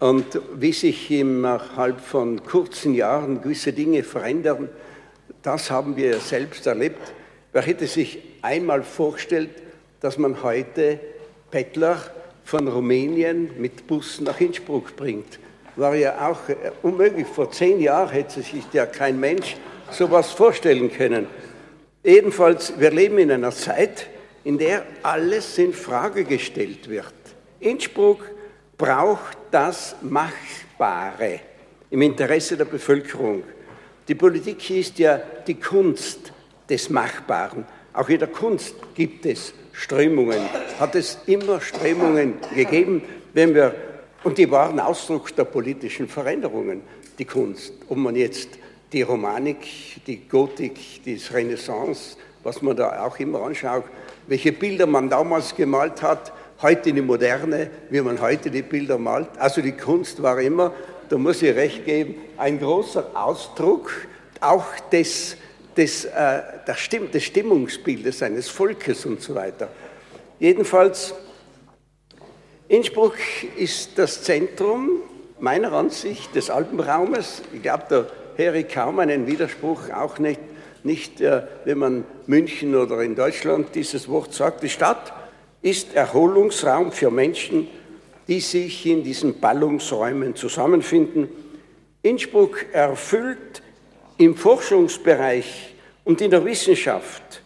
Und 0.00 0.40
wie 0.54 0.72
sich 0.72 1.10
innerhalb 1.10 2.00
von 2.00 2.44
kurzen 2.44 2.94
Jahren 2.94 3.42
gewisse 3.42 3.72
Dinge 3.72 4.02
verändern, 4.02 4.68
das 5.42 5.70
haben 5.70 5.96
wir 5.96 6.18
selbst 6.20 6.66
erlebt. 6.66 7.14
Wer 7.52 7.62
hätte 7.62 7.86
sich 7.86 8.18
einmal 8.42 8.82
vorgestellt, 8.82 9.50
dass 10.00 10.18
man 10.18 10.42
heute 10.42 11.00
Bettler 11.50 12.02
von 12.44 12.68
Rumänien 12.68 13.50
mit 13.58 13.86
Bus 13.86 14.20
nach 14.20 14.38
Innsbruck 14.40 14.96
bringt? 14.96 15.38
War 15.76 15.94
ja 15.94 16.28
auch 16.28 16.48
äh, 16.48 16.54
unmöglich. 16.82 17.26
Vor 17.26 17.50
zehn 17.50 17.80
Jahren 17.80 18.10
hätte 18.10 18.42
sich 18.42 18.64
ja 18.72 18.86
kein 18.86 19.18
Mensch 19.18 19.56
sowas 19.90 20.30
vorstellen 20.32 20.92
können. 20.92 21.26
Jedenfalls, 22.02 22.78
wir 22.78 22.90
leben 22.90 23.18
in 23.18 23.30
einer 23.30 23.50
Zeit, 23.50 24.08
in 24.44 24.58
der 24.58 24.84
alles 25.02 25.56
in 25.58 25.72
Frage 25.72 26.24
gestellt 26.24 26.88
wird. 26.88 27.14
Innsbruck 27.60 28.30
braucht 28.76 29.38
das 29.50 29.96
Machbare 30.02 31.40
im 31.90 32.02
Interesse 32.02 32.56
der 32.56 32.66
Bevölkerung. 32.66 33.42
Die 34.06 34.14
Politik 34.14 34.68
ist 34.70 34.98
ja 34.98 35.20
die 35.46 35.54
Kunst, 35.54 36.32
des 36.68 36.90
Machbaren. 36.90 37.64
Auch 37.92 38.08
in 38.08 38.18
der 38.18 38.28
Kunst 38.28 38.74
gibt 38.94 39.26
es 39.26 39.54
Strömungen, 39.72 40.40
hat 40.78 40.94
es 40.94 41.18
immer 41.26 41.60
Strömungen 41.60 42.34
gegeben, 42.54 43.02
wenn 43.32 43.54
wir, 43.54 43.74
und 44.24 44.38
die 44.38 44.50
waren 44.50 44.80
Ausdruck 44.80 45.34
der 45.36 45.44
politischen 45.44 46.08
Veränderungen, 46.08 46.82
die 47.18 47.24
Kunst. 47.24 47.72
Ob 47.88 47.98
man 47.98 48.16
jetzt 48.16 48.48
die 48.92 49.02
Romanik, 49.02 49.58
die 50.06 50.28
Gotik, 50.28 51.04
die 51.04 51.20
Renaissance 51.32 52.16
was 52.44 52.62
man 52.62 52.76
da 52.76 53.04
auch 53.04 53.18
immer 53.18 53.42
anschaut, 53.42 53.84
welche 54.26 54.52
Bilder 54.52 54.86
man 54.86 55.08
damals 55.08 55.54
gemalt 55.54 56.02
hat, 56.02 56.32
heute 56.62 56.92
die 56.92 57.00
Moderne, 57.00 57.70
wie 57.90 58.00
man 58.00 58.20
heute 58.20 58.50
die 58.50 58.62
Bilder 58.62 58.98
malt. 58.98 59.28
Also 59.38 59.60
die 59.60 59.72
Kunst 59.72 60.22
war 60.22 60.40
immer, 60.40 60.72
da 61.08 61.18
muss 61.18 61.42
ich 61.42 61.54
recht 61.54 61.84
geben, 61.84 62.14
ein 62.36 62.60
großer 62.60 63.10
Ausdruck 63.14 63.90
auch 64.40 64.66
des, 64.92 65.36
des, 65.76 66.04
äh, 66.04 66.42
Stimm 66.74 67.10
des 67.10 67.24
Stimmungsbildes 67.24 68.22
eines 68.22 68.48
Volkes 68.48 69.04
und 69.06 69.20
so 69.22 69.34
weiter. 69.34 69.68
Jedenfalls, 70.38 71.14
Innsbruck 72.74 73.14
ist 73.56 73.90
das 73.98 74.24
Zentrum 74.24 75.00
meiner 75.38 75.72
Ansicht 75.74 76.34
des 76.34 76.50
Alpenraumes. 76.50 77.42
Ich 77.52 77.62
glaube, 77.62 77.84
da 77.88 78.06
höre 78.34 78.54
ich 78.56 78.68
kaum 78.68 78.98
einen 78.98 79.28
Widerspruch, 79.28 79.90
auch 79.90 80.18
nicht, 80.18 80.40
nicht 80.82 81.20
äh, 81.20 81.42
wenn 81.64 81.78
man 81.78 82.04
München 82.26 82.74
oder 82.74 83.00
in 83.02 83.14
Deutschland 83.14 83.76
dieses 83.76 84.08
Wort 84.08 84.34
sagt. 84.34 84.64
Die 84.64 84.68
Stadt 84.68 85.12
ist 85.62 85.94
Erholungsraum 85.94 86.90
für 86.90 87.12
Menschen, 87.12 87.68
die 88.26 88.40
sich 88.40 88.84
in 88.86 89.04
diesen 89.04 89.38
Ballungsräumen 89.38 90.34
zusammenfinden. 90.34 91.28
Innsbruck 92.02 92.66
erfüllt 92.72 93.62
im 94.18 94.34
Forschungsbereich 94.34 95.76
und 96.02 96.20
in 96.20 96.32
der 96.32 96.44
Wissenschaft 96.44 97.40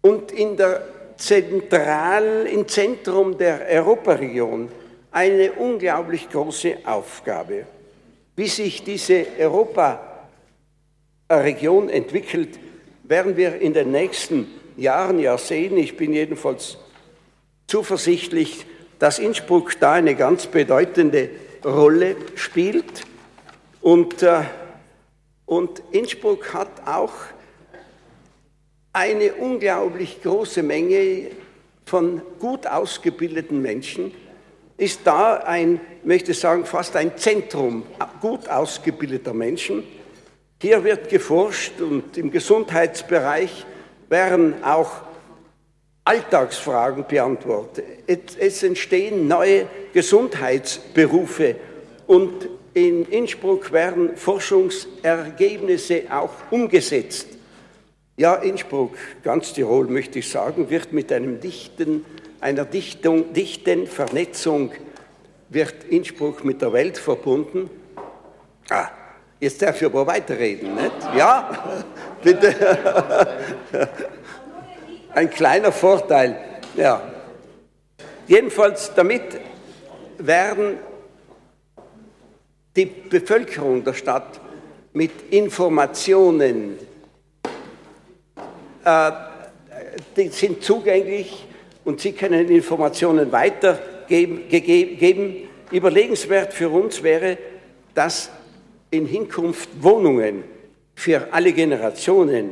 und 0.00 0.32
in 0.32 0.56
der 0.56 0.82
Zentral, 1.18 2.46
im 2.46 2.66
Zentrum 2.68 3.36
der 3.36 3.66
Europaregion 3.68 4.70
eine 5.10 5.52
unglaublich 5.52 6.30
große 6.30 6.78
Aufgabe. 6.84 7.66
Wie 8.36 8.46
sich 8.46 8.84
diese 8.84 9.26
Europaregion 9.36 11.90
entwickelt, 11.90 12.60
werden 13.02 13.36
wir 13.36 13.60
in 13.60 13.74
den 13.74 13.90
nächsten 13.90 14.46
Jahren 14.76 15.18
ja 15.18 15.36
sehen. 15.36 15.76
Ich 15.76 15.96
bin 15.96 16.12
jedenfalls 16.12 16.78
zuversichtlich, 17.66 18.64
dass 19.00 19.18
Innsbruck 19.18 19.80
da 19.80 19.94
eine 19.94 20.14
ganz 20.14 20.46
bedeutende 20.46 21.30
Rolle 21.64 22.14
spielt. 22.36 23.02
Und, 23.80 24.22
äh, 24.22 24.42
und 25.46 25.82
Innsbruck 25.90 26.54
hat 26.54 26.86
auch 26.86 27.12
eine 28.92 29.34
unglaublich 29.34 30.22
große 30.22 30.62
Menge 30.62 31.30
von 31.84 32.22
gut 32.38 32.66
ausgebildeten 32.66 33.60
Menschen, 33.62 34.12
ist 34.76 35.00
da 35.04 35.38
ein, 35.38 35.80
möchte 36.04 36.34
sagen, 36.34 36.64
fast 36.64 36.94
ein 36.96 37.16
Zentrum 37.16 37.84
gut 38.20 38.48
ausgebildeter 38.48 39.34
Menschen. 39.34 39.82
Hier 40.60 40.82
wird 40.84 41.08
geforscht 41.08 41.80
und 41.80 42.16
im 42.16 42.30
Gesundheitsbereich 42.30 43.66
werden 44.08 44.62
auch 44.62 44.90
Alltagsfragen 46.04 47.06
beantwortet. 47.06 47.84
Es 48.38 48.62
entstehen 48.62 49.28
neue 49.28 49.66
Gesundheitsberufe 49.92 51.56
und 52.06 52.48
in 52.72 53.04
Innsbruck 53.06 53.72
werden 53.72 54.16
Forschungsergebnisse 54.16 56.04
auch 56.10 56.30
umgesetzt. 56.50 57.37
Ja, 58.18 58.34
Innsbruck, 58.34 58.96
ganz 59.22 59.52
Tirol 59.52 59.86
möchte 59.86 60.18
ich 60.18 60.28
sagen, 60.28 60.70
wird 60.70 60.92
mit 60.92 61.12
einem 61.12 61.38
dichten, 61.38 62.04
einer 62.40 62.64
Dichtung, 62.64 63.32
dichten 63.32 63.86
Vernetzung, 63.86 64.72
wird 65.50 65.84
Innsbruck 65.84 66.44
mit 66.44 66.60
der 66.60 66.72
Welt 66.72 66.98
verbunden. 66.98 67.70
Ah, 68.70 68.88
jetzt 69.38 69.62
darf 69.62 69.80
ich 69.80 69.86
aber 69.86 70.04
weiterreden, 70.04 70.74
nicht? 70.74 70.92
Ja, 71.16 71.84
bitte. 72.24 72.56
Ein 75.14 75.30
kleiner 75.30 75.70
Vorteil, 75.70 76.40
ja. 76.74 77.00
Jedenfalls 78.26 78.92
damit 78.96 79.38
werden 80.18 80.78
die 82.74 82.86
Bevölkerung 82.86 83.84
der 83.84 83.94
Stadt 83.94 84.40
mit 84.92 85.12
Informationen, 85.30 86.80
die 90.16 90.28
sind 90.28 90.62
zugänglich 90.62 91.46
und 91.84 92.00
sie 92.00 92.12
können 92.12 92.48
Informationen 92.48 93.30
weitergeben. 93.32 95.48
Überlegenswert 95.70 96.52
für 96.52 96.70
uns 96.70 97.02
wäre, 97.02 97.38
dass 97.94 98.30
in 98.90 99.06
Hinkunft 99.06 99.68
Wohnungen 99.80 100.44
für 100.94 101.28
alle 101.30 101.52
Generationen 101.52 102.50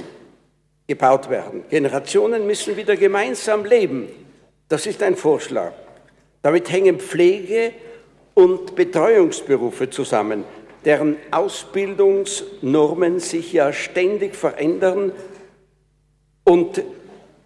gebaut 0.87 1.30
werden. 1.30 1.64
Generationen 1.68 2.47
müssen 2.47 2.76
wieder 2.76 2.97
gemeinsam 2.97 3.64
leben. 3.64 4.09
Das 4.68 4.87
ist 4.87 5.03
ein 5.03 5.16
Vorschlag. 5.16 5.72
Damit 6.43 6.70
hängen 6.70 7.01
Pflege 7.01 7.72
und 8.34 8.76
Betreuungsberufe 8.76 9.91
zusammen, 9.91 10.45
deren 10.84 11.16
Ausbildungsnormen 11.30 13.18
sich 13.18 13.53
ja 13.53 13.72
ständig 13.72 14.37
verändern 14.37 15.12
und 16.47 16.81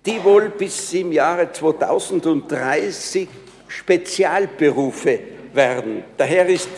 die 0.04 0.22
wohl 0.22 0.50
bis 0.50 0.92
im 0.92 1.12
Jahre 1.12 1.50
2030 1.50 3.28
Spezialberufe 3.66 5.18
werden. 5.54 6.04
Daher 6.16 6.46
ist 6.46 6.68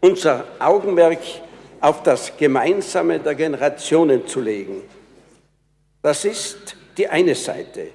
unser 0.00 0.44
Augenmerk 0.58 1.20
auf 1.80 2.02
das 2.02 2.36
Gemeinsame 2.36 3.20
der 3.20 3.34
Generationen 3.34 4.26
zu 4.26 4.40
legen. 4.40 4.82
Das 6.02 6.24
ist 6.24 6.76
die 6.96 7.06
eine 7.06 7.34
Seite. 7.34 7.88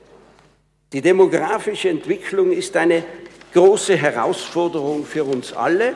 Die 0.94 1.02
demografische 1.02 1.90
Entwicklung 1.90 2.52
ist 2.52 2.78
eine 2.78 3.04
große 3.54 3.98
Herausforderung 3.98 5.06
für 5.06 5.24
uns 5.26 5.52
alle. 5.52 5.96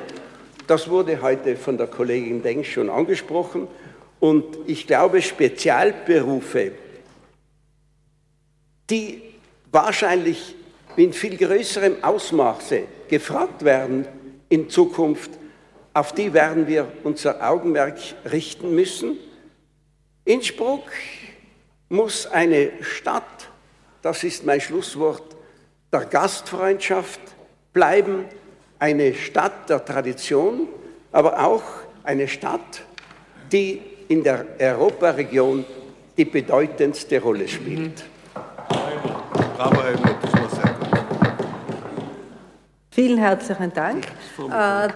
Das 0.68 0.90
wurde 0.90 1.22
heute 1.22 1.56
von 1.56 1.78
der 1.78 1.88
Kollegin 1.88 2.44
Denk 2.44 2.66
schon 2.66 2.90
angesprochen. 2.90 3.68
Und 4.20 4.58
ich 4.66 4.86
glaube, 4.86 5.22
Spezialberufe, 5.22 6.74
die 8.90 9.22
wahrscheinlich 9.72 10.56
in 10.96 11.14
viel 11.14 11.38
größerem 11.38 12.04
Ausmaße 12.04 12.84
gefragt 13.08 13.64
werden 13.64 14.08
in 14.50 14.70
Zukunft, 14.70 15.32
auf 15.94 16.14
die 16.14 16.34
werden 16.34 16.68
wir 16.68 16.92
unser 17.04 17.48
Augenmerk 17.48 17.98
richten 18.32 18.74
müssen. 18.74 19.18
Innsbruck 20.26 20.84
muss 21.90 22.28
eine 22.28 22.72
Stadt, 22.82 23.50
das 24.02 24.24
ist 24.24 24.46
mein 24.46 24.62
Schlusswort, 24.62 25.36
der 25.92 26.06
Gastfreundschaft 26.06 27.20
bleiben, 27.74 28.26
eine 28.78 29.14
Stadt 29.14 29.70
der 29.70 29.84
Tradition, 29.84 30.68
aber 31.12 31.44
auch 31.44 31.64
eine 32.04 32.28
Stadt, 32.28 32.84
die 33.52 33.82
in 34.08 34.24
der 34.24 34.46
Europaregion 34.60 35.66
die 36.18 36.26
bedeutendste 36.26 37.22
Rolle 37.22 37.48
spielt. 37.48 38.06
Bravo, 39.60 39.84
Helmut, 39.84 40.16
das 40.22 40.34
war 40.36 40.50
sehr 40.52 40.74
gut. 40.74 40.88
Vielen 42.92 43.18
herzlichen 43.18 43.74
Dank. 43.74 44.06
Äh, 44.38 44.88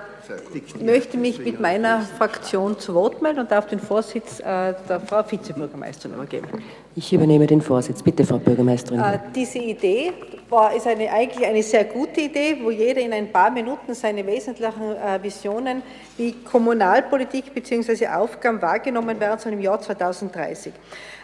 ich 0.54 0.82
möchte 0.82 1.18
mich 1.18 1.38
mit 1.40 1.60
meiner 1.60 2.00
Fraktion 2.00 2.80
zu 2.80 2.94
Wort 2.94 3.22
melden 3.22 3.40
und 3.40 3.52
darf 3.52 3.68
den 3.68 3.82
Vorsitz 3.82 4.40
äh, 4.40 4.74
der 4.88 5.02
Frau 5.06 5.22
Vizebürgermeisterin 5.30 6.16
übergeben. 6.16 6.48
Ich 6.96 7.12
übernehme 7.12 7.46
den 7.46 7.62
Vorsitz. 7.62 8.02
Bitte, 8.02 8.24
Frau 8.24 8.38
Bürgermeisterin. 8.38 9.02
Äh, 9.02 9.20
diese 9.36 9.60
Idee 9.60 10.14
war, 10.50 10.74
ist 10.74 10.88
eine, 10.88 11.12
eigentlich 11.12 11.46
eine 11.46 11.62
sehr 11.62 11.84
gute 11.84 12.22
Idee, 12.22 12.58
wo 12.64 12.72
jeder 12.72 13.02
in 13.02 13.12
ein 13.12 13.34
paar 13.34 13.52
Minuten 13.52 13.94
seine 13.94 14.26
wesentlichen 14.26 14.96
Visionen, 15.22 15.84
wie 16.16 16.32
Kommunalpolitik 16.32 17.54
bzw. 17.54 18.08
Aufgaben 18.08 18.62
wahrgenommen 18.62 19.20
werden 19.20 19.40
sollen 19.40 19.56
im 19.56 19.62
Jahr 19.62 19.82
2030. 19.82 20.72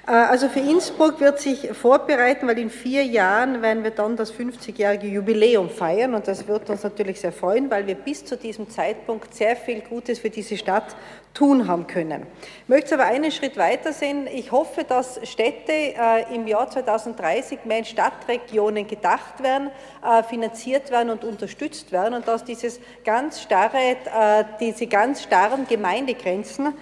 Äh, 0.10 0.14
also 0.14 0.50
für 0.50 0.60
Innsbruck 0.60 1.20
wird 1.20 1.40
sich 1.40 1.70
vorbereiten, 1.72 2.48
weil 2.48 2.58
in 2.58 2.70
vier 2.70 3.04
Jahren 3.04 3.62
werden 3.62 3.84
wir 3.84 3.92
dann 3.92 4.16
das 4.16 4.34
50-jährige 4.34 5.08
Jubiläum 5.08 5.70
feiern 5.70 6.16
und 6.16 6.28
das 6.28 6.48
wird 6.48 6.70
uns 6.70 6.84
natürlich 6.84 7.22
sehr 7.22 7.32
freuen, 7.32 7.70
weil 7.70 7.86
wir 7.86 7.96
bis 7.96 8.26
zu 8.26 8.36
diesem 8.36 8.70
Zeitpunkt 8.70 9.34
sehr 9.34 9.56
viel 9.56 9.82
Gutes 9.82 10.20
für 10.20 10.32
diese 10.32 10.58
Stadt 10.58 10.96
tun 11.36 11.68
haben 11.68 11.86
können. 11.86 12.26
Ich 12.64 12.70
möchte 12.70 12.96
aber 12.96 13.06
einen 13.06 13.32
Schritt 13.32 13.56
weiter 13.56 13.94
sehen. 13.94 14.28
Ich 14.34 14.52
hoffe, 14.52 14.84
dass 14.84 15.20
Städte 15.30 15.72
äh, 15.72 16.34
im 16.34 16.48
Jahr 16.48 16.68
2030 16.68 17.60
mehr 17.66 17.78
in 17.78 17.86
Stadtregionen 17.86 18.88
gedacht 18.88 19.44
werden, 19.44 19.70
äh, 20.04 20.24
finanziert 20.24 20.90
werden 20.90 21.12
und 21.12 21.24
unterstützt 21.24 21.92
werden 21.92 22.16
und 22.16 22.28
dass 22.28 22.44
dieses 22.44 22.80
ganz 23.06 23.42
starre, 23.42 23.98
diese 24.60 24.88
ganz 24.88 25.22
starren 25.22 25.68
Gemeindegrenzen 25.68 26.74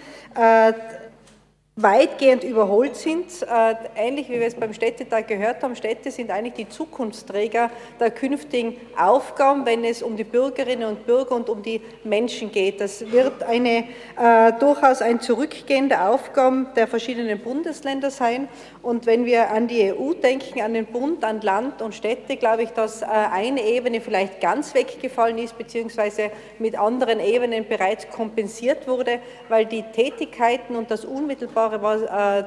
weitgehend 1.78 2.44
überholt 2.44 2.96
sind. 2.96 3.28
Äh, 3.44 3.76
ähnlich 3.96 4.30
wie 4.30 4.40
wir 4.40 4.48
es 4.48 4.56
beim 4.56 4.74
Städtetag 4.74 5.28
gehört 5.28 5.62
haben, 5.62 5.76
Städte 5.76 6.10
sind 6.10 6.32
eigentlich 6.32 6.56
die 6.56 6.68
Zukunftsträger 6.68 7.70
der 8.00 8.10
künftigen 8.10 8.76
Aufgaben, 9.00 9.66
wenn 9.66 9.84
es 9.84 10.02
um 10.02 10.18
die 10.18 10.24
Bürgerinnen 10.24 10.90
und 10.90 11.06
Bürger 11.06 11.36
und 11.36 11.50
um 11.50 11.62
die 11.62 11.80
Menschen 12.04 12.52
geht. 12.52 12.82
Das 12.82 13.12
wird 13.12 13.44
eine 13.44 13.84
äh, 14.20 14.54
durchaus 14.60 15.04
ein 15.04 15.22
Zurückgehen 15.22 15.88
der 15.88 16.10
Aufgaben 16.10 16.68
der 16.76 16.88
verschiedenen 16.88 17.40
Bundesländer 17.40 18.10
sein. 18.10 18.48
Und 18.82 19.06
wenn 19.06 19.26
wir 19.26 19.52
an 19.52 19.68
die 19.68 19.94
EU 19.94 20.14
denken, 20.14 20.62
an 20.62 20.74
den 20.74 20.88
Bund, 20.88 21.24
an 21.24 21.42
Land 21.42 21.84
und 21.84 21.94
Städte, 21.94 22.38
glaube 22.38 22.64
ich, 22.64 22.72
dass 22.72 23.04
äh, 23.04 23.06
eine 23.06 23.62
Ebene 23.62 24.02
vielleicht 24.02 24.42
ganz 24.42 24.74
weggefallen 24.74 25.38
ist, 25.38 25.56
beziehungsweise 25.56 26.32
mit 26.58 26.76
anderen 26.76 27.20
Ebenen 27.20 27.68
bereits 27.68 28.10
kompensiert 28.10 28.88
wurde, 28.88 29.20
weil 29.48 29.68
die 29.68 29.84
Tätigkeiten 29.84 30.76
und 30.76 30.90
das 30.90 31.06
unmittelbare 31.06 31.67
was, 31.72 32.02
äh, 32.02 32.44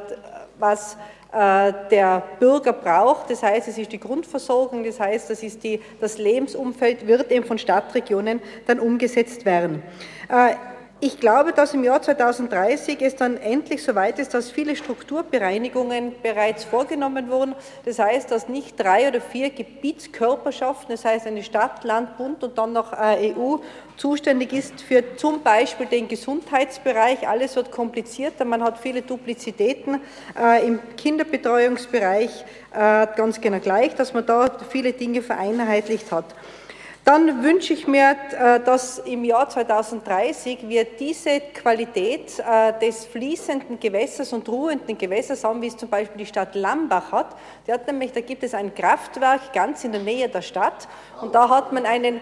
was 0.59 0.97
äh, 1.33 1.73
der 1.91 2.23
Bürger 2.41 2.73
braucht. 2.73 3.31
Das 3.31 3.43
heißt, 3.43 3.69
es 3.69 3.79
ist 3.79 3.93
die 3.93 4.01
Grundversorgung, 4.01 4.83
das 4.85 4.99
heißt, 4.99 5.31
das, 5.31 5.43
ist 5.43 5.63
die, 5.63 5.81
das 6.01 6.19
Lebensumfeld 6.19 7.07
wird 7.07 7.31
eben 7.31 7.45
von 7.45 7.59
Stadtregionen 7.59 8.41
dann 8.67 8.81
umgesetzt 8.81 9.45
werden. 9.45 9.83
Äh, 10.29 10.55
ich 11.03 11.19
glaube, 11.19 11.53
dass 11.53 11.73
im 11.73 11.83
Jahr 11.83 12.03
2030 12.03 13.01
es 13.01 13.17
dann 13.17 13.39
endlich 13.39 13.83
so 13.83 13.95
weit 13.95 14.19
ist, 14.19 14.35
dass 14.35 14.51
viele 14.51 14.77
Strukturbereinigungen 14.77 16.13
bereits 16.23 16.65
vorgenommen 16.65 17.31
wurden. 17.31 17.55
Das 17.87 17.99
heißt, 17.99 18.31
dass 18.31 18.49
nicht 18.49 18.79
drei 18.79 19.09
oder 19.09 19.23
vier 19.23 19.49
Gebietskörperschaften, 19.49 20.91
das 20.91 21.07
heißt 21.07 21.27
eine 21.27 21.43
Stadt, 21.43 21.85
Land, 21.85 22.19
Bund 22.19 22.45
und 22.45 22.59
dann 22.59 22.75
noch 22.75 22.93
äh, 22.93 23.33
EU, 23.35 23.57
zuständig 23.97 24.53
ist 24.53 24.83
für 24.83 25.17
zum 25.17 25.43
Beispiel 25.43 25.87
den 25.87 26.07
Gesundheitsbereich. 26.07 27.27
Alles 27.27 27.57
wird 27.57 27.71
komplizierter, 27.71 28.45
man 28.45 28.63
hat 28.63 28.79
viele 28.79 29.01
Duplizitäten 29.01 30.01
äh, 30.39 30.67
im 30.67 30.81
Kinderbetreuungsbereich, 30.97 32.45
äh, 32.75 33.07
ganz 33.17 33.41
genau 33.41 33.59
gleich, 33.59 33.95
dass 33.95 34.13
man 34.13 34.27
da 34.27 34.51
viele 34.71 34.93
Dinge 34.93 35.23
vereinheitlicht 35.23 36.13
hat. 36.13 36.27
Dann 37.11 37.43
wünsche 37.43 37.73
ich 37.73 37.89
mir, 37.89 38.15
äh, 38.39 38.61
dass 38.61 39.01
im 39.01 39.25
Jahr 39.25 39.49
2030 39.49 40.69
wir 40.69 40.85
diese 40.85 41.41
Qualität 41.41 42.39
äh, 42.39 42.73
des 42.79 43.05
fließenden 43.05 43.81
Gewässers 43.81 44.33
und 44.33 44.49
ruhenden 44.49 44.97
Gewässers 44.97 45.43
haben, 45.43 45.61
wie 45.61 45.67
es 45.67 45.77
zum 45.77 45.89
Beispiel 45.89 46.19
die 46.19 46.27
Stadt 46.27 46.55
Lambach 46.55 47.11
hat. 47.11 47.35
Die 47.67 47.73
hat 47.73 47.85
nämlich, 47.89 48.13
da 48.13 48.21
gibt 48.21 48.45
es 48.45 48.55
ein 48.55 48.73
Kraftwerk 48.77 49.53
ganz 49.53 49.83
in 49.83 49.91
der 49.91 50.03
Nähe 50.03 50.29
der 50.29 50.43
Stadt 50.43 50.87
und 51.21 51.35
da 51.35 51.49
hat 51.49 51.73
man 51.73 51.85
einen 51.85 52.19
äh, 52.19 52.21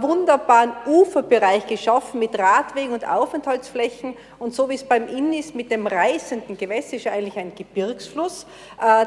wunderbaren 0.00 0.72
Uferbereich 0.84 1.68
geschaffen 1.68 2.18
mit 2.18 2.36
Radwegen 2.36 2.92
und 2.92 3.06
Aufenthaltsflächen 3.06 4.16
und 4.40 4.52
so 4.52 4.68
wie 4.68 4.74
es 4.74 4.82
beim 4.82 5.06
Inn 5.06 5.32
ist 5.32 5.54
mit 5.54 5.70
dem 5.70 5.86
reißenden 5.86 6.58
Gewässer, 6.58 6.96
ist 6.96 7.04
ja 7.04 7.12
eigentlich 7.12 7.38
ein 7.38 7.54
Gebirgsfluss, 7.54 8.46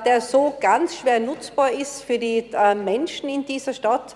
der 0.05 0.21
so 0.21 0.53
ganz 0.59 0.95
schwer 0.95 1.19
nutzbar 1.19 1.71
ist 1.71 2.03
für 2.03 2.17
die 2.17 2.45
Menschen 2.75 3.29
in 3.29 3.45
dieser 3.45 3.73
Stadt 3.73 4.15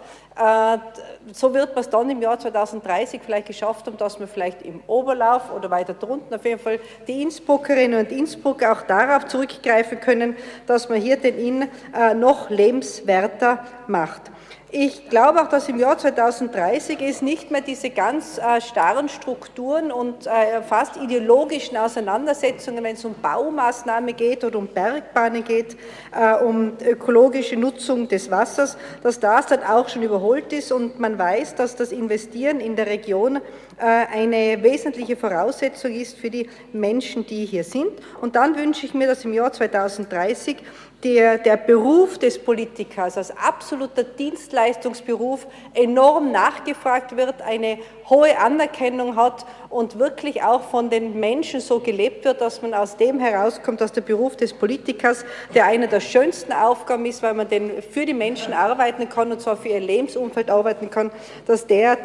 so 1.33 1.53
wird 1.53 1.75
man 1.75 1.81
es 1.81 1.89
dann 1.89 2.09
im 2.09 2.21
Jahr 2.21 2.39
2030 2.39 3.21
vielleicht 3.23 3.47
geschafft 3.47 3.85
haben, 3.85 3.97
dass 3.97 4.17
man 4.17 4.27
vielleicht 4.27 4.61
im 4.61 4.81
Oberlauf 4.87 5.51
oder 5.53 5.69
weiter 5.69 5.93
drunten 5.93 6.33
auf 6.33 6.45
jeden 6.45 6.59
Fall 6.59 6.79
die 7.07 7.21
Innsbruckerinnen 7.21 7.99
und 7.99 8.11
Innsbrucker 8.11 8.71
auch 8.71 8.81
darauf 8.83 9.27
zurückgreifen 9.27 9.99
können, 9.99 10.35
dass 10.67 10.89
man 10.89 11.01
hier 11.01 11.17
den 11.17 11.37
Inn 11.37 11.67
äh, 11.93 12.13
noch 12.13 12.49
lebenswerter 12.49 13.65
macht. 13.87 14.31
Ich 14.73 15.09
glaube 15.09 15.41
auch, 15.41 15.49
dass 15.49 15.67
im 15.67 15.77
Jahr 15.77 15.97
2030 15.97 17.01
es 17.01 17.21
nicht 17.21 17.51
mehr 17.51 17.59
diese 17.59 17.89
ganz 17.89 18.37
äh, 18.37 18.61
starren 18.61 19.09
Strukturen 19.09 19.91
und 19.91 20.27
äh, 20.27 20.61
fast 20.61 20.95
ideologischen 20.95 21.75
Auseinandersetzungen, 21.75 22.81
wenn 22.81 22.95
es 22.95 23.03
um 23.03 23.13
Baumaßnahmen 23.21 24.15
geht 24.15 24.45
oder 24.45 24.57
um 24.57 24.67
Bergbahnen 24.67 25.43
geht, 25.43 25.75
äh, 26.17 26.35
um 26.41 26.71
ökologische 26.85 27.57
Nutzung 27.57 28.07
des 28.07 28.31
Wassers, 28.31 28.77
dass 29.03 29.19
das 29.19 29.47
dann 29.47 29.61
auch 29.61 29.89
schon 29.89 30.03
überholt 30.03 30.53
ist 30.53 30.71
und 30.71 30.97
man 31.01 31.19
weiß, 31.19 31.55
dass 31.55 31.75
das 31.75 31.91
Investieren 31.91 32.61
in 32.61 32.77
der 32.77 32.87
Region 32.87 33.41
äh, 33.77 33.83
eine 33.83 34.63
wesentliche 34.63 35.17
Voraussetzung 35.17 35.91
ist 35.91 36.17
für 36.17 36.29
die 36.29 36.49
Menschen, 36.71 37.25
die 37.25 37.43
hier 37.43 37.65
sind. 37.65 37.91
Und 38.21 38.37
dann 38.37 38.55
wünsche 38.55 38.85
ich 38.85 38.93
mir, 38.93 39.07
dass 39.07 39.25
im 39.25 39.33
Jahr 39.33 39.51
2030 39.51 40.55
der, 41.03 41.37
der 41.37 41.57
Beruf 41.57 42.17
des 42.17 42.37
Politikers 42.37 43.17
als 43.17 43.35
absoluter 43.35 44.03
Dienstleistungsberuf 44.03 45.47
enorm 45.73 46.31
nachgefragt 46.31 47.17
wird, 47.17 47.41
eine 47.41 47.79
hohe 48.09 48.37
Anerkennung 48.37 49.15
hat 49.15 49.45
und 49.69 49.97
wirklich 49.97 50.43
auch 50.43 50.61
von 50.61 50.89
den 50.89 51.19
Menschen 51.19 51.59
so 51.59 51.79
gelebt 51.79 52.25
wird, 52.25 52.41
dass 52.41 52.61
man 52.61 52.73
aus 52.73 52.97
dem 52.97 53.19
herauskommt, 53.19 53.81
dass 53.81 53.91
der 53.91 54.01
Beruf 54.01 54.35
des 54.35 54.53
Politikers, 54.53 55.25
der 55.55 55.65
eine 55.65 55.87
der 55.87 56.01
schönsten 56.01 56.51
Aufgaben 56.51 57.05
ist, 57.05 57.23
weil 57.23 57.33
man 57.33 57.47
den 57.47 57.81
für 57.81 58.05
die 58.05 58.13
Menschen 58.13 58.53
arbeiten 58.53 59.09
kann 59.09 59.31
und 59.31 59.41
zwar 59.41 59.57
für 59.57 59.69
ihr 59.69 59.79
Lebensumfeld 59.79 60.49
arbeiten 60.49 60.89
kann, 60.89 61.11
dass 61.45 61.65
der 61.65 61.97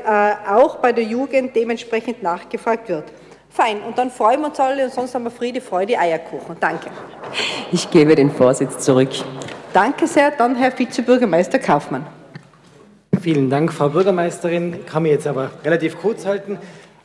äh, 0.47 0.51
auch 0.51 0.77
bei 0.77 0.93
der 0.93 1.05
Jugend 1.05 1.55
dementsprechend 1.55 2.23
nachgefragt 2.23 2.89
wird. 2.89 3.05
Fein, 3.57 3.81
und 3.81 3.97
dann 3.97 4.11
freuen 4.11 4.41
wir 4.41 4.49
uns 4.49 4.61
alle 4.61 4.85
und 4.85 4.93
sonst 4.93 5.15
haben 5.15 5.25
wir 5.25 5.31
Friede, 5.31 5.63
Freude, 5.63 5.99
Eierkuchen. 5.99 6.57
Danke. 6.61 6.91
Ich 7.73 7.91
gebe 7.91 8.15
den 8.15 8.31
Vorsitz 8.31 8.81
zurück. 8.81 9.09
Danke 9.73 10.07
sehr. 10.07 10.31
Dann 10.31 10.57
Herr 10.57 10.79
Vizebürgermeister 10.79 11.59
Kaufmann. 11.59 12.07
Vielen 13.19 13.49
Dank, 13.49 13.73
Frau 13.73 13.89
Bürgermeisterin. 13.89 14.81
Ich 14.81 14.87
kann 14.87 15.05
mich 15.05 15.13
jetzt 15.13 15.27
aber 15.27 15.51
relativ 15.65 15.99
kurz 15.99 16.27
halten. 16.27 16.59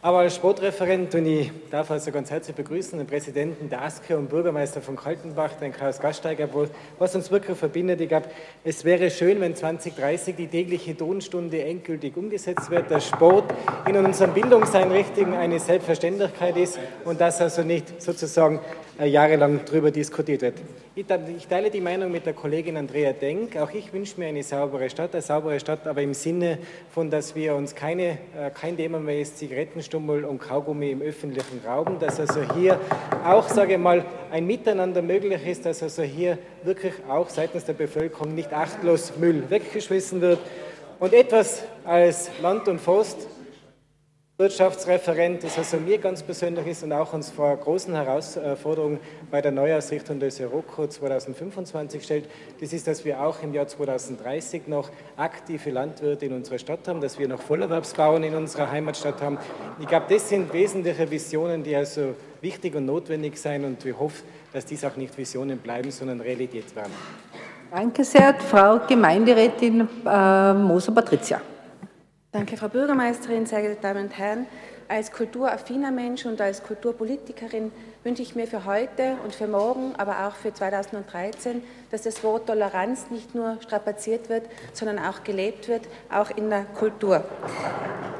Aber 0.03 0.17
als 0.19 0.35
Sportreferent 0.35 1.13
und 1.13 1.27
ich 1.27 1.51
darf 1.69 1.91
also 1.91 2.11
ganz 2.11 2.31
herzlich 2.31 2.55
begrüßen 2.55 2.97
den 2.97 3.05
Präsidenten 3.05 3.69
der 3.69 3.83
ASKE 3.83 4.17
und 4.17 4.29
Bürgermeister 4.29 4.81
von 4.81 4.95
Kaltenbach, 4.95 5.53
den 5.53 5.71
Klaus 5.71 5.99
Gasteiger, 5.99 6.49
was 6.97 7.13
uns 7.13 7.29
wirklich 7.29 7.55
verbindet. 7.55 8.01
Ich 8.01 8.09
glaube, 8.09 8.25
es 8.63 8.83
wäre 8.83 9.11
schön, 9.11 9.39
wenn 9.41 9.55
2030 9.55 10.35
die 10.35 10.47
tägliche 10.47 10.97
Tonstunde 10.97 11.63
endgültig 11.63 12.17
umgesetzt 12.17 12.71
wird, 12.71 12.89
dass 12.89 13.07
Sport 13.07 13.53
in 13.87 13.95
unseren 13.95 14.33
Bildungseinrichtungen 14.33 15.35
eine 15.35 15.59
Selbstverständlichkeit 15.59 16.57
ist 16.57 16.79
und 17.05 17.21
dass 17.21 17.39
also 17.39 17.61
nicht 17.61 18.01
sozusagen 18.01 18.59
jahrelang 19.05 19.61
darüber 19.65 19.91
diskutiert 19.91 20.41
wird. 20.41 20.55
Ich 20.95 21.47
teile 21.47 21.69
die 21.69 21.81
Meinung 21.81 22.11
mit 22.11 22.25
der 22.25 22.33
Kollegin 22.33 22.77
Andrea 22.77 23.13
Denk. 23.13 23.57
Auch 23.57 23.71
ich 23.71 23.91
wünsche 23.93 24.19
mir 24.19 24.27
eine 24.27 24.43
saubere 24.43 24.89
Stadt, 24.89 25.13
eine 25.13 25.21
saubere 25.21 25.59
Stadt, 25.59 25.87
aber 25.87 26.01
im 26.01 26.13
Sinne 26.13 26.59
von, 26.93 27.09
dass 27.09 27.33
wir 27.35 27.55
uns 27.55 27.73
keine, 27.73 28.17
äh, 28.37 28.51
kein 28.53 28.77
Thema 28.77 28.99
mehr 28.99 29.21
ist, 29.21 29.37
Zigarettenstummel 29.37 30.25
und 30.25 30.39
Kaugummi 30.39 30.91
im 30.91 31.01
öffentlichen 31.01 31.61
Raum, 31.65 31.97
dass 31.99 32.19
also 32.19 32.41
hier 32.55 32.79
auch, 33.25 33.47
sage 33.47 33.73
ich 33.73 33.79
mal, 33.79 34.05
ein 34.31 34.45
Miteinander 34.45 35.01
möglich 35.01 35.45
ist, 35.47 35.65
dass 35.65 35.81
also 35.81 36.03
hier 36.03 36.37
wirklich 36.63 36.93
auch 37.07 37.29
seitens 37.29 37.65
der 37.65 37.73
Bevölkerung 37.73 38.35
nicht 38.35 38.53
achtlos 38.53 39.13
Müll 39.17 39.43
weggeschmissen 39.49 40.21
wird. 40.21 40.39
Und 40.99 41.13
etwas 41.13 41.63
als 41.83 42.29
Land 42.41 42.67
und 42.67 42.79
Forst 42.79 43.27
Wirtschaftsreferent, 44.41 45.43
das 45.43 45.55
also 45.59 45.77
mir 45.77 45.99
ganz 45.99 46.23
persönlich 46.23 46.65
ist 46.65 46.81
und 46.81 46.91
auch 46.93 47.13
uns 47.13 47.29
vor 47.29 47.55
großen 47.55 47.93
Herausforderungen 47.93 48.99
bei 49.29 49.39
der 49.39 49.51
Neuausrichtung 49.51 50.19
des 50.19 50.41
Euroko 50.41 50.87
2025 50.87 52.03
stellt, 52.03 52.25
das 52.59 52.73
ist, 52.73 52.87
dass 52.87 53.05
wir 53.05 53.21
auch 53.21 53.43
im 53.43 53.53
Jahr 53.53 53.67
2030 53.67 54.63
noch 54.65 54.89
aktive 55.15 55.69
Landwirte 55.69 56.25
in 56.25 56.33
unserer 56.33 56.57
Stadt 56.57 56.87
haben, 56.87 57.01
dass 57.01 57.19
wir 57.19 57.27
noch 57.27 57.39
Vollerwerbsbauern 57.39 58.23
in 58.23 58.33
unserer 58.33 58.71
Heimatstadt 58.71 59.21
haben. 59.21 59.37
Ich 59.79 59.85
glaube, 59.87 60.07
das 60.09 60.27
sind 60.27 60.51
wesentliche 60.51 61.11
Visionen, 61.11 61.61
die 61.61 61.75
also 61.75 62.15
wichtig 62.41 62.73
und 62.73 62.87
notwendig 62.87 63.37
sind 63.37 63.63
und 63.63 63.85
wir 63.85 63.99
hoffen, 63.99 64.23
dass 64.53 64.65
dies 64.65 64.83
auch 64.83 64.95
nicht 64.95 65.15
Visionen 65.15 65.59
bleiben, 65.59 65.91
sondern 65.91 66.19
Realität 66.19 66.75
werden. 66.75 66.93
Danke 67.69 68.03
sehr, 68.03 68.33
Frau 68.33 68.79
Gemeinderätin 68.87 69.87
äh, 70.03 70.53
Moser-Patricia. 70.55 71.41
Danke, 72.33 72.55
Frau 72.55 72.69
Bürgermeisterin, 72.69 73.45
sehr 73.45 73.61
geehrte 73.61 73.81
Damen 73.81 74.05
und 74.05 74.17
Herren. 74.17 74.45
Als 74.87 75.11
kulturaffiner 75.11 75.91
Mensch 75.91 76.25
und 76.25 76.39
als 76.39 76.63
Kulturpolitikerin 76.63 77.73
wünsche 78.03 78.23
ich 78.23 78.35
mir 78.35 78.47
für 78.47 78.65
heute 78.65 79.17
und 79.23 79.35
für 79.35 79.47
morgen, 79.47 79.93
aber 79.97 80.27
auch 80.27 80.35
für 80.35 80.53
2013, 80.53 81.63
dass 81.91 82.01
das 82.01 82.23
Wort 82.23 82.47
Toleranz 82.47 83.11
nicht 83.11 83.35
nur 83.35 83.57
strapaziert 83.61 84.29
wird, 84.29 84.45
sondern 84.73 84.99
auch 84.99 85.23
gelebt 85.23 85.67
wird, 85.67 85.87
auch 86.09 86.31
in 86.31 86.49
der 86.49 86.63
Kultur. 86.63 87.23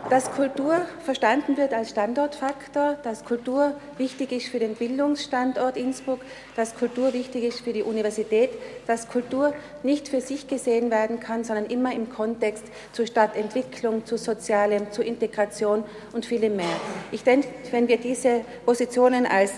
Dass 0.10 0.30
Kultur 0.32 0.82
verstanden 1.06 1.56
wird 1.56 1.74
als 1.74 1.90
Standortfaktor, 1.90 2.98
dass 3.02 3.24
Kultur 3.24 3.74
wichtig 3.98 4.34
ist 4.34 4.48
für 4.48 4.60
den 4.60 4.76
Bildungsstandort 4.76 5.78
Innsbruck, 5.78 6.20
dass 6.58 6.76
Kultur 6.76 7.14
wichtig 7.14 7.46
ist 7.46 7.62
für 7.62 7.72
die 7.72 7.84
Universität, 7.84 8.50
dass 8.88 9.08
Kultur 9.08 9.54
nicht 9.84 10.10
für 10.10 10.20
sich 10.20 10.48
gesehen 10.50 10.92
werden 10.92 11.22
kann, 11.22 11.46
sondern 11.46 11.68
immer 11.68 11.94
im 11.94 12.10
Kontext 12.10 12.66
zur 12.92 13.08
Stadtentwicklung, 13.08 14.06
zu 14.06 14.18
Sozialem, 14.18 14.92
zu 14.92 15.02
Integration 15.02 15.86
und 16.12 16.26
vielem 16.26 16.58
mehr. 16.58 16.66
Ich 17.14 17.24
denke, 17.24 17.48
wenn 17.72 17.88
wir 17.88 17.98
diese 17.98 18.42
Positionen 18.66 19.26
als 19.26 19.54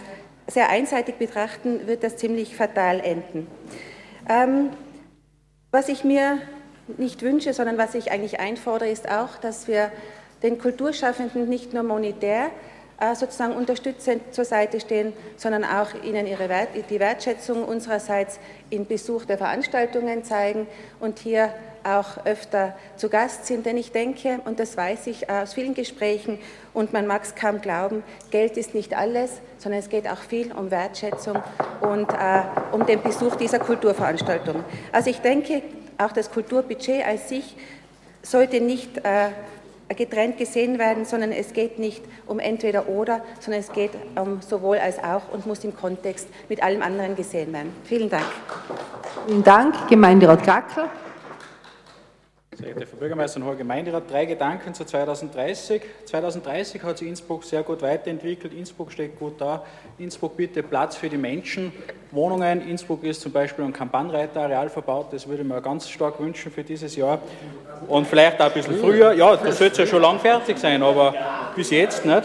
sehr 0.48 0.70
einseitig 0.70 1.16
betrachten, 1.16 1.88
wird 1.88 2.04
das 2.04 2.18
ziemlich 2.18 2.56
fatal 2.56 3.00
enden. 3.00 3.48
Ähm, 4.30 4.70
was 5.72 5.90
ich 5.90 6.04
mir 6.04 6.40
nicht 6.98 7.22
wünsche, 7.22 7.54
sondern 7.54 7.78
was 7.78 7.96
ich 7.96 8.12
eigentlich 8.12 8.40
einfordere, 8.40 8.90
ist 8.90 9.10
auch, 9.10 9.38
dass 9.38 9.68
wir 9.68 9.92
den 10.44 10.60
Kulturschaffenden 10.60 11.48
nicht 11.48 11.74
nur 11.74 11.84
monetär 11.84 12.50
äh, 13.00 13.16
sozusagen 13.16 13.56
unterstützend 13.56 14.34
zur 14.34 14.46
Seite 14.46 14.80
stehen, 14.80 15.14
sondern 15.38 15.64
auch 15.64 15.94
ihnen 16.04 16.28
ihre 16.28 16.50
Wert, 16.50 16.70
die 16.90 17.00
Wertschätzung 17.00 17.64
unsererseits 17.64 18.40
in 18.70 18.86
Besuch 18.86 19.26
der 19.26 19.38
Veranstaltungen 19.38 20.24
zeigen 20.24 20.68
und 21.00 21.20
hier 21.20 21.54
auch 21.84 22.26
öfter 22.26 22.76
zu 22.96 23.10
Gast 23.10 23.46
sind. 23.46 23.66
Denn 23.66 23.78
ich 23.78 23.92
denke, 23.92 24.40
und 24.46 24.60
das 24.60 24.78
weiß 24.78 25.08
ich 25.08 25.30
aus 25.30 25.54
vielen 25.54 25.74
Gesprächen, 25.74 26.40
und 26.74 26.92
man 26.92 27.06
mag 27.06 27.24
es 27.24 27.36
kaum 27.36 27.62
glauben, 27.62 28.04
Geld 28.32 28.58
ist 28.58 28.74
nicht 28.74 28.98
alles, 28.98 29.32
sondern 29.58 29.80
es 29.80 29.90
geht 29.90 30.10
auch 30.10 30.18
viel 30.18 30.52
um 30.52 30.72
Wertschätzung 30.72 31.38
und 31.82 32.12
äh, 32.12 32.42
um 32.72 32.86
den 32.86 33.02
Besuch 33.02 33.36
dieser 33.36 33.60
Kulturveranstaltung. 33.60 34.64
Also 34.92 35.10
ich 35.10 35.20
denke, 35.20 35.62
auch 35.98 36.12
das 36.12 36.32
Kulturbudget 36.32 37.06
als 37.06 37.30
sich 37.30 37.56
sollte 38.24 38.62
nicht 38.62 38.98
äh, 39.00 39.30
getrennt 39.96 40.38
gesehen 40.38 40.80
werden, 40.80 41.06
sondern 41.06 41.32
es 41.32 41.54
geht 41.54 41.78
nicht 41.78 42.04
um 42.26 42.40
entweder 42.40 42.88
oder, 42.88 43.22
sondern 43.40 43.62
es 43.62 43.72
geht 43.72 43.92
um 44.16 44.42
sowohl 44.42 44.78
als 44.78 44.98
auch 45.04 45.32
und 45.32 45.46
muss 45.46 45.64
im 45.64 45.76
Kontext 45.76 46.28
mit 46.50 46.64
allem 46.64 46.82
anderen 46.82 47.16
gesehen 47.16 47.54
werden. 47.54 47.74
Vielen 47.84 48.10
Dank. 48.10 48.26
Vielen 49.28 49.44
Dank, 49.44 49.88
Gemeinderat 49.88 50.44
Gackler. 50.44 50.90
Sehr 52.56 52.74
geehrter 52.74 52.86
Frau 52.86 52.98
Bürgermeisterin, 52.98 53.48
Hoher 53.48 53.56
Gemeinderat, 53.56 54.04
drei 54.12 54.26
Gedanken 54.26 54.76
zu 54.76 54.86
2030. 54.86 55.82
2030 56.06 56.84
hat 56.84 57.00
sich 57.00 57.08
Innsbruck 57.08 57.44
sehr 57.44 57.64
gut 57.64 57.82
weiterentwickelt. 57.82 58.54
Innsbruck 58.54 58.92
steht 58.92 59.18
gut 59.18 59.42
da. 59.42 59.64
Innsbruck 59.98 60.38
bietet 60.38 60.70
Platz 60.70 60.96
für 60.96 61.10
die 61.10 61.18
Menschen, 61.18 61.72
Wohnungen. 62.12 62.68
Innsbruck 62.68 63.04
ist 63.04 63.22
zum 63.22 63.32
Beispiel 63.32 63.66
ein 63.66 63.74
Kampagnreiterareal 63.74 64.70
verbaut. 64.70 65.08
Das 65.12 65.28
würde 65.28 65.42
ich 65.42 65.48
mir 65.48 65.62
ganz 65.62 65.90
stark 65.90 66.20
wünschen 66.20 66.52
für 66.52 66.64
dieses 66.64 66.96
Jahr. 66.96 67.20
Und 67.88 68.06
vielleicht 68.06 68.40
auch 68.40 68.46
ein 68.46 68.54
bisschen 68.54 68.80
früher. 68.80 69.14
Ja, 69.14 69.36
das 69.36 69.58
sollte 69.58 69.82
ja 69.82 69.88
schon 69.88 70.02
lang 70.02 70.20
fertig 70.20 70.60
sein, 70.60 70.84
aber 70.84 71.16
bis 71.56 71.72
jetzt 71.72 72.06
nicht. 72.06 72.24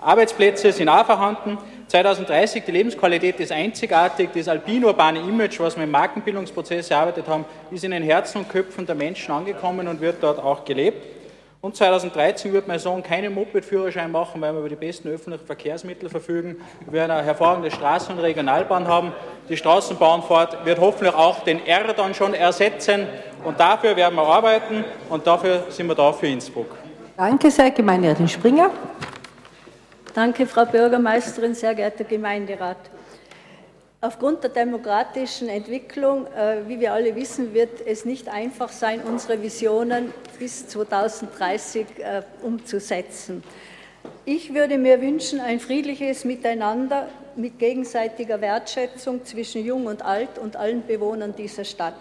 Arbeitsplätze 0.00 0.72
sind 0.72 0.88
auch 0.88 1.06
vorhanden. 1.06 1.58
2030, 1.88 2.64
die 2.64 2.72
Lebensqualität 2.72 3.38
ist 3.40 3.52
einzigartig, 3.52 4.30
das 4.34 4.48
alpin-urbane 4.48 5.20
Image, 5.20 5.60
was 5.60 5.76
wir 5.76 5.84
im 5.84 5.90
Markenbildungsprozess 5.90 6.90
erarbeitet 6.90 7.28
haben, 7.28 7.44
ist 7.70 7.84
in 7.84 7.90
den 7.90 8.02
Herzen 8.02 8.38
und 8.38 8.48
Köpfen 8.48 8.86
der 8.86 8.94
Menschen 8.94 9.32
angekommen 9.32 9.86
und 9.88 10.00
wird 10.00 10.16
dort 10.22 10.38
auch 10.38 10.64
gelebt. 10.64 11.04
Und 11.60 11.76
2013 11.76 12.52
wird 12.52 12.68
mein 12.68 12.78
Sohn 12.78 13.02
keinen 13.02 13.32
Moped-Führerschein 13.32 14.12
machen, 14.12 14.38
weil 14.42 14.52
wir 14.52 14.60
über 14.60 14.68
die 14.68 14.76
besten 14.76 15.08
öffentlichen 15.08 15.46
Verkehrsmittel 15.46 16.10
verfügen. 16.10 16.56
Wir 16.84 16.92
werden 16.92 17.12
eine 17.12 17.22
hervorragende 17.22 17.70
Straßen- 17.70 18.12
und 18.12 18.18
Regionalbahn 18.18 18.86
haben. 18.86 19.12
Die 19.48 19.56
Straßenbahnfahrt 19.56 20.66
wird 20.66 20.78
hoffentlich 20.78 21.14
auch 21.14 21.40
den 21.40 21.64
R 21.66 21.94
dann 21.94 22.12
schon 22.12 22.34
ersetzen. 22.34 23.06
Und 23.44 23.58
dafür 23.58 23.96
werden 23.96 24.14
wir 24.14 24.24
arbeiten 24.24 24.84
und 25.08 25.26
dafür 25.26 25.64
sind 25.70 25.86
wir 25.86 25.94
da 25.94 26.12
für 26.12 26.26
Innsbruck. 26.26 26.66
Danke 27.16 27.50
sehr, 27.50 27.70
Gemeinderätin 27.70 28.28
Springer. 28.28 28.70
Danke, 30.14 30.46
Frau 30.46 30.64
Bürgermeisterin, 30.64 31.56
sehr 31.56 31.74
geehrter 31.74 32.04
Gemeinderat. 32.04 32.76
Aufgrund 34.00 34.44
der 34.44 34.50
demokratischen 34.50 35.48
Entwicklung, 35.48 36.28
äh, 36.28 36.68
wie 36.68 36.78
wir 36.78 36.92
alle 36.92 37.16
wissen, 37.16 37.52
wird 37.52 37.84
es 37.84 38.04
nicht 38.04 38.28
einfach 38.28 38.68
sein, 38.68 39.00
unsere 39.00 39.42
Visionen 39.42 40.14
bis 40.38 40.68
2030 40.68 41.86
äh, 41.98 42.22
umzusetzen. 42.42 43.42
Ich 44.24 44.54
würde 44.54 44.78
mir 44.78 45.00
wünschen, 45.00 45.40
ein 45.40 45.58
friedliches 45.58 46.24
Miteinander 46.24 47.08
mit 47.34 47.58
gegenseitiger 47.58 48.40
Wertschätzung 48.40 49.24
zwischen 49.24 49.64
Jung 49.64 49.86
und 49.86 50.02
Alt 50.02 50.38
und 50.38 50.54
allen 50.54 50.86
Bewohnern 50.86 51.34
dieser 51.34 51.64
Stadt. 51.64 51.94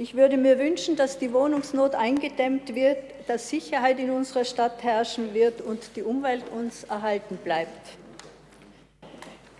Ich 0.00 0.14
würde 0.14 0.38
mir 0.38 0.58
wünschen, 0.58 0.96
dass 0.96 1.18
die 1.18 1.30
Wohnungsnot 1.30 1.94
eingedämmt 1.94 2.74
wird, 2.74 2.96
dass 3.26 3.50
Sicherheit 3.50 3.98
in 3.98 4.08
unserer 4.08 4.46
Stadt 4.46 4.82
herrschen 4.82 5.34
wird 5.34 5.60
und 5.60 5.94
die 5.94 6.02
Umwelt 6.02 6.44
uns 6.48 6.84
erhalten 6.84 7.36
bleibt. 7.44 7.98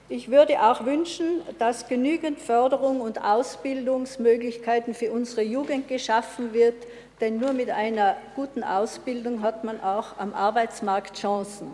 Ich 0.09 0.31
würde 0.31 0.63
auch 0.63 0.87
wünschen, 0.87 1.43
dass 1.59 1.89
genügend 1.89 2.41
Förderung 2.41 3.03
und 3.03 3.23
Ausbildungsmöglichkeiten 3.23 4.95
für 4.95 5.13
unsere 5.13 5.43
Jugend 5.43 5.89
geschaffen 5.89 6.55
wird, 6.55 6.87
denn 7.21 7.39
nur 7.39 7.53
mit 7.53 7.69
einer 7.69 8.17
guten 8.35 8.65
Ausbildung 8.65 9.43
hat 9.43 9.63
man 9.63 9.79
auch 9.83 10.17
am 10.17 10.33
Arbeitsmarkt 10.33 11.21
Chancen. 11.21 11.71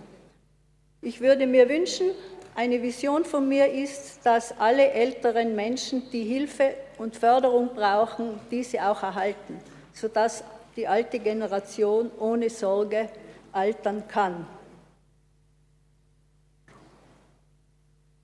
Ich 1.02 1.20
würde 1.20 1.46
mir 1.46 1.68
wünschen, 1.68 2.10
eine 2.56 2.82
Vision 2.82 3.24
von 3.24 3.48
mir 3.48 3.70
ist, 3.70 4.26
dass 4.26 4.58
alle 4.58 4.90
älteren 4.90 5.54
Menschen, 5.54 6.10
die 6.10 6.24
Hilfe 6.24 6.74
und 6.98 7.16
Förderung 7.16 7.74
brauchen, 7.74 8.40
diese 8.50 8.86
auch 8.88 9.02
erhalten, 9.02 9.60
sodass 9.92 10.44
die 10.76 10.86
alte 10.86 11.18
Generation 11.18 12.10
ohne 12.18 12.50
Sorge 12.50 13.08
altern 13.52 14.04
kann. 14.08 14.46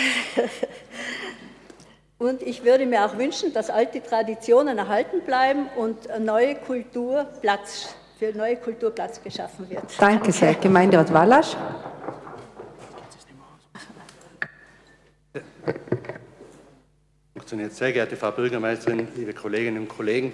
Und 2.20 2.41
ich 2.41 2.66
würde 2.66 2.86
mir 2.86 3.05
auch 3.05 3.18
wünschen, 3.18 3.53
dass 3.53 3.70
alte 3.70 4.03
Traditionen 4.03 4.78
erhalten 4.78 5.22
bleiben 5.22 5.70
und 5.78 6.10
neue 6.20 6.55
Kultur 6.55 7.26
Platz, 7.39 7.95
für 8.20 8.34
neue 8.34 8.57
Kultur 8.57 8.91
Platz 8.91 9.24
geschaffen 9.24 9.70
wird. 9.70 9.84
Danke 9.97 10.34
sehr. 10.34 10.53
Gemeinderat 10.55 11.14
Wallasch. 11.14 11.55
Funktioniert. 17.50 17.76
Sehr 17.76 17.93
geehrte 17.93 18.16
Frau 18.16 18.30
Bürgermeisterin, 18.30 19.08
liebe 19.16 19.34
Kolleginnen 19.34 19.80
und 19.80 19.88
Kollegen, 19.88 20.34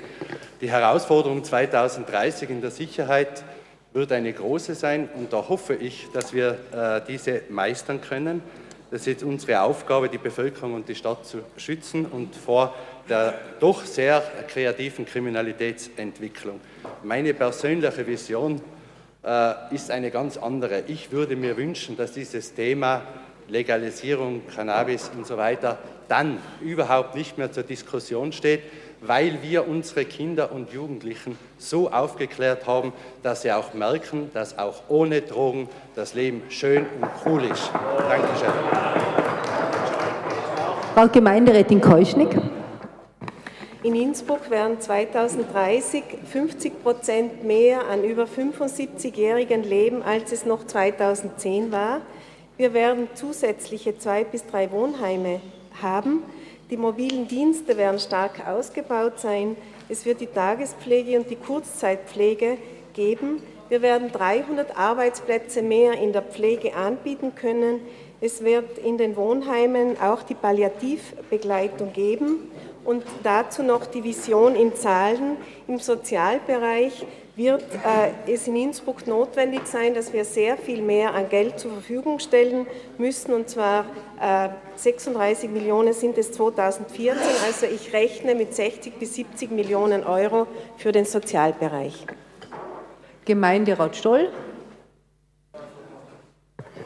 die 0.59 0.69
Herausforderung 0.69 1.45
2030 1.45 2.49
in 2.49 2.59
der 2.59 2.71
Sicherheit 2.71 3.45
wird 3.93 4.11
eine 4.11 4.33
große 4.33 4.75
sein 4.75 5.07
und 5.15 5.31
da 5.31 5.47
hoffe 5.47 5.75
ich, 5.75 6.09
dass 6.11 6.33
wir 6.33 6.57
äh, 6.73 6.99
diese 7.07 7.43
meistern 7.47 8.01
können. 8.01 8.43
Das 8.91 9.01
ist 9.01 9.07
jetzt 9.07 9.23
unsere 9.23 9.61
Aufgabe, 9.61 10.09
die 10.09 10.17
Bevölkerung 10.17 10.73
und 10.73 10.89
die 10.89 10.95
Stadt 10.95 11.25
zu 11.25 11.37
schützen 11.55 12.05
und 12.05 12.35
vor 12.35 12.75
der 13.07 13.35
doch 13.61 13.85
sehr 13.85 14.21
kreativen 14.49 15.05
Kriminalitätsentwicklung. 15.05 16.59
Meine 17.01 17.33
persönliche 17.33 18.05
Vision 18.05 18.59
äh, 19.23 19.53
ist 19.73 19.89
eine 19.89 20.11
ganz 20.11 20.35
andere. 20.35 20.83
Ich 20.87 21.13
würde 21.13 21.37
mir 21.37 21.55
wünschen, 21.55 21.95
dass 21.95 22.11
dieses 22.11 22.53
Thema 22.53 23.03
Legalisierung, 23.47 24.41
Cannabis 24.53 25.11
und 25.15 25.25
so 25.25 25.37
weiter 25.37 25.77
dann 26.07 26.39
überhaupt 26.61 27.15
nicht 27.15 27.37
mehr 27.37 27.51
zur 27.51 27.63
Diskussion 27.63 28.31
steht, 28.31 28.61
weil 29.01 29.39
wir 29.41 29.67
unsere 29.67 30.05
Kinder 30.05 30.51
und 30.51 30.71
Jugendlichen 30.71 31.37
so 31.57 31.91
aufgeklärt 31.91 32.65
haben, 32.67 32.93
dass 33.23 33.41
sie 33.41 33.51
auch 33.51 33.73
merken, 33.73 34.31
dass 34.33 34.57
auch 34.57 34.83
ohne 34.87 35.21
Drogen 35.21 35.69
das 35.95 36.13
Leben 36.13 36.43
schön 36.49 36.85
und 37.01 37.09
cool 37.25 37.43
ist. 37.45 37.71
Dankeschön. 38.09 38.53
Frau 40.93 41.07
Gemeinderätin 41.07 41.81
Keuschnick. 41.81 42.29
In 43.83 43.93
Innsbruck 43.93 44.49
werden 44.49 44.79
2030 44.79 46.03
50 46.31 46.81
Prozent 46.81 47.43
mehr 47.43 47.87
an 47.87 48.03
über 48.03 48.23
75-Jährigen 48.23 49.63
leben, 49.63 50.01
als 50.01 50.31
es 50.31 50.45
noch 50.45 50.65
2010 50.65 51.71
war. 51.71 52.01
Wir 52.57 52.73
werden 52.73 53.09
zusätzliche 53.15 53.97
zwei 53.97 54.23
bis 54.23 54.45
drei 54.45 54.71
Wohnheime 54.71 55.41
haben. 55.81 56.23
Die 56.69 56.77
mobilen 56.77 57.27
Dienste 57.27 57.75
werden 57.75 57.99
stark 57.99 58.47
ausgebaut 58.47 59.19
sein. 59.19 59.57
Es 59.89 60.05
wird 60.05 60.21
die 60.21 60.27
Tagespflege 60.27 61.19
und 61.19 61.29
die 61.29 61.35
Kurzzeitpflege 61.35 62.57
geben. 62.93 63.43
Wir 63.67 63.81
werden 63.81 64.09
300 64.09 64.77
Arbeitsplätze 64.77 65.61
mehr 65.63 65.99
in 65.99 66.13
der 66.13 66.21
Pflege 66.21 66.75
anbieten 66.75 67.35
können. 67.35 67.81
Es 68.21 68.41
wird 68.41 68.77
in 68.77 68.97
den 68.97 69.17
Wohnheimen 69.17 69.99
auch 69.99 70.23
die 70.23 70.33
Palliativbegleitung 70.33 71.91
geben 71.91 72.51
und 72.85 73.03
dazu 73.23 73.63
noch 73.63 73.85
die 73.85 74.05
Vision 74.05 74.55
in 74.55 74.73
Zahlen 74.75 75.35
im 75.67 75.79
Sozialbereich 75.79 77.05
wird 77.35 77.63
äh, 77.63 78.31
es 78.31 78.47
in 78.47 78.55
Innsbruck 78.55 79.07
notwendig 79.07 79.67
sein, 79.67 79.93
dass 79.93 80.13
wir 80.13 80.23
sehr 80.23 80.57
viel 80.57 80.81
mehr 80.81 81.13
an 81.13 81.27
Geld 81.27 81.59
zur 81.59 81.71
Verfügung 81.71 82.19
stellen 82.19 82.65
müssen, 82.97 83.33
und 83.33 83.49
zwar 83.49 83.85
äh, 84.21 84.49
36 84.75 85.49
Millionen 85.49 85.93
sind 85.93 86.17
es 86.17 86.31
2014. 86.31 87.17
Also 87.45 87.65
ich 87.65 87.93
rechne 87.93 88.35
mit 88.35 88.55
60 88.55 88.97
bis 88.99 89.15
70 89.15 89.51
Millionen 89.51 90.03
Euro 90.03 90.47
für 90.77 90.91
den 90.91 91.05
Sozialbereich. 91.05 92.05
Gemeinderat 93.25 93.95
Stoll. 93.95 94.29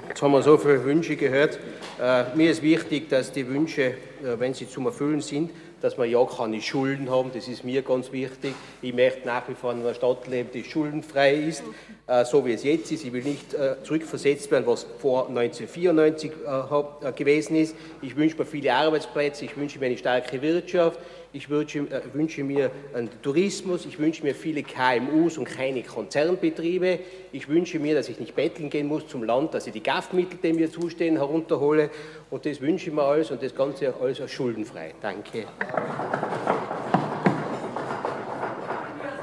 Jetzt 0.07 0.21
haben 0.21 0.31
wir 0.31 0.41
so 0.41 0.57
viele 0.57 0.83
Wünsche 0.83 1.15
gehört. 1.15 1.59
Äh, 2.01 2.35
mir 2.35 2.49
ist 2.49 2.63
wichtig, 2.63 3.09
dass 3.09 3.31
die 3.31 3.47
Wünsche, 3.47 3.83
äh, 3.83 3.93
wenn 4.39 4.53
sie 4.53 4.67
zum 4.67 4.85
Erfüllen 4.87 5.21
sind, 5.21 5.51
dass 5.81 5.97
wir 5.97 6.05
ja 6.05 6.23
keine 6.25 6.61
Schulden 6.61 7.09
haben. 7.09 7.31
Das 7.33 7.47
ist 7.47 7.63
mir 7.63 7.81
ganz 7.81 8.11
wichtig. 8.11 8.53
Ich 8.81 8.93
möchte 8.93 9.27
nach 9.27 9.47
wie 9.49 9.55
vor 9.55 9.71
in 9.71 9.79
einer 9.79 9.93
Stadt 9.93 10.27
leben, 10.27 10.49
die 10.53 10.63
schuldenfrei 10.63 11.33
ist, 11.35 11.63
äh, 12.07 12.25
so 12.25 12.45
wie 12.45 12.53
es 12.53 12.63
jetzt 12.63 12.91
ist. 12.91 13.05
Ich 13.05 13.13
will 13.13 13.23
nicht 13.23 13.53
äh, 13.53 13.75
zurückversetzt 13.83 14.51
werden, 14.51 14.65
was 14.67 14.85
vor 14.99 15.27
1994 15.29 16.31
äh, 16.31 17.11
gewesen 17.13 17.55
ist. 17.55 17.75
Ich 18.01 18.15
wünsche 18.15 18.37
mir 18.37 18.45
viele 18.45 18.73
Arbeitsplätze, 18.73 19.45
ich 19.45 19.55
wünsche 19.57 19.79
mir 19.79 19.87
eine 19.87 19.97
starke 19.97 20.41
Wirtschaft, 20.41 20.99
Ich 21.31 21.47
wünsche, 21.47 21.79
äh, 21.79 22.01
wünsche 22.13 22.43
mir 22.43 22.71
einen 22.91 23.09
Tourismus, 23.21 23.85
ich 23.85 23.99
wünsche 23.99 24.23
mir 24.23 24.33
viele 24.33 24.63
KMUs 24.63 25.37
und 25.37 25.45
keine 25.45 25.83
Konzernbetriebe. 25.83 26.99
Ich 27.31 27.47
wünsche 27.47 27.77
mir, 27.77 27.93
dass 27.93 28.09
ich 28.09 28.19
nicht 28.19 28.35
betteln 28.35 28.71
gehen 28.71 28.87
muss 28.87 29.07
zum 29.07 29.23
Land, 29.23 29.53
dass 29.53 29.67
ich 29.67 29.73
die 29.73 29.83
GAF-Mittel, 29.83 30.39
die 30.41 30.53
mir 30.53 30.71
zustehen, 30.71 31.17
herunterhole. 31.17 31.91
Und 32.31 32.47
das 32.47 32.59
wünsche 32.61 32.89
ich 32.89 32.95
mir 32.95 33.03
alles 33.03 33.29
und 33.29 33.43
das 33.43 33.53
Ganze 33.53 33.93
alles 34.01 34.31
schuldenfrei. 34.31 34.95
Danke. 35.01 35.45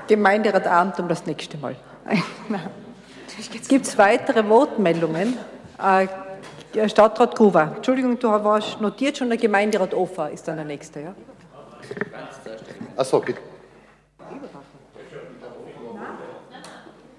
Gemeinderat 0.06 0.66
Abend 0.68 1.00
um 1.00 1.08
das 1.08 1.26
nächste 1.26 1.58
Mal. 1.58 1.74
Gibt 3.68 3.84
es 3.84 3.98
weitere 3.98 4.48
Wortmeldungen? 4.48 5.36
Äh, 5.82 6.88
Stadtrat 6.88 7.34
Gruber. 7.34 7.72
Entschuldigung, 7.76 8.16
du 8.16 8.28
warst 8.28 8.80
notiert 8.80 9.18
schon, 9.18 9.28
der 9.28 9.38
Gemeinderat 9.38 9.92
Ofer 9.92 10.30
ist 10.30 10.46
dann 10.46 10.56
der 10.56 10.64
nächste. 10.64 11.00
Ja? 11.00 11.14
Achso, 12.96 13.20
bitte. 13.20 13.40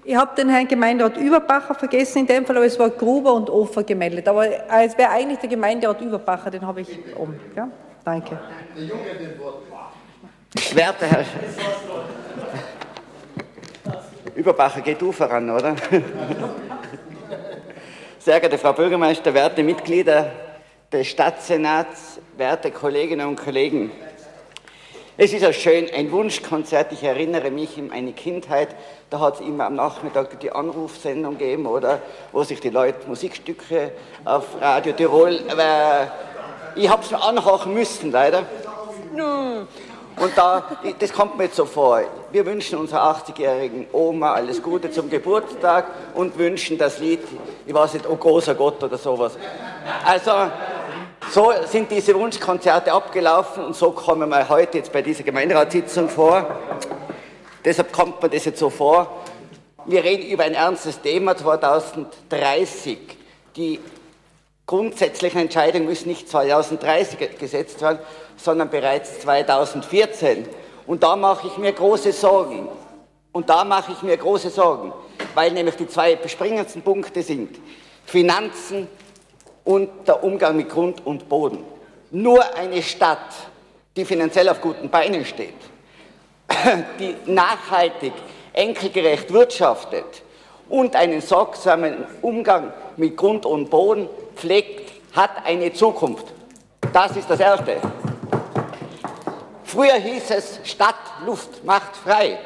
Ich 0.04 0.16
habe 0.16 0.34
den 0.34 0.48
Herrn 0.48 0.66
Gemeinderat 0.66 1.18
Überbacher 1.18 1.74
vergessen 1.74 2.20
in 2.20 2.26
dem 2.26 2.46
Fall, 2.46 2.56
aber 2.56 2.64
es 2.64 2.78
war 2.78 2.88
Gruber 2.88 3.34
und 3.34 3.50
Ofer 3.50 3.82
gemeldet. 3.82 4.26
Aber 4.26 4.46
es 4.46 4.96
wäre 4.96 5.10
eigentlich 5.10 5.38
der 5.38 5.50
Gemeinderat 5.50 6.00
Überbacher, 6.00 6.50
den 6.50 6.66
habe 6.66 6.80
ich 6.80 6.98
um. 7.14 7.38
Ja? 7.54 7.68
Danke. 8.04 8.38
Werter 10.72 11.06
Herr 11.06 11.24
Überbacher, 14.34 14.80
geht 14.80 15.02
du 15.02 15.12
voran, 15.12 15.50
oder? 15.50 15.76
Sehr 18.18 18.40
geehrte 18.40 18.56
Frau 18.56 18.72
Bürgermeister, 18.72 19.34
werte 19.34 19.62
Mitglieder 19.62 20.32
des 20.90 21.06
Stadtsenats, 21.08 22.18
werte 22.36 22.70
Kolleginnen 22.70 23.26
und 23.26 23.36
Kollegen. 23.36 23.90
Es 25.20 25.32
ist 25.32 25.42
ja 25.42 25.52
schön, 25.52 25.88
ein 25.92 26.12
Wunschkonzert. 26.12 26.92
Ich 26.92 27.02
erinnere 27.02 27.50
mich 27.50 27.76
in 27.76 27.88
meine 27.88 28.12
Kindheit, 28.12 28.68
da 29.10 29.18
hat 29.18 29.34
es 29.34 29.40
immer 29.40 29.64
am 29.64 29.74
Nachmittag 29.74 30.38
die 30.38 30.52
Anrufsendung 30.52 31.36
gegeben, 31.36 31.66
oder? 31.66 31.98
Wo 32.30 32.44
sich 32.44 32.60
die 32.60 32.70
Leute 32.70 33.08
Musikstücke 33.08 33.90
auf 34.24 34.44
Radio 34.60 34.92
Tirol, 34.92 35.40
äh, 35.58 36.06
ich 36.76 36.88
habe 36.88 37.02
es 37.02 37.12
anhören 37.12 37.74
müssen, 37.74 38.12
leider. 38.12 38.44
Und 40.20 40.36
da, 40.36 40.62
das 41.00 41.12
kommt 41.12 41.36
mir 41.36 41.44
jetzt 41.44 41.56
so 41.56 41.64
vor. 41.64 42.00
Wir 42.30 42.46
wünschen 42.46 42.78
unserer 42.78 43.16
80-jährigen 43.16 43.86
Oma 43.90 44.34
alles 44.34 44.62
Gute 44.62 44.92
zum 44.92 45.10
Geburtstag 45.10 45.86
und 46.14 46.38
wünschen 46.38 46.78
das 46.78 47.00
Lied, 47.00 47.24
ich 47.66 47.74
weiß 47.74 47.94
nicht, 47.94 48.08
Oh 48.08 48.14
großer 48.14 48.54
Gott 48.54 48.80
oder 48.84 48.96
sowas. 48.96 49.36
Also, 50.04 50.30
so 51.30 51.52
sind 51.66 51.90
diese 51.90 52.14
Wunschkonzerte 52.14 52.92
abgelaufen 52.92 53.64
und 53.64 53.76
so 53.76 53.90
kommen 53.90 54.28
wir 54.30 54.48
heute 54.48 54.78
jetzt 54.78 54.92
bei 54.92 55.02
dieser 55.02 55.22
Gemeinderatssitzung 55.24 56.08
vor. 56.08 56.58
Deshalb 57.64 57.92
kommt 57.92 58.22
mir 58.22 58.30
das 58.30 58.46
jetzt 58.46 58.58
so 58.58 58.70
vor. 58.70 59.24
Wir 59.84 60.04
reden 60.04 60.26
über 60.26 60.44
ein 60.44 60.54
ernstes 60.54 61.00
Thema 61.00 61.36
2030. 61.36 62.98
Die 63.56 63.80
grundsätzlichen 64.66 65.40
Entscheidungen 65.40 65.86
müssen 65.86 66.08
nicht 66.08 66.28
2030 66.28 67.38
gesetzt 67.38 67.82
werden, 67.82 67.98
sondern 68.36 68.70
bereits 68.70 69.20
2014. 69.20 70.46
Und 70.86 71.02
da 71.02 71.16
mache 71.16 71.48
ich 71.48 71.58
mir 71.58 71.72
große 71.72 72.12
Sorgen. 72.12 72.68
Und 73.32 73.50
da 73.50 73.64
mache 73.64 73.92
ich 73.92 74.02
mir 74.02 74.16
große 74.16 74.50
Sorgen, 74.50 74.92
weil 75.34 75.52
nämlich 75.52 75.76
die 75.76 75.88
zwei 75.88 76.16
bespringendsten 76.16 76.82
Punkte 76.82 77.22
sind 77.22 77.58
Finanzen 78.06 78.88
und 79.68 80.08
der 80.08 80.24
Umgang 80.24 80.56
mit 80.56 80.70
Grund 80.70 81.04
und 81.04 81.28
Boden. 81.28 81.62
Nur 82.10 82.42
eine 82.56 82.82
Stadt, 82.82 83.34
die 83.94 84.06
finanziell 84.06 84.48
auf 84.48 84.62
guten 84.62 84.88
Beinen 84.88 85.26
steht, 85.26 85.52
die 86.98 87.14
nachhaltig, 87.26 88.14
enkelgerecht 88.54 89.30
wirtschaftet 89.30 90.22
und 90.70 90.96
einen 90.96 91.20
sorgsamen 91.20 92.06
Umgang 92.22 92.72
mit 92.96 93.14
Grund 93.14 93.44
und 93.44 93.68
Boden 93.68 94.08
pflegt, 94.36 94.90
hat 95.14 95.44
eine 95.44 95.70
Zukunft. 95.74 96.24
Das 96.94 97.14
ist 97.14 97.28
das 97.28 97.40
Erste. 97.40 97.76
Früher 99.64 99.96
hieß 99.96 100.30
es, 100.30 100.60
Stadtluft 100.64 101.62
macht 101.62 101.94
frei. 101.94 102.38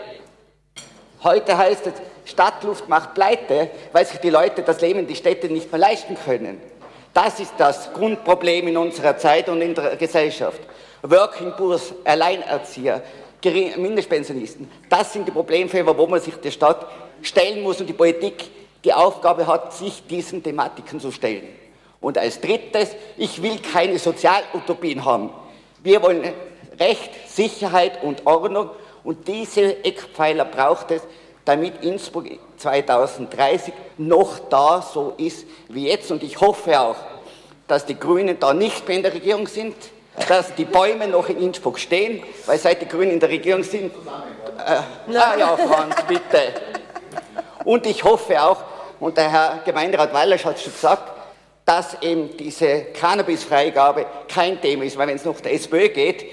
Heute 1.23 1.57
heißt 1.57 1.87
es, 1.87 1.93
Stadtluft 2.25 2.89
macht 2.89 3.15
pleite, 3.15 3.71
weil 3.93 4.05
sich 4.07 4.19
die 4.19 4.31
Leute 4.31 4.63
das 4.63 4.81
Leben 4.81 4.99
in 4.99 5.07
die 5.07 5.15
Städte 5.15 5.47
nicht 5.47 5.71
mehr 5.71 5.79
leisten 5.79 6.17
können. 6.25 6.72
Das 7.13 7.41
ist 7.41 7.55
das 7.59 7.93
Grundproblem 7.93 8.69
in 8.69 8.77
unserer 8.77 9.17
Zeit 9.17 9.49
und 9.49 9.61
in 9.61 9.75
der 9.75 9.97
Gesellschaft. 9.97 10.61
Working 11.03 11.53
Poors, 11.57 11.93
Alleinerzieher, 12.05 13.03
Mindestpensionisten, 13.77 14.71
das 14.89 15.13
sind 15.13 15.27
die 15.27 15.33
Problemfelder, 15.33 15.97
wo 15.99 16.07
man 16.07 16.21
sich 16.21 16.37
der 16.37 16.53
Stadt 16.53 16.87
stellen 17.23 17.63
muss 17.63 17.81
und 17.81 17.89
die 17.89 17.93
Politik 17.93 18.45
die 18.85 18.93
Aufgabe 18.93 19.47
hat, 19.47 19.73
sich 19.75 20.07
diesen 20.07 20.43
Thematiken 20.43 21.01
zu 21.01 21.11
stellen. 21.11 21.49
Und 22.01 22.19
als 22.19 22.41
drittes, 22.41 22.97
ich 23.17 23.43
will 23.43 23.59
keine 23.59 23.99
Sozialutopien 23.99 25.05
haben. 25.05 25.31
Wir 25.83 26.03
wollen 26.03 26.33
Recht, 26.79 27.11
Sicherheit 27.29 28.03
und 28.03 28.27
Ordnung. 28.27 28.71
Und 29.05 29.29
diese 29.29 29.85
Eckpfeiler 29.85 30.45
braucht 30.45 30.91
es, 30.91 31.03
damit 31.45 31.83
Innsbruck 31.83 32.27
2030 32.59 33.75
noch 33.99 34.39
da 34.49 34.83
so 34.83 35.15
ist 35.17 35.47
wie 35.69 35.89
jetzt. 35.89 36.11
Und 36.11 36.23
ich 36.23 36.41
hoffe 36.41 36.81
auch, 36.81 36.97
dass 37.69 37.87
die 37.87 37.99
Grünen 37.99 38.39
da 38.39 38.55
nicht 38.55 38.87
mehr 38.87 38.97
in 38.97 39.03
der 39.03 39.15
Regierung 39.15 39.47
sind, 39.47 39.75
dass 40.29 40.55
die 40.55 40.65
Bäume 40.65 41.09
noch 41.09 41.29
in 41.29 41.39
Innsbruck 41.39 41.79
stehen, 41.79 42.23
weil 42.47 42.59
seit 42.59 42.83
die 42.83 42.89
Grünen 42.89 43.13
in 43.13 43.21
der 43.21 43.31
Regierung 43.31 43.63
sind. 43.63 43.93
Äh, 44.59 45.17
ah 45.17 45.37
ja, 45.39 45.57
Franz, 45.57 45.97
bitte. 46.07 46.53
Und 47.65 47.87
ich 47.87 48.05
hoffe 48.05 48.43
auch, 48.43 48.63
und 49.01 49.17
der 49.17 49.31
Herr 49.31 49.61
Gemeinderat 49.65 50.13
Wallersch 50.13 50.45
hat 50.45 50.57
es 50.57 50.63
schon 50.63 50.73
gesagt, 50.73 51.13
dass 51.65 52.01
eben 52.03 52.37
diese 52.37 52.83
Cannabisfreigabe 52.93 54.07
kein 54.29 54.61
Thema 54.61 54.85
ist, 54.85 54.99
weil 54.99 55.09
wenn 55.09 55.17
es 55.17 55.25
noch 55.25 55.41
der 55.41 55.55
SPÖ 55.55 55.89
geht, 55.89 56.25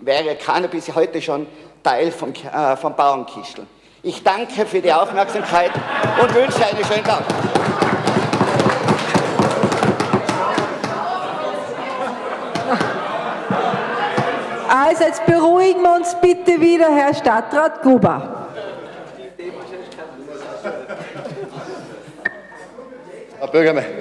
wäre 0.00 0.36
Cannabis 0.36 0.94
heute 0.94 1.20
schon 1.20 1.46
Teil 1.82 2.10
vom, 2.10 2.32
äh, 2.32 2.76
vom 2.76 2.94
Bauernkistel. 2.94 3.66
Ich 4.02 4.22
danke 4.22 4.64
für 4.64 4.80
die 4.80 4.92
Aufmerksamkeit 4.92 5.72
und 6.22 6.34
wünsche 6.34 6.64
einen 6.64 6.84
schönen 6.84 7.04
Tag. 7.04 7.24
Also 14.68 15.04
jetzt 15.04 15.26
beruhigen 15.26 15.82
wir 15.82 15.96
uns 15.96 16.14
bitte 16.20 16.60
wieder, 16.60 16.94
Herr 16.94 17.12
Stadtrat 17.12 17.82
Gruber. 17.82 18.46
Frau 23.40 23.46
Bürgermeister. 23.48 23.97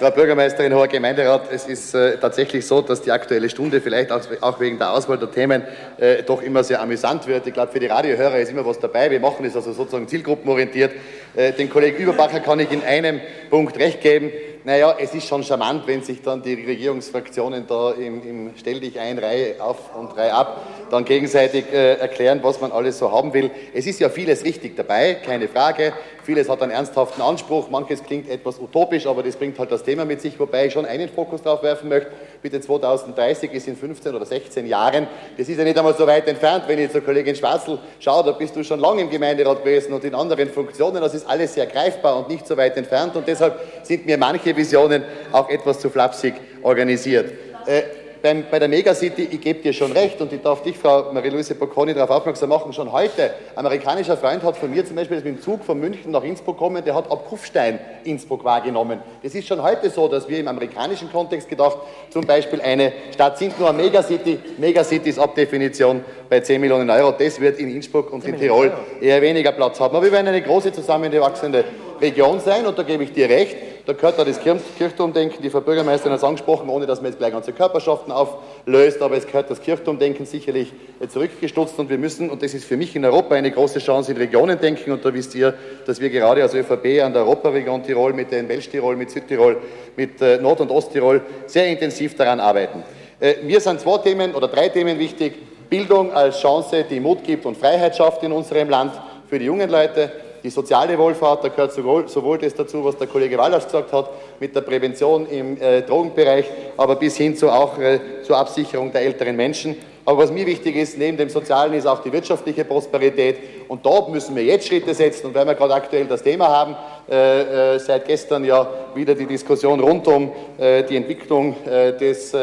Frau 0.00 0.10
Bürgermeisterin, 0.10 0.74
hoher 0.74 0.88
Gemeinderat, 0.88 1.52
es 1.52 1.66
ist 1.66 1.94
äh, 1.94 2.16
tatsächlich 2.16 2.66
so, 2.66 2.80
dass 2.80 3.02
die 3.02 3.12
Aktuelle 3.12 3.50
Stunde 3.50 3.82
vielleicht 3.82 4.10
auch, 4.10 4.22
auch 4.40 4.58
wegen 4.58 4.78
der 4.78 4.94
Auswahl 4.94 5.18
der 5.18 5.30
Themen 5.30 5.62
äh, 5.98 6.22
doch 6.22 6.40
immer 6.40 6.64
sehr 6.64 6.80
amüsant 6.80 7.26
wird. 7.26 7.46
Ich 7.46 7.52
glaube, 7.52 7.70
für 7.70 7.80
die 7.80 7.86
Radiohörer 7.88 8.38
ist 8.38 8.50
immer 8.50 8.64
was 8.64 8.78
dabei. 8.78 9.10
Wir 9.10 9.20
machen 9.20 9.44
es 9.44 9.54
also 9.54 9.74
sozusagen 9.74 10.08
zielgruppenorientiert. 10.08 10.92
Äh, 11.36 11.52
den 11.52 11.68
Kollegen 11.68 11.98
Überbacher 11.98 12.40
kann 12.40 12.60
ich 12.60 12.72
in 12.72 12.82
einem 12.82 13.20
Punkt 13.50 13.78
recht 13.78 14.00
geben. 14.00 14.32
Naja, 14.64 14.94
es 14.98 15.14
ist 15.14 15.26
schon 15.26 15.42
charmant, 15.42 15.86
wenn 15.86 16.02
sich 16.02 16.22
dann 16.22 16.42
die 16.42 16.54
Regierungsfraktionen 16.54 17.66
da 17.66 17.92
im, 17.92 18.22
im 18.26 18.50
Stell 18.56 18.80
dich 18.80 18.98
ein, 18.98 19.18
Reihe 19.18 19.56
auf 19.58 19.94
und 19.94 20.16
Reihe 20.16 20.32
ab, 20.32 20.66
dann 20.90 21.04
gegenseitig 21.04 21.64
äh, 21.72 21.94
erklären, 21.94 22.40
was 22.42 22.60
man 22.60 22.72
alles 22.72 22.98
so 22.98 23.12
haben 23.12 23.34
will. 23.34 23.50
Es 23.74 23.86
ist 23.86 24.00
ja 24.00 24.08
vieles 24.08 24.44
richtig 24.44 24.76
dabei, 24.76 25.14
keine 25.14 25.48
Frage. 25.48 25.92
Vieles 26.30 26.48
hat 26.48 26.62
einen 26.62 26.70
ernsthaften 26.70 27.22
Anspruch, 27.22 27.70
manches 27.70 28.04
klingt 28.04 28.30
etwas 28.30 28.60
utopisch, 28.60 29.04
aber 29.08 29.24
das 29.24 29.34
bringt 29.34 29.58
halt 29.58 29.72
das 29.72 29.82
Thema 29.82 30.04
mit 30.04 30.20
sich, 30.20 30.38
wobei 30.38 30.66
ich 30.66 30.72
schon 30.72 30.86
einen 30.86 31.08
Fokus 31.08 31.42
darauf 31.42 31.60
werfen 31.64 31.88
möchte. 31.88 32.12
Bitte 32.40 32.60
2030 32.60 33.52
ist 33.52 33.66
in 33.66 33.74
15 33.74 34.14
oder 34.14 34.24
16 34.24 34.64
Jahren. 34.64 35.08
Das 35.36 35.48
ist 35.48 35.58
ja 35.58 35.64
nicht 35.64 35.76
einmal 35.76 35.96
so 35.96 36.06
weit 36.06 36.28
entfernt, 36.28 36.66
wenn 36.68 36.78
ich 36.78 36.92
zur 36.92 37.00
Kollegin 37.00 37.34
Schwarzl 37.34 37.80
schaue, 37.98 38.22
da 38.22 38.30
bist 38.30 38.54
du 38.54 38.62
schon 38.62 38.78
lange 38.78 39.00
im 39.00 39.10
Gemeinderat 39.10 39.64
gewesen 39.64 39.92
und 39.92 40.04
in 40.04 40.14
anderen 40.14 40.48
Funktionen. 40.50 41.00
Das 41.00 41.14
ist 41.14 41.28
alles 41.28 41.54
sehr 41.54 41.66
greifbar 41.66 42.16
und 42.16 42.28
nicht 42.28 42.46
so 42.46 42.56
weit 42.56 42.76
entfernt 42.76 43.16
und 43.16 43.26
deshalb 43.26 43.58
sind 43.82 44.06
mir 44.06 44.16
manche 44.16 44.56
Visionen 44.56 45.02
auch 45.32 45.48
etwas 45.48 45.80
zu 45.80 45.90
flapsig 45.90 46.34
organisiert. 46.62 47.32
Äh, 47.66 47.82
beim, 48.22 48.44
bei 48.50 48.58
der 48.58 48.68
Megacity, 48.68 49.28
ich 49.30 49.40
gebe 49.40 49.60
dir 49.60 49.72
schon 49.72 49.92
recht 49.92 50.20
und 50.20 50.32
ich 50.32 50.40
darf 50.40 50.62
dich, 50.62 50.76
Frau 50.76 51.12
Marie-Louise 51.12 51.54
Bocconi, 51.54 51.94
darauf 51.94 52.10
aufmerksam 52.10 52.50
machen, 52.50 52.72
schon 52.72 52.90
heute, 52.92 53.30
ein 53.54 53.58
amerikanischer 53.58 54.16
Freund 54.16 54.42
hat 54.42 54.56
von 54.56 54.70
mir 54.70 54.84
zum 54.84 54.96
Beispiel, 54.96 55.16
das 55.16 55.24
mit 55.24 55.36
dem 55.36 55.42
Zug 55.42 55.64
von 55.64 55.78
München 55.78 56.10
nach 56.10 56.22
Innsbruck 56.22 56.58
kommen, 56.58 56.84
der 56.84 56.94
hat 56.94 57.10
ab 57.10 57.26
Kufstein 57.28 57.78
Innsbruck 58.04 58.44
wahrgenommen. 58.44 59.00
Das 59.22 59.34
ist 59.34 59.48
schon 59.48 59.62
heute 59.62 59.90
so, 59.90 60.08
dass 60.08 60.28
wir 60.28 60.38
im 60.38 60.48
amerikanischen 60.48 61.10
Kontext 61.10 61.48
gedacht, 61.48 61.78
zum 62.10 62.26
Beispiel 62.26 62.60
eine 62.60 62.92
Stadt 63.12 63.38
sind 63.38 63.58
nur 63.58 63.68
eine 63.68 63.82
Megacity, 63.82 64.38
Megacities 64.58 65.18
ab 65.18 65.34
Definition 65.34 66.04
bei 66.28 66.40
10 66.40 66.60
Millionen 66.60 66.90
Euro, 66.90 67.12
das 67.12 67.40
wird 67.40 67.58
in 67.58 67.70
Innsbruck 67.70 68.12
und 68.12 68.24
in 68.24 68.38
Tirol 68.38 68.72
eher 69.00 69.20
weniger 69.22 69.52
Platz 69.52 69.80
haben. 69.80 69.96
Aber 69.96 70.04
wir 70.04 70.12
werden 70.12 70.28
eine 70.28 70.42
große 70.42 70.72
zusammengewachsene 70.72 71.64
Region 72.00 72.40
sein 72.40 72.66
und 72.66 72.78
da 72.78 72.82
gebe 72.82 73.04
ich 73.04 73.12
dir 73.12 73.28
recht, 73.28 73.56
Da 73.86 73.92
gehört 73.94 74.18
auch 74.18 74.24
das 74.24 74.40
Kirchturmdenken, 74.40 75.42
die 75.42 75.50
Frau 75.50 75.60
Bürgermeisterin 75.60 76.12
hat 76.12 76.18
es 76.18 76.24
angesprochen, 76.24 76.68
ohne 76.68 76.86
dass 76.86 77.00
man 77.00 77.10
jetzt 77.10 77.18
gleich 77.18 77.32
ganze 77.32 77.52
Körperschaften 77.52 78.12
auflöst, 78.12 79.00
aber 79.00 79.16
es 79.16 79.26
gehört 79.26 79.50
das 79.50 79.60
Kirchturmdenken 79.60 80.26
sicherlich 80.26 80.72
zurückgestutzt 81.08 81.78
und 81.78 81.88
wir 81.88 81.98
müssen, 81.98 82.30
und 82.30 82.42
das 82.42 82.54
ist 82.54 82.64
für 82.64 82.76
mich 82.76 82.94
in 82.94 83.04
Europa 83.04 83.34
eine 83.34 83.50
große 83.50 83.78
Chance, 83.78 84.12
in 84.12 84.18
Regionen 84.18 84.58
denken 84.58 84.92
und 84.92 85.04
da 85.04 85.12
wisst 85.14 85.34
ihr, 85.34 85.54
dass 85.86 86.00
wir 86.00 86.10
gerade 86.10 86.42
als 86.42 86.54
ÖVP 86.54 87.02
an 87.02 87.12
der 87.12 87.22
Europaregion 87.22 87.82
Tirol 87.82 88.12
mit 88.12 88.30
den 88.30 88.48
Welschtirol, 88.48 88.96
mit 88.96 89.10
Südtirol, 89.10 89.58
mit 89.96 90.20
äh, 90.20 90.38
Nord- 90.38 90.60
und 90.60 90.70
Osttirol 90.70 91.22
sehr 91.46 91.66
intensiv 91.66 92.14
daran 92.16 92.40
arbeiten. 92.40 92.82
Äh, 93.20 93.36
mir 93.42 93.60
sind 93.60 93.80
zwei 93.80 93.98
Themen 93.98 94.34
oder 94.34 94.48
drei 94.48 94.68
Themen 94.68 94.98
wichtig. 94.98 95.34
Bildung 95.68 96.12
als 96.12 96.40
Chance, 96.40 96.84
die 96.88 97.00
Mut 97.00 97.22
gibt 97.22 97.46
und 97.46 97.56
Freiheit 97.56 97.96
schafft 97.96 98.22
in 98.24 98.32
unserem 98.32 98.68
Land 98.68 98.92
für 99.28 99.38
die 99.38 99.44
jungen 99.44 99.70
Leute. 99.70 100.10
Die 100.42 100.50
soziale 100.50 100.96
Wohlfahrt, 100.98 101.44
da 101.44 101.48
gehört 101.48 101.72
sowohl, 101.72 102.08
sowohl 102.08 102.38
das 102.38 102.54
dazu, 102.54 102.84
was 102.84 102.96
der 102.96 103.06
Kollege 103.06 103.36
Wallers 103.36 103.66
gesagt 103.66 103.92
hat, 103.92 104.10
mit 104.38 104.54
der 104.56 104.62
Prävention 104.62 105.26
im 105.26 105.60
äh, 105.60 105.82
Drogenbereich, 105.82 106.46
aber 106.76 106.96
bis 106.96 107.16
hin 107.16 107.36
zu 107.36 107.50
auch 107.50 107.78
äh, 107.78 108.00
zur 108.22 108.38
Absicherung 108.38 108.90
der 108.90 109.02
älteren 109.02 109.36
Menschen. 109.36 109.76
Aber 110.04 110.22
was 110.22 110.32
mir 110.32 110.46
wichtig 110.46 110.76
ist, 110.76 110.98
neben 110.98 111.18
dem 111.18 111.28
Sozialen 111.28 111.74
ist 111.74 111.86
auch 111.86 112.02
die 112.02 112.12
wirtschaftliche 112.12 112.64
Prosperität. 112.64 113.36
Und 113.68 113.84
da 113.84 114.08
müssen 114.08 114.34
wir 114.34 114.42
jetzt 114.42 114.66
Schritte 114.66 114.94
setzen. 114.94 115.26
Und 115.26 115.34
weil 115.34 115.46
wir 115.46 115.54
gerade 115.54 115.74
aktuell 115.74 116.06
das 116.06 116.22
Thema 116.22 116.48
haben, 116.48 116.74
äh, 117.08 117.74
äh 117.74 117.78
seit 117.78 118.06
gestern 118.06 118.44
ja 118.44 118.66
wieder 118.94 119.14
die 119.14 119.26
Diskussion 119.26 119.78
rund 119.78 120.08
um 120.08 120.32
äh, 120.58 120.82
die 120.84 120.96
Entwicklung 120.96 121.54
äh, 121.66 121.96
des 121.96 122.34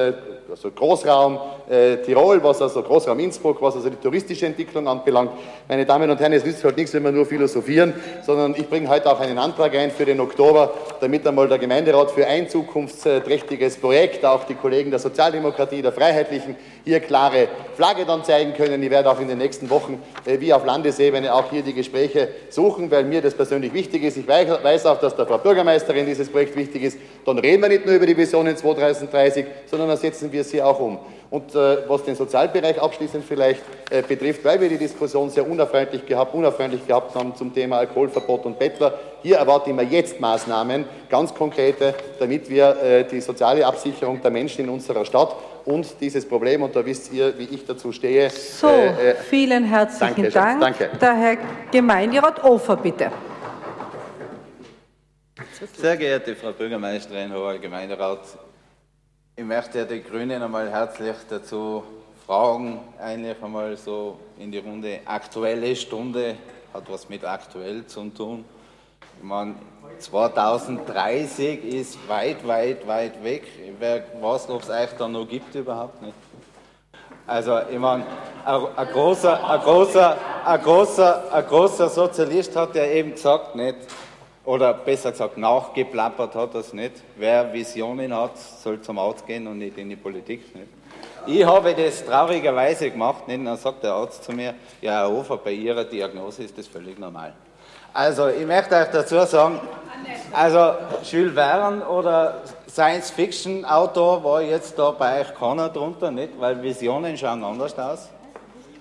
also 0.58 0.72
Großraum 0.72 1.39
äh, 1.70 1.97
Tirol, 1.97 2.43
was 2.43 2.62
also 2.62 2.82
Großraum 2.82 3.20
Innsbruck, 3.20 3.62
was 3.62 3.76
also 3.76 3.89
die 3.89 3.97
touristische 3.97 4.47
Entwicklung 4.47 4.88
anbelangt. 4.88 5.32
Meine 5.68 5.86
Damen 5.86 6.10
und 6.10 6.20
Herren, 6.20 6.34
es 6.34 6.43
nützt 6.43 6.64
halt 6.64 6.78
nichts, 6.78 6.93
wenn 6.93 7.03
wir 7.03 7.12
nur 7.12 7.28
philosophieren, 7.28 7.93
sondern 8.26 8.55
ich 8.58 8.68
bringe 8.68 8.89
heute 8.89 9.12
auch 9.12 9.20
einen 9.20 9.38
Antrag 9.38 9.76
ein 9.76 9.91
für 9.91 10.05
den 10.05 10.20
Oktober, 10.20 10.74
damit 10.99 11.28
einmal 11.28 11.47
der 11.47 11.60
Gemeinderat 11.60 12.10
für 12.10 12.26
ein 12.26 12.49
zukunftsträchtiges 12.49 13.78
Projekt, 13.78 14.26
auch 14.26 14.45
die 14.45 14.55
Kollegen 14.55 14.89
der 14.89 14.99
Sozialdemokratie, 14.99 15.84
der 15.84 15.91
Freiheitlichen, 15.91 16.55
hier 16.84 17.01
klare 17.01 17.49
Flagge 17.76 18.05
dann 18.05 18.24
zeigen 18.24 18.53
können. 18.53 18.82
Ich 18.82 18.89
werde 18.89 19.12
auch 19.12 19.20
in 19.20 19.28
den 19.28 19.38
nächsten 19.38 19.70
Wochen 19.70 20.01
äh, 20.26 20.39
wie 20.39 20.53
auf 20.53 20.66
Landesebene 20.66 21.34
auch 21.34 21.51
hier 21.51 21.62
die 21.62 21.74
Gespräche 21.74 22.30
suchen, 22.49 22.89
weil 22.89 23.03
mir 23.03 23.22
das 23.22 23.36
persönlich 23.36 23.74
wichtig 23.74 24.03
ist. 24.03 24.18
Ich 24.18 24.28
weiß 24.28 24.86
auch, 24.86 24.99
dass 24.99 25.16
der 25.16 25.28
Frau 25.28 25.38
Bürgermeisterin 25.38 26.05
dieses 26.05 26.30
Projekt 26.30 26.55
wichtig 26.55 26.84
ist. 26.84 26.97
Dann 27.26 27.38
reden 27.38 27.62
wir 27.62 27.70
nicht 27.70 27.86
nur 27.86 27.95
über 27.95 28.05
die 28.05 28.18
Visionen 28.18 28.55
2030, 28.55 29.45
sondern 29.66 29.89
dann 29.89 29.97
setzen 29.97 30.32
wir 30.32 30.47
sie 30.50 30.62
auch 30.62 30.80
um. 30.80 31.00
Und 31.30 31.54
äh, 31.56 31.89
was 31.89 32.04
den 32.04 32.16
Sozialbereich 32.16 32.82
abschließend 32.82 33.26
vielleicht 33.26 33.62
äh, 33.89 34.02
betrifft, 34.02 34.45
weil 34.45 34.62
wir 34.62 34.70
die 34.70 34.78
Diskussion 34.78 35.30
sehr 35.30 35.48
unerfreundlich 35.48 36.06
gehabt, 36.06 36.34
unerfreundlich 36.34 36.88
gehabt 36.88 37.16
haben 37.16 37.36
zum 37.36 37.54
Thema 37.54 37.80
Alkoholverbot 37.80 38.45
und 38.45 38.58
Bettler, 38.58 38.93
hier 39.24 39.38
erwarte 39.38 39.70
ich 39.70 39.76
mir 39.76 39.84
jetzt 39.84 40.22
Maßnahmen, 40.22 40.86
ganz 41.10 41.34
konkrete, 41.34 41.93
damit 42.18 42.50
wir 42.50 42.82
äh, 42.82 43.04
die 43.04 43.20
soziale 43.20 43.66
Absicherung 43.66 44.22
der 44.22 44.32
Menschen 44.32 44.64
in 44.64 44.70
unserer 44.70 45.04
Stadt 45.04 45.36
und 45.66 46.00
dieses 46.00 46.26
Problem, 46.26 46.64
und 46.64 46.74
da 46.74 46.86
wisst 46.86 47.12
ihr, 47.12 47.38
wie 47.38 47.43
ich 47.43 47.66
dazu 47.66 47.91
stehe. 47.91 48.30
So, 48.30 48.70
äh, 48.70 49.10
äh, 49.12 49.16
vielen 49.16 49.66
herzlichen 49.66 50.32
danke, 50.32 50.32
Dank. 50.32 50.62
Danke. 50.62 50.89
Der 51.02 51.14
Herr 51.14 51.38
Gemeinderat 51.72 52.41
Ofer, 52.43 52.78
bitte. 52.78 53.12
Sehr 55.76 55.98
geehrte 55.98 56.36
Frau 56.36 56.52
Bürgermeisterin, 56.52 57.34
hoher 57.34 57.58
Gemeinderat, 57.58 58.22
ich 59.40 59.46
möchte 59.46 59.86
die 59.86 60.02
Grünen 60.02 60.42
einmal 60.42 60.68
herzlich 60.68 61.16
dazu 61.30 61.84
fragen, 62.26 62.80
eigentlich 63.00 63.36
einmal 63.40 63.78
so 63.78 64.18
in 64.40 64.52
die 64.52 64.58
Runde 64.58 65.02
aktuelle 65.06 65.76
Stunde, 65.76 66.38
hat 66.74 66.92
was 66.92 67.08
mit 67.08 67.24
aktuell 67.24 67.86
zu 67.86 68.10
tun. 68.10 68.44
Ich 69.16 69.24
meine, 69.24 69.54
2030 70.00 71.64
ist 71.66 72.10
weit, 72.10 72.48
weit, 72.48 72.88
weit 72.88 73.24
weg. 73.24 73.44
Ich 73.64 73.80
weiß, 73.80 74.50
ob 74.50 74.64
es 74.64 74.72
euch 74.72 74.90
da 74.98 75.08
noch 75.08 75.28
gibt 75.28 75.54
überhaupt 75.54 76.02
nicht. 76.02 76.16
Also, 77.28 77.60
ich 77.70 77.78
meine, 77.78 78.06
ein, 78.44 78.88
großer, 78.92 79.50
ein, 79.52 79.62
großer, 79.62 80.18
ein, 80.46 80.62
großer, 80.64 81.32
ein 81.32 81.46
großer 81.46 81.90
Sozialist 81.90 82.56
hat 82.56 82.74
ja 82.74 82.86
eben 82.86 83.12
gesagt, 83.12 83.56
nicht, 83.56 83.78
oder 84.48 84.74
besser 84.74 85.12
gesagt, 85.12 85.38
nachgeplappert 85.38 86.34
hat 86.34 86.56
es 86.56 86.72
nicht. 86.72 86.93
Wer 87.18 87.52
Visionen 87.52 88.16
hat, 88.16 88.38
soll 88.38 88.80
zum 88.80 88.98
Arzt 88.98 89.28
gehen 89.28 89.45
und 89.45 89.58
nicht 89.58 89.78
in 89.78 89.89
die 89.89 89.98
Politik. 89.98 90.56
Nicht? 90.56 90.70
Ich 91.26 91.45
habe 91.45 91.76
das 91.76 92.06
traurigerweise 92.06 92.89
gemacht, 92.89 93.28
nicht? 93.28 93.45
dann 93.45 93.58
sagt 93.58 93.84
der 93.84 93.91
Arzt 93.91 94.24
zu 94.24 94.32
mir, 94.32 94.54
ja, 94.82 95.02
Herr 95.02 95.10
Hofer, 95.10 95.36
bei 95.36 95.52
Ihrer 95.52 95.84
Diagnose 95.84 96.43
ist 96.43 96.58
das 96.58 96.66
völlig 96.66 96.98
normal. 96.98 97.34
Also, 97.93 98.30
ich 98.30 98.45
möchte 98.45 98.74
euch 98.76 98.88
dazu 98.88 99.20
sagen, 99.26 99.60
also 100.32 100.76
Jules 101.04 101.34
Verne 101.34 101.86
oder 101.86 102.41
Science-Fiction-Autor 102.70 104.24
war 104.24 104.41
jetzt 104.41 104.80
da 104.80 104.91
bei 104.91 105.20
euch 105.20 105.36
keiner 105.36 105.68
drunter, 105.68 106.10
nicht? 106.10 106.39
Weil 106.39 106.64
Visionen 106.64 107.18
schauen 107.18 107.43
anders 107.43 107.78
aus. 107.78 108.08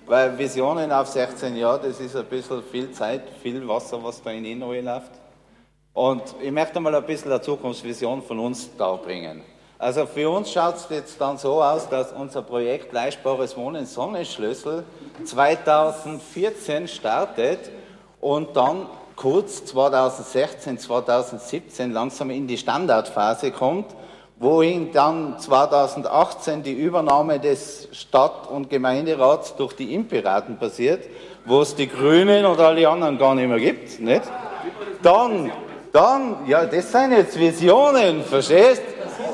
Weil 0.05 0.37
Visionen 0.37 0.93
auf 0.93 1.07
16 1.07 1.57
Jahre, 1.57 1.89
das 1.89 1.99
ist 1.99 2.15
ein 2.15 2.23
bisschen 2.23 2.63
viel 2.63 2.89
Zeit, 2.91 3.23
viel 3.43 3.67
Wasser, 3.67 4.01
was 4.01 4.23
da 4.23 4.31
in 4.31 4.45
ihn 4.45 4.61
läuft. 4.61 5.11
Und 5.97 6.21
ich 6.43 6.51
möchte 6.51 6.79
mal 6.79 6.93
ein 6.93 7.03
bisschen 7.07 7.31
eine 7.31 7.41
Zukunftsvision 7.41 8.21
von 8.21 8.37
uns 8.37 8.69
darbringen. 8.77 9.41
Also 9.79 10.05
für 10.05 10.29
uns 10.29 10.51
schaut 10.51 10.75
es 10.75 10.85
jetzt 10.91 11.19
dann 11.19 11.39
so 11.39 11.63
aus, 11.63 11.89
dass 11.89 12.11
unser 12.11 12.43
Projekt 12.43 12.93
Leistbares 12.93 13.57
Wohnen 13.57 13.87
Sonnenschlüssel 13.87 14.83
2014 15.23 16.87
startet 16.87 17.71
und 18.21 18.55
dann 18.55 18.85
kurz 19.15 19.65
2016, 19.65 20.77
2017 20.77 21.91
langsam 21.91 22.29
in 22.29 22.45
die 22.45 22.59
Standardphase 22.59 23.49
kommt, 23.49 23.87
wohin 24.37 24.91
dann 24.91 25.39
2018 25.39 26.61
die 26.61 26.73
Übernahme 26.73 27.39
des 27.39 27.89
Stadt- 27.91 28.47
und 28.51 28.69
Gemeinderats 28.69 29.55
durch 29.55 29.73
die 29.73 29.95
Impiraten 29.95 30.59
passiert, 30.59 31.05
wo 31.43 31.61
es 31.61 31.73
die 31.73 31.87
Grünen 31.87 32.45
und 32.45 32.59
alle 32.59 32.87
anderen 32.87 33.17
gar 33.17 33.33
nicht 33.33 33.47
mehr 33.47 33.59
gibt. 33.59 33.99
Nicht? 33.99 34.25
Dann 35.01 35.51
dann, 35.97 36.35
ja, 36.45 36.63
das 36.65 36.91
sind 36.91 37.11
jetzt 37.11 37.39
Visionen, 37.39 38.23
verstehst? 38.23 38.83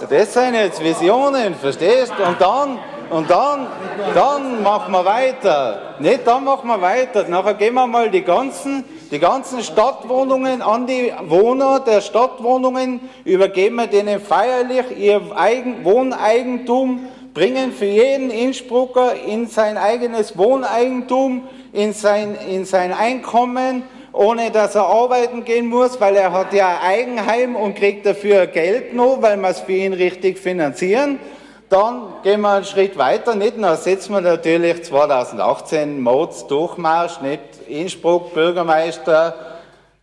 Das 0.09 0.33
sind 0.33 0.53
jetzt 0.53 0.81
Visionen, 0.81 1.55
verstehst? 1.55 2.13
Und 2.25 2.39
dann, 2.39 2.79
und 3.09 3.29
dann, 3.29 3.67
dann 4.15 4.63
machen 4.63 4.93
wir 4.93 5.03
weiter. 5.03 5.95
Nicht, 5.99 6.25
dann 6.25 6.45
machen 6.45 6.67
wir 6.69 6.81
weiter. 6.81 7.25
Nachher 7.27 7.55
gehen 7.55 7.73
wir 7.73 7.85
mal 7.85 8.09
die 8.09 8.21
ganzen, 8.21 8.85
die 9.11 9.19
ganzen 9.19 9.61
Stadtwohnungen 9.61 10.61
an 10.61 10.87
die 10.87 11.11
Wohner 11.27 11.81
der 11.81 11.99
Stadtwohnungen, 11.99 13.01
übergeben 13.25 13.75
wir 13.75 13.87
denen 13.87 14.21
feierlich 14.21 14.85
ihr 14.97 15.21
Eigen, 15.35 15.83
Wohneigentum, 15.83 17.07
bringen 17.33 17.73
für 17.73 17.85
jeden 17.85 18.29
Innsbrucker 18.29 19.15
in 19.27 19.47
sein 19.47 19.77
eigenes 19.77 20.37
Wohneigentum, 20.37 21.45
in 21.73 21.91
sein, 21.91 22.37
in 22.49 22.63
sein 22.63 22.93
Einkommen, 22.93 23.83
ohne 24.13 24.51
dass 24.51 24.75
er 24.75 24.85
arbeiten 24.85 25.43
gehen 25.43 25.67
muss, 25.67 25.99
weil 25.99 26.15
er 26.15 26.31
hat 26.31 26.53
ja 26.53 26.79
Eigenheim 26.81 27.55
und 27.55 27.75
kriegt 27.75 28.05
dafür 28.05 28.45
Geld 28.47 28.93
noch, 28.93 29.21
weil 29.21 29.37
wir 29.37 29.49
es 29.49 29.59
für 29.59 29.73
ihn 29.73 29.93
richtig 29.93 30.37
finanzieren. 30.37 31.19
Dann 31.69 32.13
gehen 32.21 32.41
wir 32.41 32.51
einen 32.51 32.65
Schritt 32.65 32.97
weiter, 32.99 33.33
nicht? 33.33 33.55
Dann 33.59 33.75
setzen 33.77 34.13
wir 34.13 34.21
natürlich 34.21 34.83
2018 34.83 35.99
Mods 35.99 36.45
Durchmarsch, 36.45 37.21
nicht? 37.21 37.41
Innsbruck, 37.67 38.33
Bürgermeister, 38.35 39.35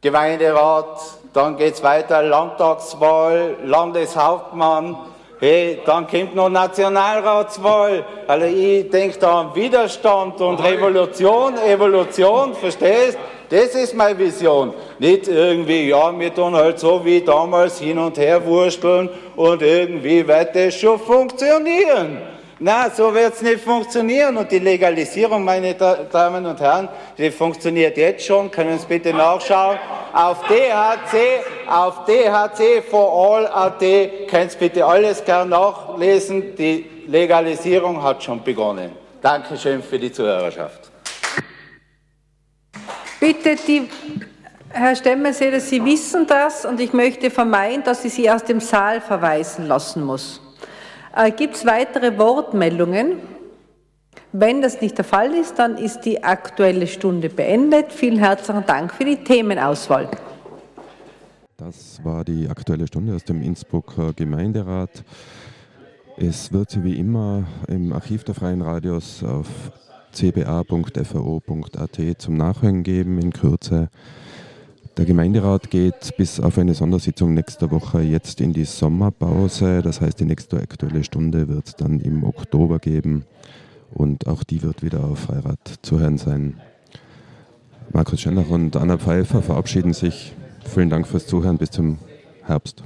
Gemeinderat, 0.00 0.98
dann 1.32 1.56
geht's 1.56 1.82
weiter, 1.84 2.24
Landtagswahl, 2.24 3.58
Landeshauptmann, 3.64 4.96
hey, 5.38 5.80
dann 5.86 6.08
kommt 6.08 6.34
noch 6.34 6.48
Nationalratswahl. 6.48 8.04
Also 8.26 8.46
ich 8.46 8.90
denke 8.90 9.18
da 9.18 9.42
an 9.42 9.54
Widerstand 9.54 10.40
und 10.40 10.58
Revolution, 10.60 11.56
Evolution, 11.58 12.54
verstehst? 12.54 13.18
Das 13.50 13.74
ist 13.74 13.94
meine 13.94 14.16
Vision. 14.16 14.72
Nicht 15.00 15.26
irgendwie, 15.26 15.88
ja, 15.88 16.16
wir 16.16 16.32
tun 16.32 16.54
halt 16.54 16.78
so 16.78 17.04
wie 17.04 17.20
damals 17.20 17.80
hin 17.80 17.98
und 17.98 18.16
her 18.16 18.44
wursteln 18.46 19.08
und 19.34 19.60
irgendwie 19.60 20.26
wird 20.26 20.54
das 20.54 20.76
schon 20.76 21.00
funktionieren. 21.00 22.18
Na, 22.60 22.90
so 22.90 23.12
wird 23.12 23.34
es 23.34 23.42
nicht 23.42 23.60
funktionieren. 23.60 24.36
Und 24.36 24.52
die 24.52 24.58
Legalisierung, 24.60 25.42
meine 25.44 25.74
Damen 25.74 26.46
und 26.46 26.60
Herren, 26.60 26.88
die 27.18 27.30
funktioniert 27.30 27.96
jetzt 27.96 28.24
schon. 28.24 28.50
Können 28.50 28.78
Sie 28.78 28.86
bitte 28.86 29.12
nachschauen. 29.14 29.78
Auf 30.12 30.42
DHC, 30.46 31.40
auf 31.66 32.04
DHC 32.04 32.82
for 32.88 33.34
all 33.34 33.46
AT, 33.46 33.80
können 34.28 34.50
Sie 34.50 34.58
bitte 34.58 34.84
alles 34.84 35.24
gern 35.24 35.48
nachlesen. 35.48 36.54
Die 36.54 36.84
Legalisierung 37.08 38.00
hat 38.00 38.22
schon 38.22 38.44
begonnen. 38.44 38.92
Dankeschön 39.22 39.82
für 39.82 39.98
die 39.98 40.12
Zuhörerschaft. 40.12 40.79
Bitte, 43.20 43.54
die, 43.66 43.86
Herr 44.70 44.96
Stemmerseder, 44.96 45.60
Sie 45.60 45.84
wissen 45.84 46.26
das 46.26 46.64
und 46.64 46.80
ich 46.80 46.94
möchte 46.94 47.30
vermeiden, 47.30 47.84
dass 47.84 48.02
ich 48.02 48.14
Sie 48.14 48.30
aus 48.30 48.44
dem 48.44 48.60
Saal 48.60 49.02
verweisen 49.02 49.66
lassen 49.66 50.02
muss. 50.02 50.40
Äh, 51.14 51.30
Gibt 51.30 51.56
es 51.56 51.66
weitere 51.66 52.16
Wortmeldungen? 52.16 53.18
Wenn 54.32 54.62
das 54.62 54.80
nicht 54.80 54.96
der 54.96 55.04
Fall 55.04 55.34
ist, 55.34 55.58
dann 55.58 55.76
ist 55.76 56.00
die 56.02 56.24
Aktuelle 56.24 56.86
Stunde 56.86 57.28
beendet. 57.28 57.92
Vielen 57.92 58.18
herzlichen 58.18 58.64
Dank 58.64 58.94
für 58.94 59.04
die 59.04 59.16
Themenauswahl. 59.16 60.08
Das 61.58 62.02
war 62.02 62.24
die 62.24 62.48
aktuelle 62.48 62.86
Stunde 62.86 63.14
aus 63.14 63.24
dem 63.24 63.42
Innsbrucker 63.42 64.14
Gemeinderat. 64.14 65.04
Es 66.16 66.52
wird 66.54 66.82
wie 66.82 66.98
immer 66.98 67.44
im 67.68 67.92
Archiv 67.92 68.24
der 68.24 68.34
Freien 68.34 68.62
Radios 68.62 69.22
auf 69.22 69.46
cba.fao.at 70.12 71.98
zum 72.18 72.36
Nachhören 72.36 72.82
geben 72.82 73.18
in 73.18 73.32
Kürze. 73.32 73.88
Der 74.96 75.04
Gemeinderat 75.04 75.70
geht 75.70 76.16
bis 76.16 76.40
auf 76.40 76.58
eine 76.58 76.74
Sondersitzung 76.74 77.32
nächste 77.32 77.70
Woche 77.70 78.02
jetzt 78.02 78.40
in 78.40 78.52
die 78.52 78.64
Sommerpause. 78.64 79.82
Das 79.82 80.00
heißt, 80.00 80.20
die 80.20 80.24
nächste 80.24 80.58
aktuelle 80.58 81.04
Stunde 81.04 81.48
wird 81.48 81.68
es 81.68 81.76
dann 81.76 82.00
im 82.00 82.24
Oktober 82.24 82.78
geben 82.78 83.24
und 83.92 84.26
auch 84.26 84.44
die 84.44 84.62
wird 84.62 84.82
wieder 84.82 85.04
auf 85.04 85.20
Freirad 85.20 85.58
zu 85.82 86.00
hören 86.00 86.18
sein. 86.18 86.60
Markus 87.92 88.20
Schennach 88.20 88.50
und 88.50 88.76
Anna 88.76 88.98
Pfeiffer 88.98 89.42
verabschieden 89.42 89.94
sich. 89.94 90.32
Vielen 90.64 90.90
Dank 90.90 91.06
fürs 91.06 91.26
Zuhören. 91.26 91.58
Bis 91.58 91.70
zum 91.70 91.98
Herbst. 92.44 92.84